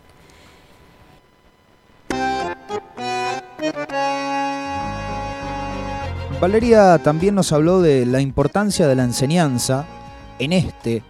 Valeria 6.41 6.99
también 6.99 7.37
nos 7.37 7.53
habló 7.53 7.81
de 7.81 8.07
la 8.07 8.21
importancia 8.21 8.89
de 8.89 8.97
la 8.97 9.05
enseñanza 9.05 9.87
en 10.41 10.53
este 10.53 11.05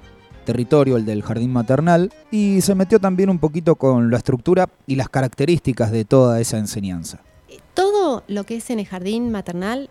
territorio, 0.45 0.99
el 0.99 1.07
del 1.07 1.23
jardín 1.23 1.51
maternal, 1.51 2.13
y 2.31 2.61
se 2.61 2.75
metió 2.75 3.01
también 3.01 3.31
un 3.31 3.39
poquito 3.39 3.77
con 3.77 4.11
la 4.11 4.19
estructura 4.19 4.69
y 4.87 4.97
las 4.97 5.09
características 5.09 5.91
de 5.91 6.05
toda 6.05 6.43
esa 6.43 6.59
enseñanza. 6.59 7.21
Todo 7.73 8.23
lo 8.29 8.45
que 8.45 8.57
es 8.57 8.69
en 8.69 8.81
el 8.81 8.87
jardín 8.87 9.31
maternal 9.31 9.89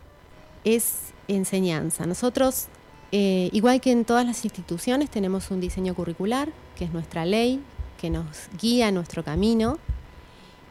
es 0.66 0.98
enseñanza. 1.28 2.06
Nosotros, 2.06 2.68
eh, 3.12 3.50
igual 3.52 3.82
que 3.82 3.92
en 3.92 4.06
todas 4.06 4.26
las 4.26 4.46
instituciones, 4.46 5.10
tenemos 5.10 5.52
un 5.52 5.60
diseño 5.60 5.94
curricular, 5.94 6.50
que 6.76 6.86
es 6.86 6.94
nuestra 6.94 7.26
ley, 7.26 7.62
que 8.00 8.10
nos 8.10 8.50
guía 8.60 8.92
nuestro 8.92 9.24
camino 9.24 9.78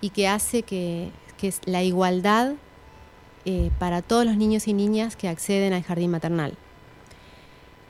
y 0.00 0.10
que 0.10 0.26
hace 0.26 0.62
que, 0.62 1.10
es 1.42 1.60
la 1.64 1.82
igualdad 1.82 2.54
eh, 3.44 3.70
para 3.78 4.02
todos 4.02 4.26
los 4.26 4.36
niños 4.36 4.68
y 4.68 4.74
niñas 4.74 5.16
que 5.16 5.28
acceden 5.28 5.72
al 5.72 5.82
jardín 5.82 6.10
maternal. 6.10 6.54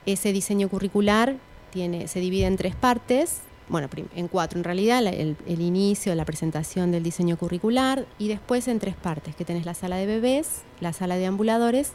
Ese 0.07 0.33
diseño 0.33 0.69
curricular 0.69 1.37
se 1.73 2.21
divide 2.21 2.47
en 2.47 2.57
tres 2.57 2.75
partes, 2.75 3.41
bueno, 3.69 3.89
en 4.17 4.27
cuatro 4.27 4.59
en 4.59 4.65
realidad, 4.65 5.07
el, 5.07 5.37
el 5.47 5.61
inicio, 5.61 6.13
la 6.17 6.25
presentación 6.25 6.91
del 6.91 7.05
diseño 7.05 7.37
curricular 7.37 8.07
y 8.19 8.27
después 8.27 8.67
en 8.67 8.81
tres 8.81 8.97
partes, 8.97 9.37
que 9.37 9.45
tenés 9.45 9.65
la 9.65 9.75
sala 9.75 9.97
de 9.97 10.07
bebés, 10.07 10.63
la 10.81 10.93
sala 10.93 11.17
de 11.17 11.27
ambuladores 11.27 11.93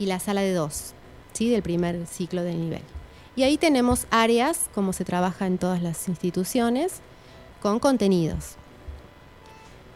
y 0.00 0.06
la 0.06 0.18
sala 0.18 0.40
de 0.40 0.52
dos, 0.52 0.94
¿sí? 1.34 1.50
del 1.50 1.62
primer 1.62 2.06
ciclo 2.06 2.42
de 2.42 2.54
nivel. 2.54 2.82
Y 3.36 3.42
ahí 3.42 3.58
tenemos 3.58 4.06
áreas, 4.10 4.70
como 4.74 4.92
se 4.92 5.04
trabaja 5.04 5.46
en 5.46 5.58
todas 5.58 5.82
las 5.82 6.08
instituciones, 6.08 7.00
con 7.60 7.80
contenidos. 7.80 8.56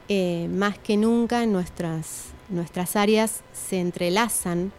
Eh, 0.09 0.49
más 0.51 0.79
que 0.79 0.97
nunca 0.97 1.47
nuestras, 1.47 2.33
nuestras 2.49 2.97
áreas 2.97 3.43
se 3.53 3.79
entrelazan. 3.79 4.73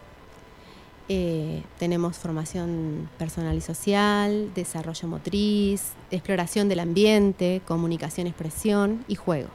Eh, 1.08 1.62
tenemos 1.78 2.18
formación 2.18 3.08
personal 3.18 3.56
y 3.56 3.60
social, 3.60 4.52
desarrollo 4.54 5.08
motriz, 5.08 5.92
exploración 6.10 6.68
del 6.68 6.80
ambiente, 6.80 7.62
comunicación, 7.66 8.26
expresión 8.26 9.04
y 9.08 9.14
juego. 9.14 9.48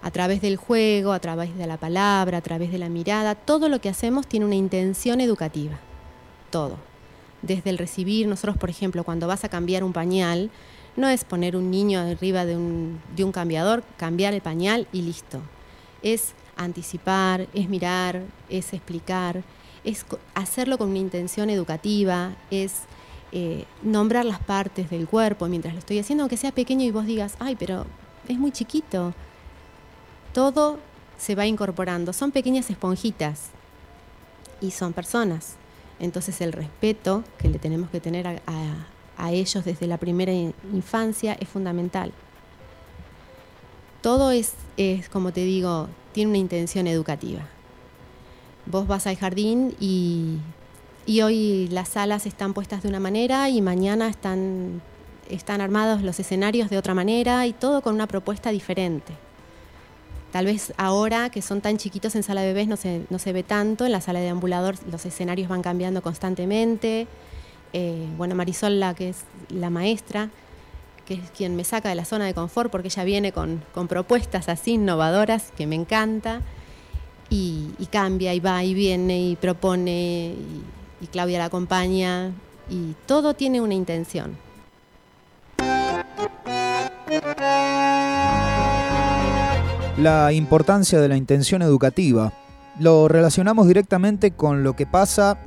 A 0.00 0.10
través 0.10 0.40
del 0.40 0.56
juego, 0.56 1.12
a 1.12 1.18
través 1.18 1.56
de 1.56 1.66
la 1.66 1.78
palabra, 1.78 2.38
a 2.38 2.42
través 2.42 2.70
de 2.70 2.78
la 2.78 2.88
mirada, 2.88 3.34
todo 3.34 3.68
lo 3.68 3.80
que 3.80 3.88
hacemos 3.88 4.26
tiene 4.26 4.46
una 4.46 4.54
intención 4.54 5.20
educativa. 5.20 5.80
Todo. 6.56 6.78
Desde 7.42 7.68
el 7.68 7.76
recibir, 7.76 8.26
nosotros 8.26 8.56
por 8.56 8.70
ejemplo, 8.70 9.04
cuando 9.04 9.26
vas 9.26 9.44
a 9.44 9.50
cambiar 9.50 9.84
un 9.84 9.92
pañal, 9.92 10.50
no 10.96 11.06
es 11.06 11.22
poner 11.22 11.54
un 11.54 11.70
niño 11.70 12.00
arriba 12.00 12.46
de 12.46 12.56
un, 12.56 12.98
de 13.14 13.24
un 13.24 13.30
cambiador, 13.30 13.84
cambiar 13.98 14.32
el 14.32 14.40
pañal 14.40 14.88
y 14.90 15.02
listo. 15.02 15.42
Es 16.02 16.32
anticipar, 16.56 17.46
es 17.52 17.68
mirar, 17.68 18.22
es 18.48 18.72
explicar, 18.72 19.42
es 19.84 20.06
hacerlo 20.32 20.78
con 20.78 20.88
una 20.88 20.98
intención 20.98 21.50
educativa, 21.50 22.34
es 22.50 22.84
eh, 23.32 23.66
nombrar 23.82 24.24
las 24.24 24.38
partes 24.38 24.88
del 24.88 25.06
cuerpo 25.06 25.48
mientras 25.48 25.74
lo 25.74 25.80
estoy 25.80 25.98
haciendo, 25.98 26.22
aunque 26.22 26.38
sea 26.38 26.52
pequeño 26.52 26.86
y 26.86 26.90
vos 26.90 27.04
digas, 27.04 27.34
ay, 27.38 27.54
pero 27.56 27.84
es 28.28 28.38
muy 28.38 28.50
chiquito. 28.50 29.12
Todo 30.32 30.78
se 31.18 31.34
va 31.34 31.44
incorporando, 31.44 32.14
son 32.14 32.32
pequeñas 32.32 32.70
esponjitas 32.70 33.50
y 34.62 34.70
son 34.70 34.94
personas. 34.94 35.56
Entonces 35.98 36.40
el 36.40 36.52
respeto 36.52 37.24
que 37.38 37.48
le 37.48 37.58
tenemos 37.58 37.90
que 37.90 38.00
tener 38.00 38.26
a, 38.26 39.30
ellos 39.30 39.64
desde 39.64 39.86
la 39.86 39.96
primera 39.96 40.32
in- 40.32 40.54
infancia 40.72 41.36
es 41.40 41.48
fundamental. 41.48 42.12
Todo 44.02 44.30
es, 44.30 44.52
es, 44.76 45.08
como 45.08 45.32
te 45.32 45.40
digo, 45.44 45.88
tiene 46.12 46.30
una 46.30 46.38
intención 46.38 46.86
educativa. 46.86 47.40
Vos 48.66 48.86
vas 48.86 49.06
al 49.06 49.16
jardín 49.16 49.74
y, 49.80 50.36
y 51.06 51.22
hoy 51.22 51.68
las 51.70 51.88
salas 51.90 52.26
están 52.26 52.52
puestas 52.52 52.82
de 52.82 52.88
una 52.88 53.00
manera 53.00 53.48
y 53.48 53.62
mañana 53.62 54.08
están, 54.08 54.82
están 55.30 55.60
armados 55.60 56.02
los 56.02 56.20
escenarios 56.20 56.68
de 56.68 56.76
otra 56.78 56.94
manera 56.94 57.46
y 57.46 57.52
todo 57.52 57.80
con 57.80 57.94
una 57.94 58.06
propuesta 58.06 58.50
diferente. 58.50 59.12
Tal 60.32 60.46
vez 60.46 60.72
ahora 60.76 61.30
que 61.30 61.40
son 61.40 61.60
tan 61.60 61.76
chiquitos 61.76 62.14
en 62.14 62.22
sala 62.22 62.42
de 62.42 62.48
bebés 62.48 62.68
no 62.68 62.76
se, 62.76 63.02
no 63.10 63.18
se 63.18 63.32
ve 63.32 63.42
tanto, 63.42 63.86
en 63.86 63.92
la 63.92 64.00
sala 64.00 64.20
de 64.20 64.28
ambulador 64.28 64.76
los 64.90 65.06
escenarios 65.06 65.48
van 65.48 65.62
cambiando 65.62 66.02
constantemente. 66.02 67.06
Eh, 67.72 68.06
bueno, 68.16 68.34
Marisol, 68.34 68.80
la 68.80 68.94
que 68.94 69.10
es 69.10 69.24
la 69.48 69.70
maestra, 69.70 70.30
que 71.06 71.14
es 71.14 71.30
quien 71.30 71.56
me 71.56 71.64
saca 71.64 71.88
de 71.88 71.94
la 71.94 72.04
zona 72.04 72.26
de 72.26 72.34
confort 72.34 72.70
porque 72.70 72.88
ella 72.88 73.04
viene 73.04 73.32
con, 73.32 73.62
con 73.72 73.88
propuestas 73.88 74.48
así 74.48 74.72
innovadoras 74.72 75.52
que 75.56 75.66
me 75.66 75.76
encanta 75.76 76.42
y, 77.30 77.70
cambia 77.90 78.34
y 78.34 78.40
va 78.40 78.62
y 78.64 78.74
viene 78.74 79.20
y 79.20 79.36
propone 79.36 80.34
y, 80.34 81.04
y 81.04 81.06
Claudia 81.06 81.38
la 81.38 81.46
acompaña 81.46 82.32
y 82.68 82.94
todo 83.06 83.34
tiene 83.34 83.60
una 83.60 83.74
intención. 83.74 84.45
La 89.98 90.30
importancia 90.34 91.00
de 91.00 91.08
la 91.08 91.16
intención 91.16 91.62
educativa 91.62 92.30
lo 92.78 93.08
relacionamos 93.08 93.66
directamente 93.66 94.32
con 94.32 94.62
lo 94.62 94.76
que 94.76 94.84
pasa 94.84 95.38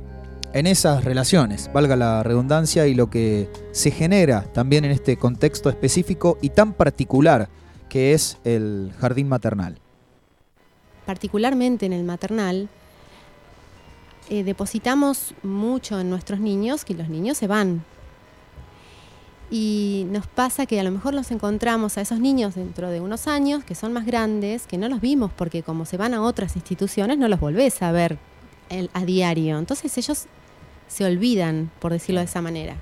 en 0.52 0.66
esas 0.66 1.04
relaciones, 1.04 1.70
valga 1.72 1.94
la 1.94 2.24
redundancia, 2.24 2.88
y 2.88 2.94
lo 2.94 3.08
que 3.08 3.48
se 3.70 3.92
genera 3.92 4.42
también 4.52 4.84
en 4.84 4.90
este 4.90 5.16
contexto 5.16 5.70
específico 5.70 6.36
y 6.42 6.50
tan 6.50 6.72
particular 6.72 7.48
que 7.88 8.12
es 8.12 8.38
el 8.44 8.92
jardín 8.98 9.28
maternal. 9.28 9.78
particularmente 11.06 11.86
en 11.86 11.92
el 11.92 12.04
maternal, 12.04 12.68
eh, 14.28 14.44
depositamos 14.44 15.34
mucho 15.42 15.98
en 15.98 16.08
nuestros 16.08 16.38
niños 16.38 16.84
que 16.84 16.94
los 16.94 17.08
niños 17.08 17.36
se 17.36 17.48
van. 17.48 17.84
Y 19.50 20.06
nos 20.10 20.26
pasa 20.28 20.64
que 20.66 20.78
a 20.78 20.84
lo 20.84 20.92
mejor 20.92 21.12
los 21.12 21.30
encontramos 21.32 21.98
a 21.98 22.02
esos 22.02 22.20
niños 22.20 22.54
dentro 22.54 22.88
de 22.90 23.00
unos 23.00 23.26
años 23.26 23.64
que 23.64 23.74
son 23.74 23.92
más 23.92 24.06
grandes, 24.06 24.66
que 24.66 24.78
no 24.78 24.88
los 24.88 25.00
vimos 25.00 25.32
porque 25.36 25.62
como 25.64 25.84
se 25.86 25.96
van 25.96 26.14
a 26.14 26.22
otras 26.22 26.54
instituciones 26.54 27.18
no 27.18 27.26
los 27.28 27.40
volvés 27.40 27.82
a 27.82 27.90
ver 27.90 28.18
el- 28.68 28.90
a 28.94 29.04
diario. 29.04 29.58
Entonces 29.58 29.96
ellos 29.98 30.26
se 30.86 31.04
olvidan, 31.04 31.70
por 31.80 31.92
decirlo 31.92 32.20
de 32.20 32.26
esa 32.26 32.40
manera. 32.42 32.76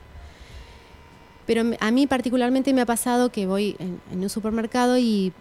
Pero 1.46 1.62
a 1.80 1.90
mí 1.90 2.06
particularmente 2.06 2.74
me 2.74 2.82
ha 2.82 2.86
pasado 2.86 3.30
que 3.32 3.46
voy 3.46 3.74
en, 3.78 4.00
en 4.12 4.20
un 4.22 4.28
supermercado 4.28 4.98
y 4.98 5.32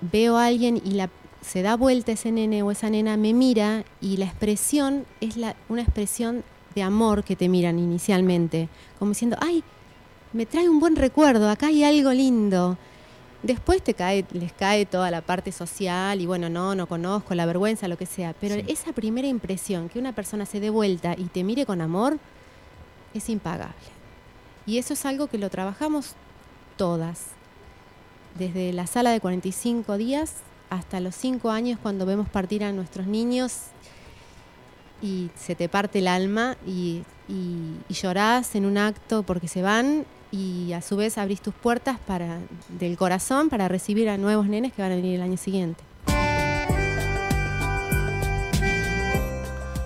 veo 0.00 0.36
a 0.36 0.46
alguien 0.46 0.82
y 0.84 0.90
la, 0.94 1.08
se 1.40 1.62
da 1.62 1.76
vuelta 1.76 2.10
ese 2.12 2.32
nene 2.32 2.64
o 2.64 2.72
esa 2.72 2.90
nena, 2.90 3.16
me 3.16 3.32
mira 3.32 3.84
y 4.00 4.16
la 4.16 4.24
expresión 4.24 5.06
es 5.20 5.36
la, 5.36 5.54
una 5.68 5.82
expresión 5.82 6.42
de 6.74 6.82
amor 6.82 7.22
que 7.22 7.36
te 7.36 7.48
miran 7.48 7.78
inicialmente, 7.78 8.68
como 8.98 9.12
diciendo, 9.12 9.36
ay, 9.40 9.62
me 10.34 10.44
trae 10.44 10.68
un 10.68 10.80
buen 10.80 10.96
recuerdo, 10.96 11.48
acá 11.48 11.68
hay 11.68 11.82
algo 11.84 12.12
lindo. 12.12 12.76
Después 13.42 13.82
te 13.82 13.94
cae, 13.94 14.24
les 14.32 14.52
cae 14.52 14.84
toda 14.86 15.10
la 15.10 15.20
parte 15.20 15.52
social 15.52 16.20
y 16.20 16.26
bueno, 16.26 16.48
no, 16.48 16.74
no 16.74 16.86
conozco, 16.86 17.34
la 17.34 17.46
vergüenza, 17.46 17.88
lo 17.88 17.96
que 17.98 18.06
sea. 18.06 18.34
Pero 18.40 18.54
Sí. 18.56 18.64
esa 18.68 18.92
primera 18.92 19.28
impresión, 19.28 19.88
que 19.88 19.98
una 19.98 20.12
persona 20.12 20.46
se 20.46 20.60
dé 20.60 20.70
vuelta 20.70 21.14
y 21.16 21.24
te 21.24 21.44
mire 21.44 21.66
con 21.66 21.80
amor, 21.80 22.18
es 23.14 23.28
impagable. 23.28 23.74
Y 24.66 24.78
eso 24.78 24.94
es 24.94 25.04
algo 25.06 25.26
que 25.26 25.38
lo 25.38 25.50
trabajamos 25.50 26.14
todas. 26.76 27.26
Desde 28.38 28.72
la 28.72 28.86
sala 28.86 29.10
de 29.10 29.20
45 29.20 29.96
días 29.98 30.36
hasta 30.70 30.98
los 31.00 31.14
5 31.14 31.50
años 31.50 31.78
cuando 31.80 32.06
vemos 32.06 32.28
partir 32.28 32.64
a 32.64 32.72
nuestros 32.72 33.06
niños 33.06 33.58
y 35.04 35.28
se 35.36 35.54
te 35.54 35.68
parte 35.68 35.98
el 35.98 36.08
alma 36.08 36.56
y, 36.66 37.02
llorás 37.88 38.54
en 38.54 38.66
un 38.66 38.76
acto 38.76 39.22
porque 39.22 39.48
se 39.48 39.62
van 39.62 40.04
y 40.32 40.72
a 40.72 40.82
su 40.82 40.96
vez 40.96 41.16
abrís 41.16 41.40
tus 41.40 41.54
puertas 41.54 41.98
para, 42.06 42.38
del 42.78 42.96
corazón 42.96 43.48
para 43.48 43.68
recibir 43.68 44.08
a 44.08 44.18
nuevos 44.18 44.46
nenes 44.46 44.72
que 44.72 44.82
van 44.82 44.92
a 44.92 44.96
venir 44.96 45.14
el 45.14 45.22
año 45.22 45.36
siguiente. 45.36 45.82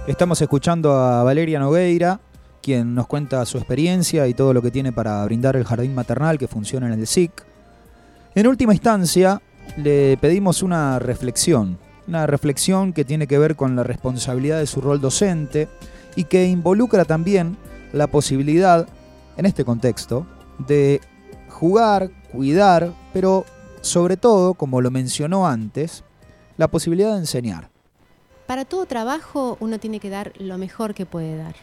Estamos 0.07 0.41
escuchando 0.41 0.93
a 0.93 1.23
Valeria 1.23 1.59
Nogueira, 1.59 2.21
quien 2.62 2.95
nos 2.95 3.07
cuenta 3.07 3.45
su 3.45 3.59
experiencia 3.59 4.27
y 4.27 4.35
todo 4.35 4.55
lo 4.55 4.62
que 4.62 4.71
tiene 4.71 4.93
para 4.93 5.23
brindar 5.25 5.55
el 5.57 5.64
jardín 5.64 5.95
maternal 5.95 6.39
que 6.39 6.49
funciona 6.49 6.87
en 6.87 6.93
el 6.95 7.07
SIC. 7.07 7.45
En 8.35 8.47
última 8.47 8.73
instancia, 8.73 9.43
le 9.77 10.16
pedimos 10.16 10.62
una 10.62 10.99
reflexión, 10.99 11.79
una 12.09 12.27
reflexión 12.27 12.95
que 12.95 13.05
tiene 13.05 13.27
que 13.27 13.39
ver 13.39 13.55
con 13.55 13.77
la 13.77 13.85
responsabilidad 13.85 14.59
de 14.59 14.67
su 14.67 14.81
rol 14.81 15.01
docente 15.01 15.69
y 16.17 16.25
que 16.25 16.47
involucra 16.47 17.05
también 17.05 17.57
la 17.93 18.07
posibilidad, 18.07 18.89
en 19.37 19.47
este 19.47 19.65
contexto, 19.65 20.27
de 20.67 21.01
jugar, 21.49 22.11
cuidar, 22.33 22.93
pero 23.13 23.45
sobre 23.83 24.17
todo, 24.17 24.55
como 24.55 24.81
lo 24.81 24.91
mencionó 24.91 25.47
antes, 25.47 26.03
la 26.57 26.69
posibilidad 26.69 27.13
de 27.13 27.19
enseñar. 27.19 27.69
Para 28.47 28.65
todo 28.65 28.87
trabajo 28.87 29.59
uno 29.61 29.79
tiene 29.79 30.01
que 30.01 30.09
dar 30.09 30.33
lo 30.39 30.57
mejor 30.57 30.95
que 30.95 31.05
puede 31.05 31.37
dar, 31.37 31.55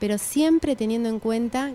pero 0.00 0.18
siempre 0.18 0.74
teniendo 0.74 1.08
en 1.08 1.20
cuenta 1.20 1.70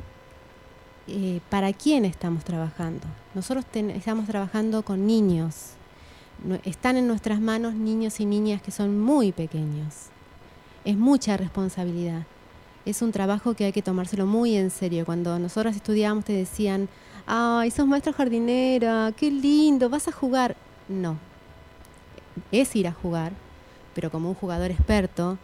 eh, 1.07 1.39
para 1.49 1.71
quién 1.71 2.03
estamos 2.03 2.43
trabajando. 2.43 3.07
Nosotros 3.33 3.65
estamos 3.73 4.27
trabajando 4.27 4.83
con 4.83 5.07
niños, 5.07 5.78
están 6.63 6.97
en 6.97 7.07
nuestras 7.07 7.39
manos 7.41 7.73
niños 7.73 8.19
y 8.19 8.25
niñas 8.25 8.61
que 8.61 8.71
son 8.71 8.99
muy 8.99 9.31
pequeños. 9.31 10.07
Es 10.85 10.97
mucha 10.97 11.37
responsabilidad. 11.37 12.25
Es 12.85 13.01
un 13.01 13.11
trabajo 13.11 13.53
que 13.53 13.65
hay 13.65 13.71
que 13.71 13.81
tomárselo 13.81 14.25
muy 14.25 14.55
en 14.55 14.69
serio. 14.69 15.05
Cuando 15.05 15.37
nosotros 15.37 15.75
estudiábamos 15.75 16.25
te 16.25 16.33
decían, 16.33 16.89
ay, 17.25 17.71
sos 17.71 17.87
maestra 17.87 18.13
jardinera, 18.13 19.13
qué 19.15 19.29
lindo, 19.29 19.89
vas 19.89 20.07
a 20.07 20.11
jugar. 20.11 20.55
No, 20.87 21.17
es 22.51 22.75
ir 22.75 22.87
a 22.87 22.91
jugar, 22.91 23.33
pero 23.93 24.09
como 24.11 24.29
un 24.29 24.35
jugador 24.35 24.71
experto, 24.71 25.37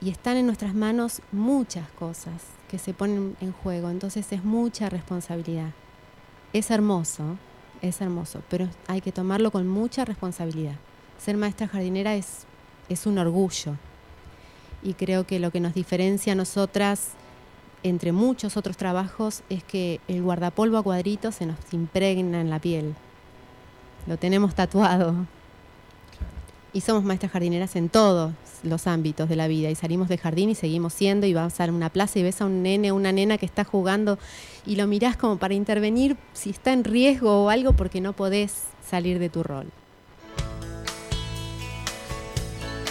y 0.00 0.10
están 0.10 0.36
en 0.36 0.46
nuestras 0.46 0.74
manos 0.74 1.22
muchas 1.32 1.88
cosas 1.92 2.42
que 2.68 2.78
se 2.78 2.92
ponen 2.92 3.36
en 3.40 3.52
juego, 3.52 3.90
entonces 3.90 4.30
es 4.32 4.44
mucha 4.44 4.90
responsabilidad. 4.90 5.70
Es 6.52 6.70
hermoso, 6.70 7.38
es 7.82 8.00
hermoso, 8.00 8.42
pero 8.48 8.68
hay 8.86 9.00
que 9.00 9.12
tomarlo 9.12 9.50
con 9.50 9.66
mucha 9.66 10.04
responsabilidad. 10.04 10.76
Ser 11.18 11.36
maestra 11.36 11.68
jardinera 11.68 12.14
es, 12.14 12.46
es 12.88 13.06
un 13.06 13.18
orgullo 13.18 13.74
y 14.82 14.94
creo 14.94 15.26
que 15.26 15.40
lo 15.40 15.50
que 15.50 15.60
nos 15.60 15.74
diferencia 15.74 16.32
a 16.32 16.36
nosotras 16.36 17.10
entre 17.82 18.12
muchos 18.12 18.56
otros 18.56 18.76
trabajos 18.76 19.42
es 19.48 19.62
que 19.62 20.00
el 20.08 20.22
guardapolvo 20.22 20.78
a 20.78 20.82
cuadritos 20.82 21.36
se 21.36 21.46
nos 21.46 21.56
impregna 21.72 22.40
en 22.40 22.50
la 22.50 22.58
piel. 22.58 22.94
Lo 24.06 24.16
tenemos 24.16 24.54
tatuado. 24.54 25.14
Y 26.72 26.80
somos 26.80 27.04
maestras 27.04 27.32
jardineras 27.32 27.74
en 27.76 27.88
todos 27.88 28.32
los 28.66 28.86
ámbitos 28.86 29.28
de 29.28 29.36
la 29.36 29.48
vida. 29.48 29.70
Y 29.70 29.74
salimos 29.74 30.08
de 30.08 30.18
jardín 30.18 30.50
y 30.50 30.54
seguimos 30.54 30.92
siendo. 30.92 31.26
Y 31.26 31.34
vas 31.34 31.60
a 31.60 31.66
una 31.66 31.90
plaza 31.90 32.18
y 32.18 32.22
ves 32.22 32.40
a 32.40 32.46
un 32.46 32.62
nene 32.62 32.92
una 32.92 33.12
nena 33.12 33.38
que 33.38 33.46
está 33.46 33.64
jugando 33.64 34.18
y 34.66 34.76
lo 34.76 34.86
mirás 34.86 35.16
como 35.16 35.38
para 35.38 35.54
intervenir 35.54 36.16
si 36.32 36.50
está 36.50 36.72
en 36.72 36.84
riesgo 36.84 37.44
o 37.44 37.50
algo 37.50 37.72
porque 37.72 38.00
no 38.00 38.12
podés 38.12 38.52
salir 38.88 39.18
de 39.18 39.28
tu 39.28 39.42
rol. 39.42 39.66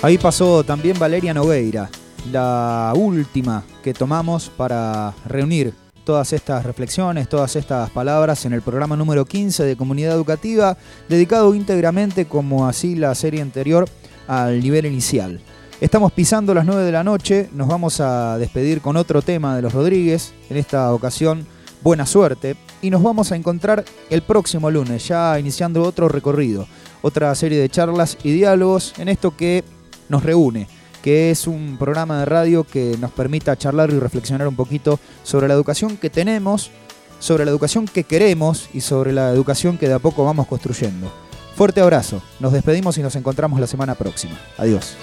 Ahí 0.02 0.18
pasó 0.18 0.64
también 0.64 1.00
Valeria 1.00 1.34
Nogueira, 1.34 1.90
la 2.32 2.94
última 2.96 3.64
que 3.84 3.94
tomamos 3.94 4.50
para 4.50 5.14
reunir 5.26 5.74
todas 6.04 6.32
estas 6.34 6.64
reflexiones, 6.64 7.28
todas 7.28 7.56
estas 7.56 7.90
palabras 7.90 8.46
en 8.46 8.54
el 8.54 8.62
programa 8.62 8.96
número 8.96 9.26
15 9.26 9.64
de 9.64 9.76
Comunidad 9.76 10.14
Educativa, 10.14 10.78
dedicado 11.10 11.56
íntegramente, 11.56 12.26
como 12.26 12.68
así 12.68 12.96
la 12.96 13.16
serie 13.16 13.42
anterior, 13.42 13.90
al 14.28 14.60
nivel 14.62 14.86
inicial. 14.86 15.42
Estamos 15.82 16.14
pisando 16.14 16.54
las 16.54 16.66
9 16.66 16.84
de 16.84 16.92
la 16.94 17.04
noche, 17.04 17.50
nos 17.52 17.68
vamos 17.68 18.00
a 18.00 18.38
despedir 18.38 18.80
con 18.80 18.96
otro 18.96 19.22
tema 19.22 19.58
de 19.58 19.62
los 19.62 19.74
Rodríguez, 19.74 20.34
en 20.50 20.56
esta 20.56 20.94
ocasión 20.94 21.46
buena 21.84 22.06
suerte, 22.06 22.56
y 22.82 22.90
nos 22.90 23.04
vamos 23.04 23.34
a 23.34 23.36
encontrar 23.36 23.84
el 24.10 24.22
próximo 24.22 24.72
lunes, 24.72 25.06
ya 25.06 25.38
iniciando 25.38 25.84
otro 25.84 26.08
recorrido, 26.08 26.66
otra 27.02 27.36
serie 27.36 27.60
de 27.60 27.68
charlas 27.68 28.18
y 28.24 28.32
diálogos 28.32 28.94
en 29.00 29.10
esto 29.10 29.36
que 29.36 29.66
nos 30.08 30.24
reúne, 30.24 30.70
que 31.04 31.30
es 31.30 31.46
un 31.46 31.76
programa 31.78 32.20
de 32.20 32.26
radio 32.26 32.64
que 32.64 32.96
nos 32.98 33.12
permita 33.12 33.58
charlar 33.58 33.90
y 33.90 34.00
reflexionar 34.00 34.48
un 34.48 34.56
poquito 34.56 34.98
sobre 35.24 35.50
la 35.50 35.56
educación 35.56 35.98
que 35.98 36.10
tenemos, 36.10 36.72
sobre 37.20 37.44
la 37.44 37.52
educación 37.52 37.86
que 37.86 38.06
queremos 38.06 38.70
y 38.74 38.80
sobre 38.80 39.12
la 39.12 39.30
educación 39.32 39.78
que 39.78 39.90
de 39.90 39.96
a 39.96 40.00
poco 40.00 40.24
vamos 40.24 40.48
construyendo. 40.48 41.12
Fuerte 41.58 41.82
abrazo, 41.82 42.22
nos 42.40 42.54
despedimos 42.54 42.98
y 42.98 43.02
nos 43.02 43.18
encontramos 43.18 43.60
la 43.60 43.68
semana 43.68 43.96
próxima. 43.96 44.40
Adiós. 44.58 44.96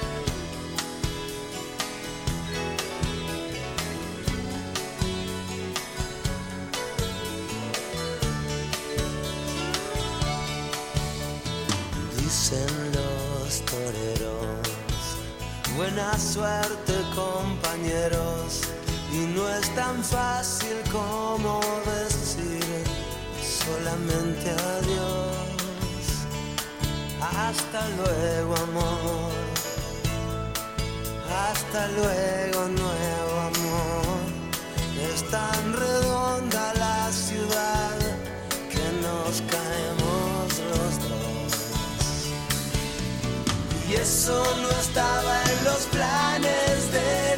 Fácil 20.13 20.77
como 20.93 21.61
decir 21.87 22.85
solamente 23.65 24.51
adiós. 24.77 26.07
Hasta 27.21 27.81
luego, 27.99 28.55
amor. 28.69 29.33
Hasta 31.47 31.89
luego, 31.99 32.59
nuevo 32.83 33.35
amor. 33.53 34.19
Es 35.11 35.21
tan 35.31 35.73
redonda 35.73 36.75
la 36.75 37.11
ciudad 37.11 37.97
que 38.73 38.87
nos 39.07 39.33
caemos 39.53 40.49
los 40.73 40.93
dos. 41.09 41.53
Y 43.89 43.95
eso 43.95 44.45
no 44.63 44.69
estaba 44.87 45.35
en 45.53 45.65
los 45.65 45.83
planes 45.95 46.93
de 46.93 47.32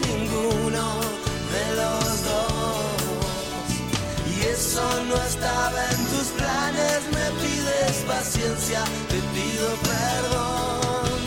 eso 4.75 5.05
no 5.05 5.15
estaba 5.15 5.85
en 5.91 6.05
tus 6.07 6.29
planes, 6.37 7.01
me 7.13 7.27
pides 7.41 7.97
paciencia, 8.09 8.83
te 9.09 9.19
pido 9.35 9.69
perdón. 9.93 11.21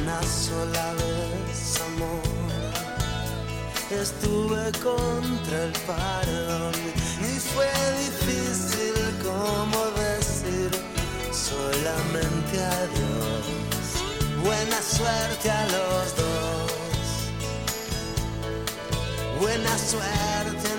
Una 0.00 0.22
sola 0.22 0.92
vez, 0.94 1.80
amor, 1.88 2.22
estuve 3.90 4.70
contra 4.78 5.64
el 5.64 5.72
perdón 5.72 6.74
y 7.18 7.40
fue 7.40 7.72
difícil 8.04 8.94
como 9.24 9.80
decir 10.06 10.70
solamente 11.32 12.54
adiós. 12.82 13.46
Buena 14.44 14.80
suerte 14.80 15.50
a 15.50 15.64
los 15.74 16.16
dos. 16.22 16.70
Buena 19.40 19.78
suerte, 19.78 20.69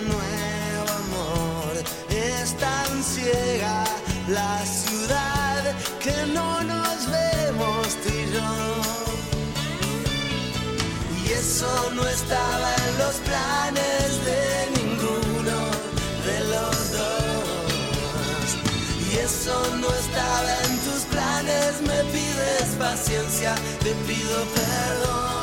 eso 11.61 11.91
no 11.93 12.07
estaba 12.07 12.73
en 12.87 12.97
los 12.97 13.15
planes 13.17 14.25
de 14.25 14.81
ninguno 14.81 15.57
de 16.25 16.39
los 16.49 16.91
dos. 16.91 18.55
Y 19.11 19.17
eso 19.19 19.75
no 19.79 19.87
estaba 19.93 20.53
en 20.65 20.79
tus 20.79 21.03
planes, 21.11 21.81
me 21.81 22.03
pides 22.11 22.75
paciencia, 22.79 23.53
te 23.83 23.91
pido 24.07 24.43
perdón. 24.55 25.40